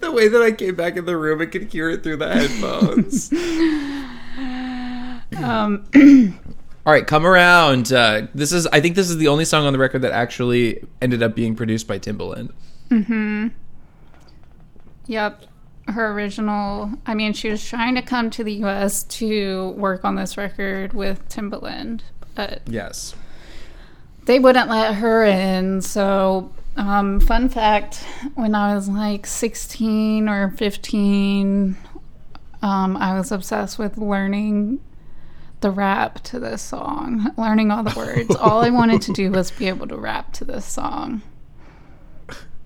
the 0.00 0.12
way 0.12 0.28
that 0.28 0.42
I 0.42 0.52
came 0.52 0.74
back 0.74 0.96
in 0.96 1.06
the 1.06 1.16
room, 1.16 1.40
I 1.40 1.46
could 1.46 1.72
hear 1.72 1.88
it 1.88 2.02
through 2.02 2.18
the 2.18 2.32
headphones. 2.32 3.32
Um, 5.42 5.84
All 6.86 6.92
right, 6.94 7.06
come 7.06 7.26
around. 7.26 7.92
Uh, 7.92 8.26
this 8.34 8.52
is, 8.52 8.66
I 8.68 8.80
think, 8.80 8.96
this 8.96 9.10
is 9.10 9.18
the 9.18 9.28
only 9.28 9.44
song 9.44 9.66
on 9.66 9.72
the 9.72 9.78
record 9.78 10.02
that 10.02 10.12
actually 10.12 10.82
ended 11.02 11.22
up 11.22 11.34
being 11.34 11.54
produced 11.54 11.86
by 11.86 11.98
Timbaland. 11.98 12.52
yep. 15.06 15.42
Her 15.88 16.12
original, 16.12 16.90
I 17.06 17.14
mean, 17.14 17.32
she 17.32 17.50
was 17.50 17.64
trying 17.64 17.96
to 17.96 18.02
come 18.02 18.30
to 18.30 18.44
the 18.44 18.52
US 18.64 19.02
to 19.04 19.70
work 19.70 20.04
on 20.04 20.14
this 20.14 20.36
record 20.36 20.92
with 20.92 21.28
Timbaland, 21.28 22.00
but 22.34 22.62
Yes. 22.66 23.14
they 24.26 24.38
wouldn't 24.38 24.70
let 24.70 24.94
her 24.94 25.24
in. 25.24 25.82
So, 25.82 26.52
um, 26.76 27.18
fun 27.20 27.48
fact 27.48 27.96
when 28.36 28.54
I 28.54 28.74
was 28.74 28.88
like 28.88 29.26
16 29.26 30.28
or 30.28 30.50
15, 30.56 31.76
um, 32.62 32.96
I 32.96 33.18
was 33.18 33.32
obsessed 33.32 33.78
with 33.78 33.98
learning 33.98 34.78
the 35.60 35.70
rap 35.70 36.20
to 36.24 36.40
this 36.40 36.62
song, 36.62 37.32
learning 37.36 37.70
all 37.70 37.82
the 37.82 37.94
words. 37.96 38.34
all 38.36 38.62
I 38.64 38.70
wanted 38.70 39.02
to 39.02 39.12
do 39.12 39.30
was 39.30 39.50
be 39.50 39.68
able 39.68 39.86
to 39.88 39.96
rap 39.96 40.32
to 40.34 40.44
this 40.44 40.64
song. 40.64 41.22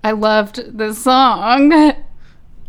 I 0.03 0.11
loved 0.11 0.77
this 0.77 1.03
song. 1.03 1.93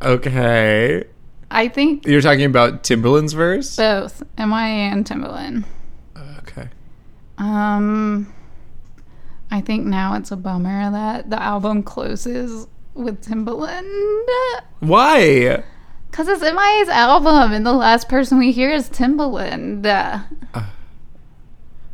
Okay. 0.03 1.05
I 1.51 1.69
think 1.69 2.07
You're 2.07 2.21
talking 2.21 2.45
about 2.45 2.83
Timbaland's 2.83 3.33
verse? 3.33 3.77
both 3.77 4.23
MIA 4.39 4.91
and 4.91 5.07
Timbaland. 5.07 5.65
Okay. 6.39 6.69
Um, 7.39 8.33
I 9.51 9.61
think 9.61 9.87
now 9.87 10.15
it's 10.15 10.31
a 10.31 10.37
bummer 10.37 10.91
that 10.91 11.31
the 11.31 11.41
album 11.41 11.83
closes 11.83 12.67
with 12.95 13.25
Timbaland. 13.25 14.19
Why? 14.81 15.63
Because 16.17 16.29
it's 16.29 16.41
MIA's 16.41 16.89
album, 16.89 17.53
and 17.53 17.67
the 17.67 17.75
last 17.75 18.09
person 18.09 18.39
we 18.39 18.51
hear 18.51 18.71
is 18.73 18.89
Timbaland. 18.89 19.85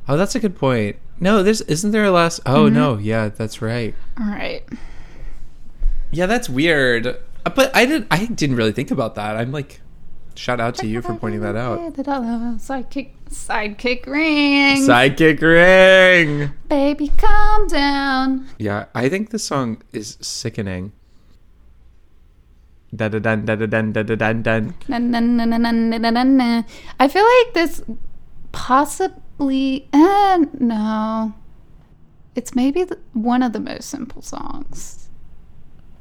Oh, 0.09 0.17
that's 0.17 0.37
a 0.37 0.39
good 0.39 0.55
point. 0.55 0.95
No, 1.19 1.43
there's 1.43 1.61
isn't 1.63 1.91
there 1.91 2.05
a 2.05 2.13
last? 2.13 2.39
Oh 2.47 2.69
no, 2.69 2.99
yeah, 2.99 3.31
that's 3.31 3.61
right. 3.61 3.97
All 4.21 4.29
right. 4.29 4.63
Yeah, 6.13 6.27
that's 6.27 6.49
weird. 6.49 7.09
Uh, 7.09 7.15
But 7.53 7.75
I 7.75 7.85
didn't. 7.85 8.07
I 8.13 8.27
didn't 8.27 8.55
really 8.55 8.71
think 8.71 8.93
about 8.93 9.17
that. 9.17 9.35
I'm 9.35 9.51
like, 9.51 9.81
shout 10.37 10.61
out 10.61 10.77
to 10.77 10.87
you 10.87 11.03
for 11.03 11.15
pointing 11.17 11.41
that 11.41 11.57
out. 11.57 11.81
Sidekick, 11.81 13.11
sidekick 13.29 14.07
ring. 14.07 14.83
Sidekick 14.87 15.41
ring. 15.43 16.53
Baby, 16.69 17.09
calm 17.19 17.67
down. 17.67 18.47
Yeah, 18.57 18.85
I 18.95 19.09
think 19.09 19.31
this 19.31 19.43
song 19.43 19.83
is 19.93 20.17
sickening. 20.21 20.93
I 27.01 27.09
feel 27.09 27.25
like 27.25 27.55
this 27.55 27.83
possibly. 28.53 29.89
Uh, 29.93 30.45
no. 30.59 31.35
It's 32.35 32.55
maybe 32.55 32.85
the, 32.85 32.99
one 33.13 33.43
of 33.43 33.53
the 33.53 33.61
most 33.61 33.91
simple 33.91 34.23
songs. 34.23 35.09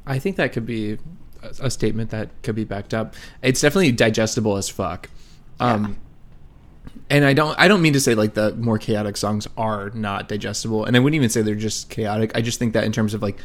I 0.06 0.18
think 0.18 0.36
that 0.36 0.52
could 0.52 0.66
be 0.66 0.98
a, 1.42 1.66
a 1.66 1.70
statement 1.70 2.10
that 2.10 2.30
could 2.42 2.54
be 2.54 2.64
backed 2.64 2.94
up. 2.94 3.14
It's 3.42 3.60
definitely 3.60 3.92
digestible 3.92 4.56
as 4.56 4.68
fuck. 4.68 5.08
Um, 5.60 5.98
and 7.10 7.24
I 7.24 7.32
don't 7.32 7.58
I 7.58 7.68
don't 7.68 7.82
mean 7.82 7.92
to 7.92 8.00
say 8.00 8.14
like 8.14 8.34
the 8.34 8.54
more 8.54 8.78
chaotic 8.78 9.16
songs 9.16 9.46
are 9.56 9.90
not 9.90 10.28
digestible, 10.28 10.84
and 10.84 10.96
I 10.96 11.00
wouldn't 11.00 11.16
even 11.16 11.28
say 11.28 11.42
they're 11.42 11.54
just 11.54 11.90
chaotic. 11.90 12.32
I 12.34 12.40
just 12.40 12.58
think 12.58 12.72
that 12.72 12.84
in 12.84 12.92
terms 12.92 13.14
of 13.14 13.22
like 13.22 13.38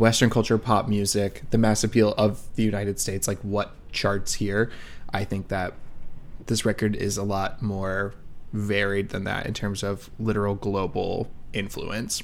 Western 0.00 0.30
culture, 0.30 0.56
pop 0.56 0.88
music, 0.88 1.42
the 1.50 1.58
mass 1.58 1.84
appeal 1.84 2.14
of 2.16 2.42
the 2.56 2.62
United 2.62 2.98
States, 2.98 3.28
like 3.28 3.38
what 3.40 3.72
charts 3.92 4.34
here, 4.34 4.70
I 5.12 5.24
think 5.24 5.48
that 5.48 5.74
this 6.46 6.64
record 6.64 6.96
is 6.96 7.18
a 7.18 7.22
lot 7.22 7.60
more 7.60 8.14
varied 8.54 9.10
than 9.10 9.24
that 9.24 9.44
in 9.44 9.52
terms 9.52 9.82
of 9.82 10.08
literal 10.18 10.54
global 10.54 11.30
influence 11.52 12.22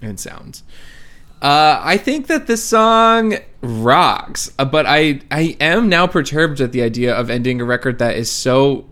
and 0.00 0.20
sounds. 0.20 0.62
Uh, 1.42 1.80
I 1.82 1.96
think 1.96 2.28
that 2.28 2.46
this 2.46 2.62
song 2.62 3.38
rocks, 3.60 4.52
uh, 4.58 4.64
but 4.64 4.86
I 4.86 5.20
I 5.32 5.56
am 5.58 5.88
now 5.88 6.06
perturbed 6.06 6.60
at 6.60 6.70
the 6.70 6.82
idea 6.82 7.12
of 7.14 7.28
ending 7.28 7.60
a 7.60 7.64
record 7.64 7.98
that 7.98 8.16
is 8.16 8.30
so. 8.30 8.86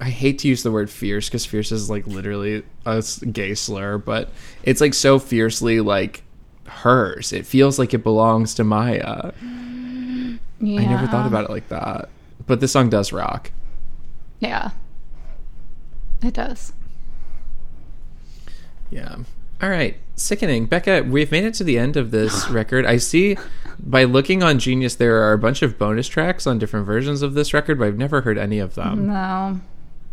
I 0.00 0.08
hate 0.08 0.38
to 0.40 0.48
use 0.48 0.62
the 0.62 0.72
word 0.72 0.88
fierce 0.88 1.28
because 1.28 1.44
fierce 1.44 1.70
is 1.70 1.90
like 1.90 2.06
literally 2.06 2.64
a 2.86 3.04
gay 3.30 3.54
slur, 3.54 3.98
but 3.98 4.30
it's 4.62 4.80
like 4.80 4.94
so 4.94 5.18
fiercely 5.18 5.80
like 5.80 6.22
hers. 6.70 7.32
It 7.32 7.46
feels 7.46 7.78
like 7.78 7.92
it 7.94 8.02
belongs 8.02 8.54
to 8.54 8.64
Maya. 8.64 9.32
Yeah. 10.60 10.80
I 10.80 10.84
never 10.86 11.06
thought 11.06 11.26
about 11.26 11.44
it 11.44 11.50
like 11.50 11.68
that, 11.68 12.08
but 12.46 12.60
this 12.60 12.72
song 12.72 12.90
does 12.90 13.12
rock. 13.12 13.50
Yeah. 14.40 14.70
It 16.22 16.34
does. 16.34 16.72
Yeah. 18.90 19.16
All 19.62 19.70
right. 19.70 19.96
Sickening. 20.16 20.66
Becca, 20.66 21.04
we've 21.08 21.30
made 21.30 21.44
it 21.44 21.54
to 21.54 21.64
the 21.64 21.78
end 21.78 21.96
of 21.96 22.10
this 22.10 22.48
record. 22.50 22.84
I 22.84 22.98
see 22.98 23.36
by 23.78 24.04
looking 24.04 24.42
on 24.42 24.58
Genius, 24.58 24.94
there 24.96 25.22
are 25.22 25.32
a 25.32 25.38
bunch 25.38 25.62
of 25.62 25.78
bonus 25.78 26.08
tracks 26.08 26.46
on 26.46 26.58
different 26.58 26.86
versions 26.86 27.22
of 27.22 27.34
this 27.34 27.54
record, 27.54 27.78
but 27.78 27.86
I've 27.88 27.96
never 27.98 28.20
heard 28.20 28.36
any 28.36 28.58
of 28.58 28.74
them. 28.74 29.06
No. 29.06 29.60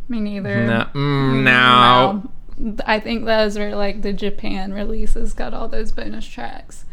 Me 0.07 0.21
neither. 0.21 0.65
No. 0.65 0.87
Mm, 0.93 1.43
no. 1.43 2.11
No. 2.13 2.31
I 2.85 2.99
think 2.99 3.25
those 3.25 3.57
were 3.57 3.75
like 3.75 4.01
the 4.01 4.13
Japan 4.13 4.73
releases 4.73 5.33
got 5.33 5.53
all 5.53 5.67
those 5.67 5.91
bonus 5.91 6.25
tracks. 6.25 6.85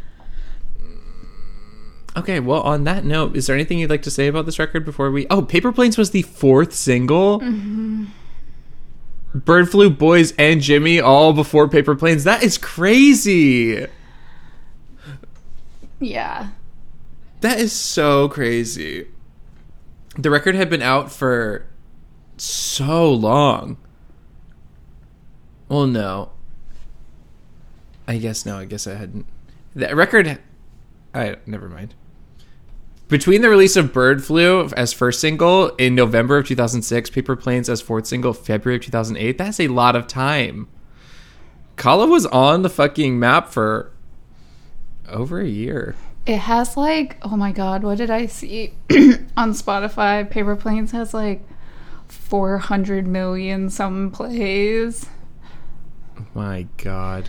Mm, 0.78 2.18
okay, 2.18 2.40
well, 2.40 2.60
on 2.62 2.84
that 2.84 3.04
note, 3.04 3.36
is 3.36 3.46
there 3.46 3.54
anything 3.54 3.78
you'd 3.78 3.90
like 3.90 4.02
to 4.02 4.10
say 4.10 4.26
about 4.26 4.46
this 4.46 4.58
record 4.58 4.84
before 4.84 5.10
we. 5.10 5.26
Oh, 5.30 5.42
Paper 5.42 5.72
Planes 5.72 5.96
was 5.96 6.10
the 6.10 6.22
fourth 6.22 6.74
single? 6.74 7.40
Mm-hmm. 7.40 8.04
Bird 9.34 9.68
Flu 9.70 9.90
Boyz 9.90 10.32
and 10.38 10.60
Jimmy 10.60 11.00
all 11.00 11.32
before 11.32 11.68
Paper 11.68 11.96
Planes. 11.96 12.24
That 12.24 12.42
is 12.42 12.56
crazy. 12.56 13.86
Yeah. 15.98 16.50
That 17.40 17.58
is 17.58 17.72
so 17.72 18.28
crazy. 18.28 19.08
The 20.16 20.30
record 20.30 20.54
had 20.54 20.70
been 20.70 20.82
out 20.82 21.10
for 21.10 21.66
so 22.36 23.12
long. 23.12 23.76
Well, 25.68 25.86
no. 25.86 26.30
I 28.06 28.18
guess 28.18 28.44
no. 28.44 28.58
I 28.58 28.64
guess 28.64 28.86
I 28.86 28.94
hadn't. 28.94 29.26
The 29.74 29.94
record. 29.94 30.38
I 31.14 31.36
never 31.46 31.68
mind. 31.68 31.94
Between 33.08 33.42
the 33.42 33.50
release 33.50 33.76
of 33.76 33.92
Bird 33.92 34.24
Flu 34.24 34.68
as 34.76 34.92
first 34.92 35.20
single 35.20 35.68
in 35.76 35.94
November 35.94 36.38
of 36.38 36.46
2006, 36.46 37.10
Paper 37.10 37.36
Planes 37.36 37.68
as 37.68 37.80
fourth 37.80 38.06
single 38.06 38.32
February 38.32 38.76
of 38.76 38.84
2008, 38.84 39.36
that's 39.36 39.60
a 39.60 39.68
lot 39.68 39.94
of 39.94 40.06
time. 40.06 40.68
Kala 41.76 42.06
was 42.06 42.24
on 42.26 42.62
the 42.62 42.70
fucking 42.70 43.18
map 43.18 43.48
for 43.50 43.92
over 45.08 45.40
a 45.40 45.46
year. 45.46 45.94
It 46.24 46.38
has 46.38 46.76
like, 46.76 47.18
oh 47.22 47.36
my 47.36 47.52
god, 47.52 47.82
what 47.82 47.98
did 47.98 48.10
I 48.10 48.26
see 48.26 48.72
on 49.36 49.52
Spotify? 49.52 50.28
Paper 50.28 50.56
Planes 50.56 50.92
has 50.92 51.12
like 51.12 51.46
400 52.08 53.06
million 53.06 53.68
some 53.68 54.10
plays. 54.10 55.06
My 56.34 56.66
God. 56.76 57.28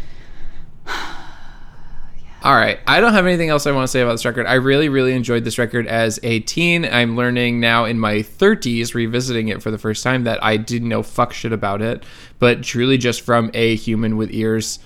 All 2.46 2.54
right. 2.56 2.80
I 2.86 3.02
don't 3.02 3.14
have 3.14 3.26
anything 3.26 3.50
else 3.50 3.66
I 3.66 3.72
want 3.72 3.86
to 3.86 3.92
say 3.92 4.02
about 4.02 4.12
this 4.12 4.26
record. 4.26 4.46
I 4.46 4.54
really, 4.54 4.88
really 4.88 5.14
enjoyed 5.14 5.44
this 5.44 5.58
record 5.58 5.88
as 5.88 6.20
a 6.22 6.42
teen. 6.42 6.86
I'm 6.86 7.16
learning 7.16 7.60
now 7.60 7.86
in 7.86 8.00
my 8.00 8.18
30s, 8.18 8.94
revisiting 8.94 9.48
it 9.48 9.64
for 9.64 9.72
the 9.72 9.80
first 9.80 10.04
time, 10.04 10.26
that 10.26 10.44
I 10.44 10.58
didn't 10.58 10.90
know 10.90 11.02
fuck 11.02 11.34
shit 11.34 11.52
about 11.52 11.82
it. 11.82 12.04
But 12.38 12.62
truly, 12.62 13.00
just 13.00 13.22
from 13.22 13.50
a 13.56 13.76
human 13.76 14.16
with 14.16 14.32
ears 14.32 14.78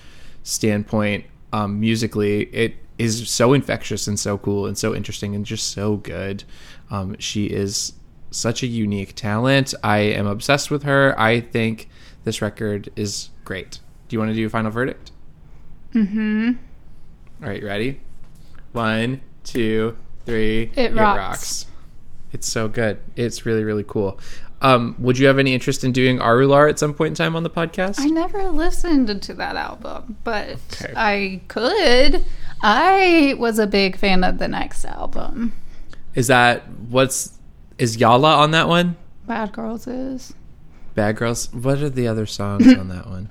standpoint, 0.43 1.25
um, 1.51 1.81
musically, 1.81 2.43
it 2.53 2.75
is 2.97 3.29
so 3.29 3.51
infectious 3.51 4.07
and 4.07 4.17
so 4.17 4.37
cool 4.37 4.65
and 4.65 4.77
so 4.77 4.95
interesting 4.95 5.35
and 5.35 5.45
just 5.45 5.71
so 5.71 5.97
good. 5.97 6.45
Um, 6.89 7.17
she 7.19 7.47
is 7.47 7.91
such 8.31 8.63
a 8.63 8.67
unique 8.67 9.15
talent. 9.15 9.73
I 9.83 9.97
am 9.97 10.27
obsessed 10.27 10.71
with 10.71 10.83
her. 10.83 11.13
I 11.19 11.41
think 11.41 11.89
this 12.23 12.41
record 12.41 12.89
is 12.95 13.31
great. 13.43 13.79
Do 14.09 14.15
you 14.15 14.19
want 14.19 14.31
to 14.31 14.35
do 14.35 14.45
a 14.45 14.49
final 14.49 14.71
verdict? 14.71 15.11
Mm-hmm. 15.93 16.51
All 17.43 17.49
right, 17.49 17.61
you 17.61 17.67
ready? 17.67 18.01
One, 18.73 19.21
two, 19.43 19.95
three. 20.25 20.71
It 20.75 20.93
rocks. 20.93 21.67
It's 22.31 22.47
so 22.47 22.67
good. 22.67 22.99
It's 23.15 23.45
really, 23.45 23.63
really 23.63 23.85
cool. 23.87 24.19
Um, 24.61 24.95
would 24.99 25.17
you 25.17 25.25
have 25.27 25.39
any 25.39 25.53
interest 25.53 25.83
in 25.83 25.91
doing 25.93 26.19
Arular 26.19 26.69
at 26.69 26.77
some 26.77 26.93
point 26.93 27.09
in 27.11 27.15
time 27.15 27.35
on 27.35 27.43
the 27.43 27.49
podcast? 27.49 27.99
I 27.99 28.07
never 28.07 28.49
listened 28.49 29.21
to 29.23 29.33
that 29.35 29.55
album, 29.55 30.17
but 30.23 30.57
Okay. 30.81 30.93
I 30.97 31.41
could. 31.47 32.25
I 32.61 33.35
was 33.39 33.57
a 33.57 33.65
big 33.67 33.95
fan 33.95 34.23
of 34.25 34.37
the 34.37 34.47
next 34.49 34.83
album. 34.85 35.53
Is 36.13 36.27
that 36.27 36.67
what's 36.89 37.37
is 37.77 37.95
Yala 37.97 38.37
on 38.37 38.51
that 38.51 38.67
one? 38.67 38.97
Bad 39.25 39.53
Girls 39.53 39.87
is. 39.87 40.33
Bad 40.93 41.15
Girls. 41.15 41.53
What 41.53 41.81
are 41.81 41.89
the 41.89 42.07
other 42.07 42.25
songs 42.25 42.67
on 42.77 42.89
that 42.89 43.07
one? 43.07 43.29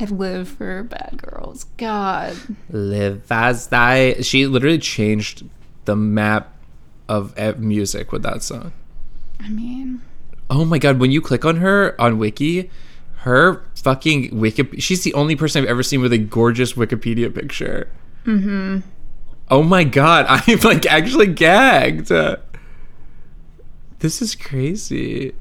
I 0.00 0.04
live 0.04 0.48
for 0.48 0.84
Bad 0.84 1.20
Girls. 1.22 1.64
God. 1.76 2.36
Live 2.70 3.30
as 3.30 3.66
thy. 3.66 4.14
She 4.20 4.46
literally 4.46 4.78
changed 4.78 5.44
the 5.86 5.96
map 5.96 6.54
of 7.08 7.36
music 7.58 8.12
with 8.12 8.22
that 8.22 8.42
song. 8.42 8.72
I 9.40 9.48
mean, 9.48 10.02
Oh 10.50 10.64
my 10.64 10.78
god, 10.78 10.98
when 10.98 11.10
you 11.10 11.20
click 11.20 11.44
on 11.44 11.56
her 11.56 12.00
on 12.00 12.18
Wiki, 12.18 12.70
her 13.18 13.62
fucking 13.74 14.38
Wiki 14.38 14.80
she's 14.80 15.04
the 15.04 15.12
only 15.14 15.36
person 15.36 15.62
I've 15.62 15.68
ever 15.68 15.82
seen 15.82 16.00
with 16.00 16.12
a 16.12 16.18
gorgeous 16.18 16.72
Wikipedia 16.72 17.34
picture. 17.34 17.90
Mm-hmm. 18.24 18.80
Oh 19.50 19.62
my 19.62 19.84
god, 19.84 20.26
I'm 20.28 20.58
like 20.60 20.86
actually 20.86 21.26
gagged. 21.26 22.10
This 23.98 24.22
is 24.22 24.34
crazy. 24.34 25.34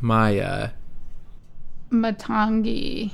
Maya. 0.00 0.70
Matangi. 2.02 3.10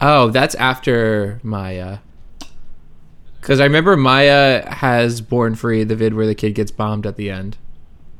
Oh, 0.00 0.30
that's 0.30 0.54
after 0.56 1.40
Maya. 1.42 1.98
Cause 3.40 3.58
I 3.60 3.64
remember 3.64 3.96
Maya 3.96 4.64
has 4.72 5.20
Born 5.20 5.54
Free, 5.56 5.82
the 5.82 5.96
vid 5.96 6.14
where 6.14 6.26
the 6.26 6.34
kid 6.34 6.54
gets 6.54 6.70
bombed 6.70 7.06
at 7.06 7.16
the 7.16 7.28
end. 7.30 7.56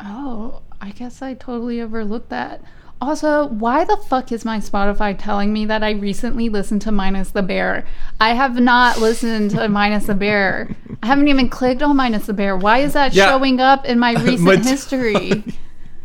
Oh, 0.01 0.62
I 0.81 0.91
guess 0.91 1.23
I 1.23 1.35
totally 1.35 1.81
overlooked 1.81 2.29
that. 2.31 2.61
Also, 3.01 3.47
why 3.49 3.85
the 3.85 3.97
fuck 4.09 4.31
is 4.33 4.45
my 4.45 4.59
Spotify 4.59 5.16
telling 5.19 5.53
me 5.53 5.65
that 5.66 5.83
I 5.83 5.91
recently 5.91 6.49
listened 6.49 6.83
to 6.83 6.93
Minus 6.93 7.31
the 7.33 7.43
Bear? 7.43 7.85
I 8.20 8.35
have 8.35 8.59
not 8.61 8.99
listened 9.01 9.51
to 9.53 9.69
Minus 9.69 10.07
the 10.07 10.15
Bear. 10.15 10.70
I 11.03 11.07
haven't 11.07 11.29
even 11.29 11.49
clicked 11.49 11.83
on 11.83 11.97
Minus 11.97 12.27
the 12.27 12.33
Bear. 12.33 12.57
Why 12.57 12.79
is 12.79 12.93
that 12.95 13.12
Yeah. 13.12 13.27
showing 13.29 13.61
up 13.61 13.85
in 13.85 13.99
my 14.01 14.12
recent 14.23 14.41
Mat- 14.43 14.65
history? 14.65 15.45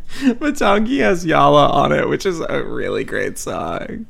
Matangi 0.19 0.99
has 0.99 1.25
Yala 1.25 1.69
on 1.71 1.91
it, 1.91 2.07
which 2.07 2.25
is 2.25 2.39
a 2.39 2.63
really 2.63 3.03
great 3.03 3.37
song. 3.37 4.05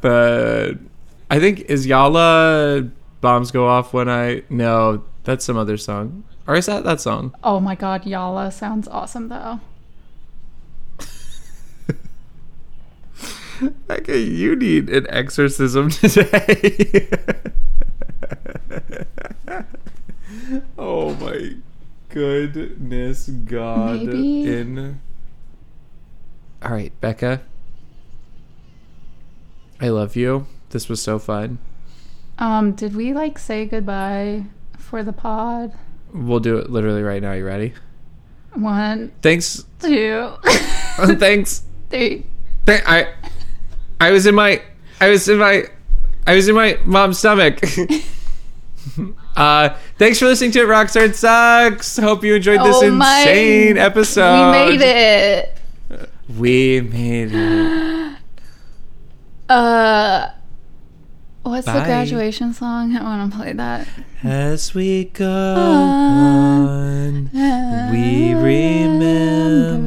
But 0.00 0.74
I 1.30 1.38
think 1.38 1.60
is 1.60 1.86
Yala 1.86 2.90
bombs 3.20 3.50
go 3.50 3.68
off 3.68 3.92
when 3.92 4.08
I 4.08 4.42
no, 4.48 5.04
that's 5.24 5.44
some 5.44 5.56
other 5.56 5.76
song. 5.76 6.24
Or 6.46 6.54
is 6.54 6.66
that 6.66 6.84
that 6.84 7.00
song? 7.00 7.34
Oh 7.42 7.60
my 7.60 7.74
god, 7.74 8.04
Yala 8.04 8.52
sounds 8.52 8.88
awesome 8.88 9.28
though. 9.28 9.60
Okay, 13.88 14.18
you 14.18 14.56
need 14.56 14.90
an 14.90 15.06
exorcism 15.08 15.88
today. 15.88 17.08
oh 20.76 21.14
my 21.14 21.54
goodness 22.08 23.28
God. 23.28 24.02
Maybe. 24.02 24.52
In 24.52 25.00
All 26.64 26.70
right, 26.70 26.92
Becca. 27.00 27.42
I 29.80 29.88
love 29.88 30.16
you. 30.16 30.46
This 30.70 30.88
was 30.88 31.02
so 31.02 31.18
fun. 31.18 31.58
Um, 32.38 32.72
did 32.72 32.96
we 32.96 33.12
like 33.12 33.38
say 33.38 33.66
goodbye 33.66 34.44
for 34.78 35.02
the 35.02 35.12
pod? 35.12 35.72
We'll 36.12 36.40
do 36.40 36.56
it 36.58 36.70
literally 36.70 37.02
right 37.02 37.20
now. 37.22 37.32
You 37.32 37.44
ready? 37.44 37.74
One, 38.54 39.12
Thanks. 39.20 39.64
two, 39.80 40.32
Thanks. 40.44 41.64
three. 41.90 42.24
Th- 42.66 42.82
I 42.86 43.12
I 44.00 44.10
was 44.10 44.26
in 44.26 44.34
my 44.34 44.62
I 45.00 45.08
was 45.10 45.28
in 45.28 45.38
my 45.38 45.64
I 46.26 46.34
was 46.34 46.48
in 46.48 46.54
my 46.54 46.78
mom's 46.84 47.18
stomach. 47.18 47.60
uh 49.36 49.76
thanks 49.98 50.18
for 50.20 50.26
listening 50.26 50.52
to 50.52 50.60
it 50.60 50.66
Rocks 50.68 50.94
or 50.96 51.00
It 51.00 51.16
Sucks. 51.16 51.96
Hope 51.98 52.22
you 52.24 52.36
enjoyed 52.36 52.60
this 52.60 52.76
Oh 52.76 52.90
my- 52.90 53.20
insane 53.20 53.76
episode. 53.76 54.52
we 54.52 54.76
made 54.78 54.80
it. 54.84 55.53
We 56.28 56.80
made 56.80 57.32
it. 57.32 58.16
Uh, 59.48 60.30
what's 61.42 61.66
Bye. 61.66 61.80
the 61.80 61.84
graduation 61.84 62.54
song? 62.54 62.96
I 62.96 63.02
want 63.02 63.30
to 63.30 63.38
play 63.38 63.52
that. 63.52 63.86
As 64.22 64.72
we 64.74 65.04
go 65.04 65.54
on, 65.56 67.30
we 67.92 68.32
remember 68.34 69.84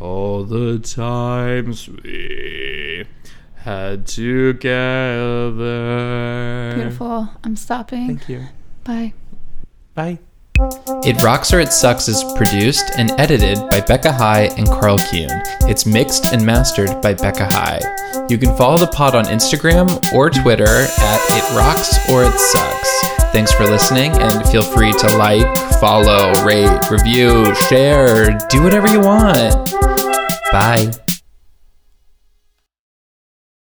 all 0.00 0.44
the 0.44 0.78
times 0.78 1.88
we 1.88 3.04
had 3.56 4.06
together. 4.06 4.62
Beautiful. 6.76 7.28
I'm 7.44 7.56
stopping. 7.56 8.06
Thank 8.06 8.28
you. 8.30 8.46
Bye. 8.84 9.12
Bye. 9.94 10.18
It 10.58 11.22
Rocks 11.22 11.52
or 11.52 11.60
It 11.60 11.72
Sucks 11.72 12.08
is 12.08 12.24
produced 12.34 12.92
and 12.96 13.10
edited 13.12 13.58
by 13.70 13.80
Becca 13.80 14.12
High 14.12 14.44
and 14.56 14.66
Carl 14.66 14.98
Kuhn. 14.98 15.28
It's 15.68 15.84
mixed 15.86 16.32
and 16.32 16.44
mastered 16.44 17.02
by 17.02 17.14
Becca 17.14 17.46
High. 17.50 17.80
You 18.28 18.38
can 18.38 18.56
follow 18.56 18.78
the 18.78 18.86
pod 18.86 19.14
on 19.14 19.26
Instagram 19.26 20.12
or 20.12 20.30
Twitter 20.30 20.64
at 20.66 21.20
It 21.30 21.56
Rocks 21.56 22.10
or 22.10 22.24
It 22.24 22.32
Sucks. 22.32 23.02
Thanks 23.32 23.52
for 23.52 23.64
listening 23.64 24.12
and 24.12 24.48
feel 24.48 24.64
free 24.64 24.92
to 24.92 25.16
like, 25.16 25.58
follow, 25.78 26.32
rate, 26.44 26.90
review, 26.90 27.54
share, 27.68 28.38
do 28.48 28.62
whatever 28.62 28.88
you 28.88 29.00
want. 29.00 29.72
Bye. 30.52 30.90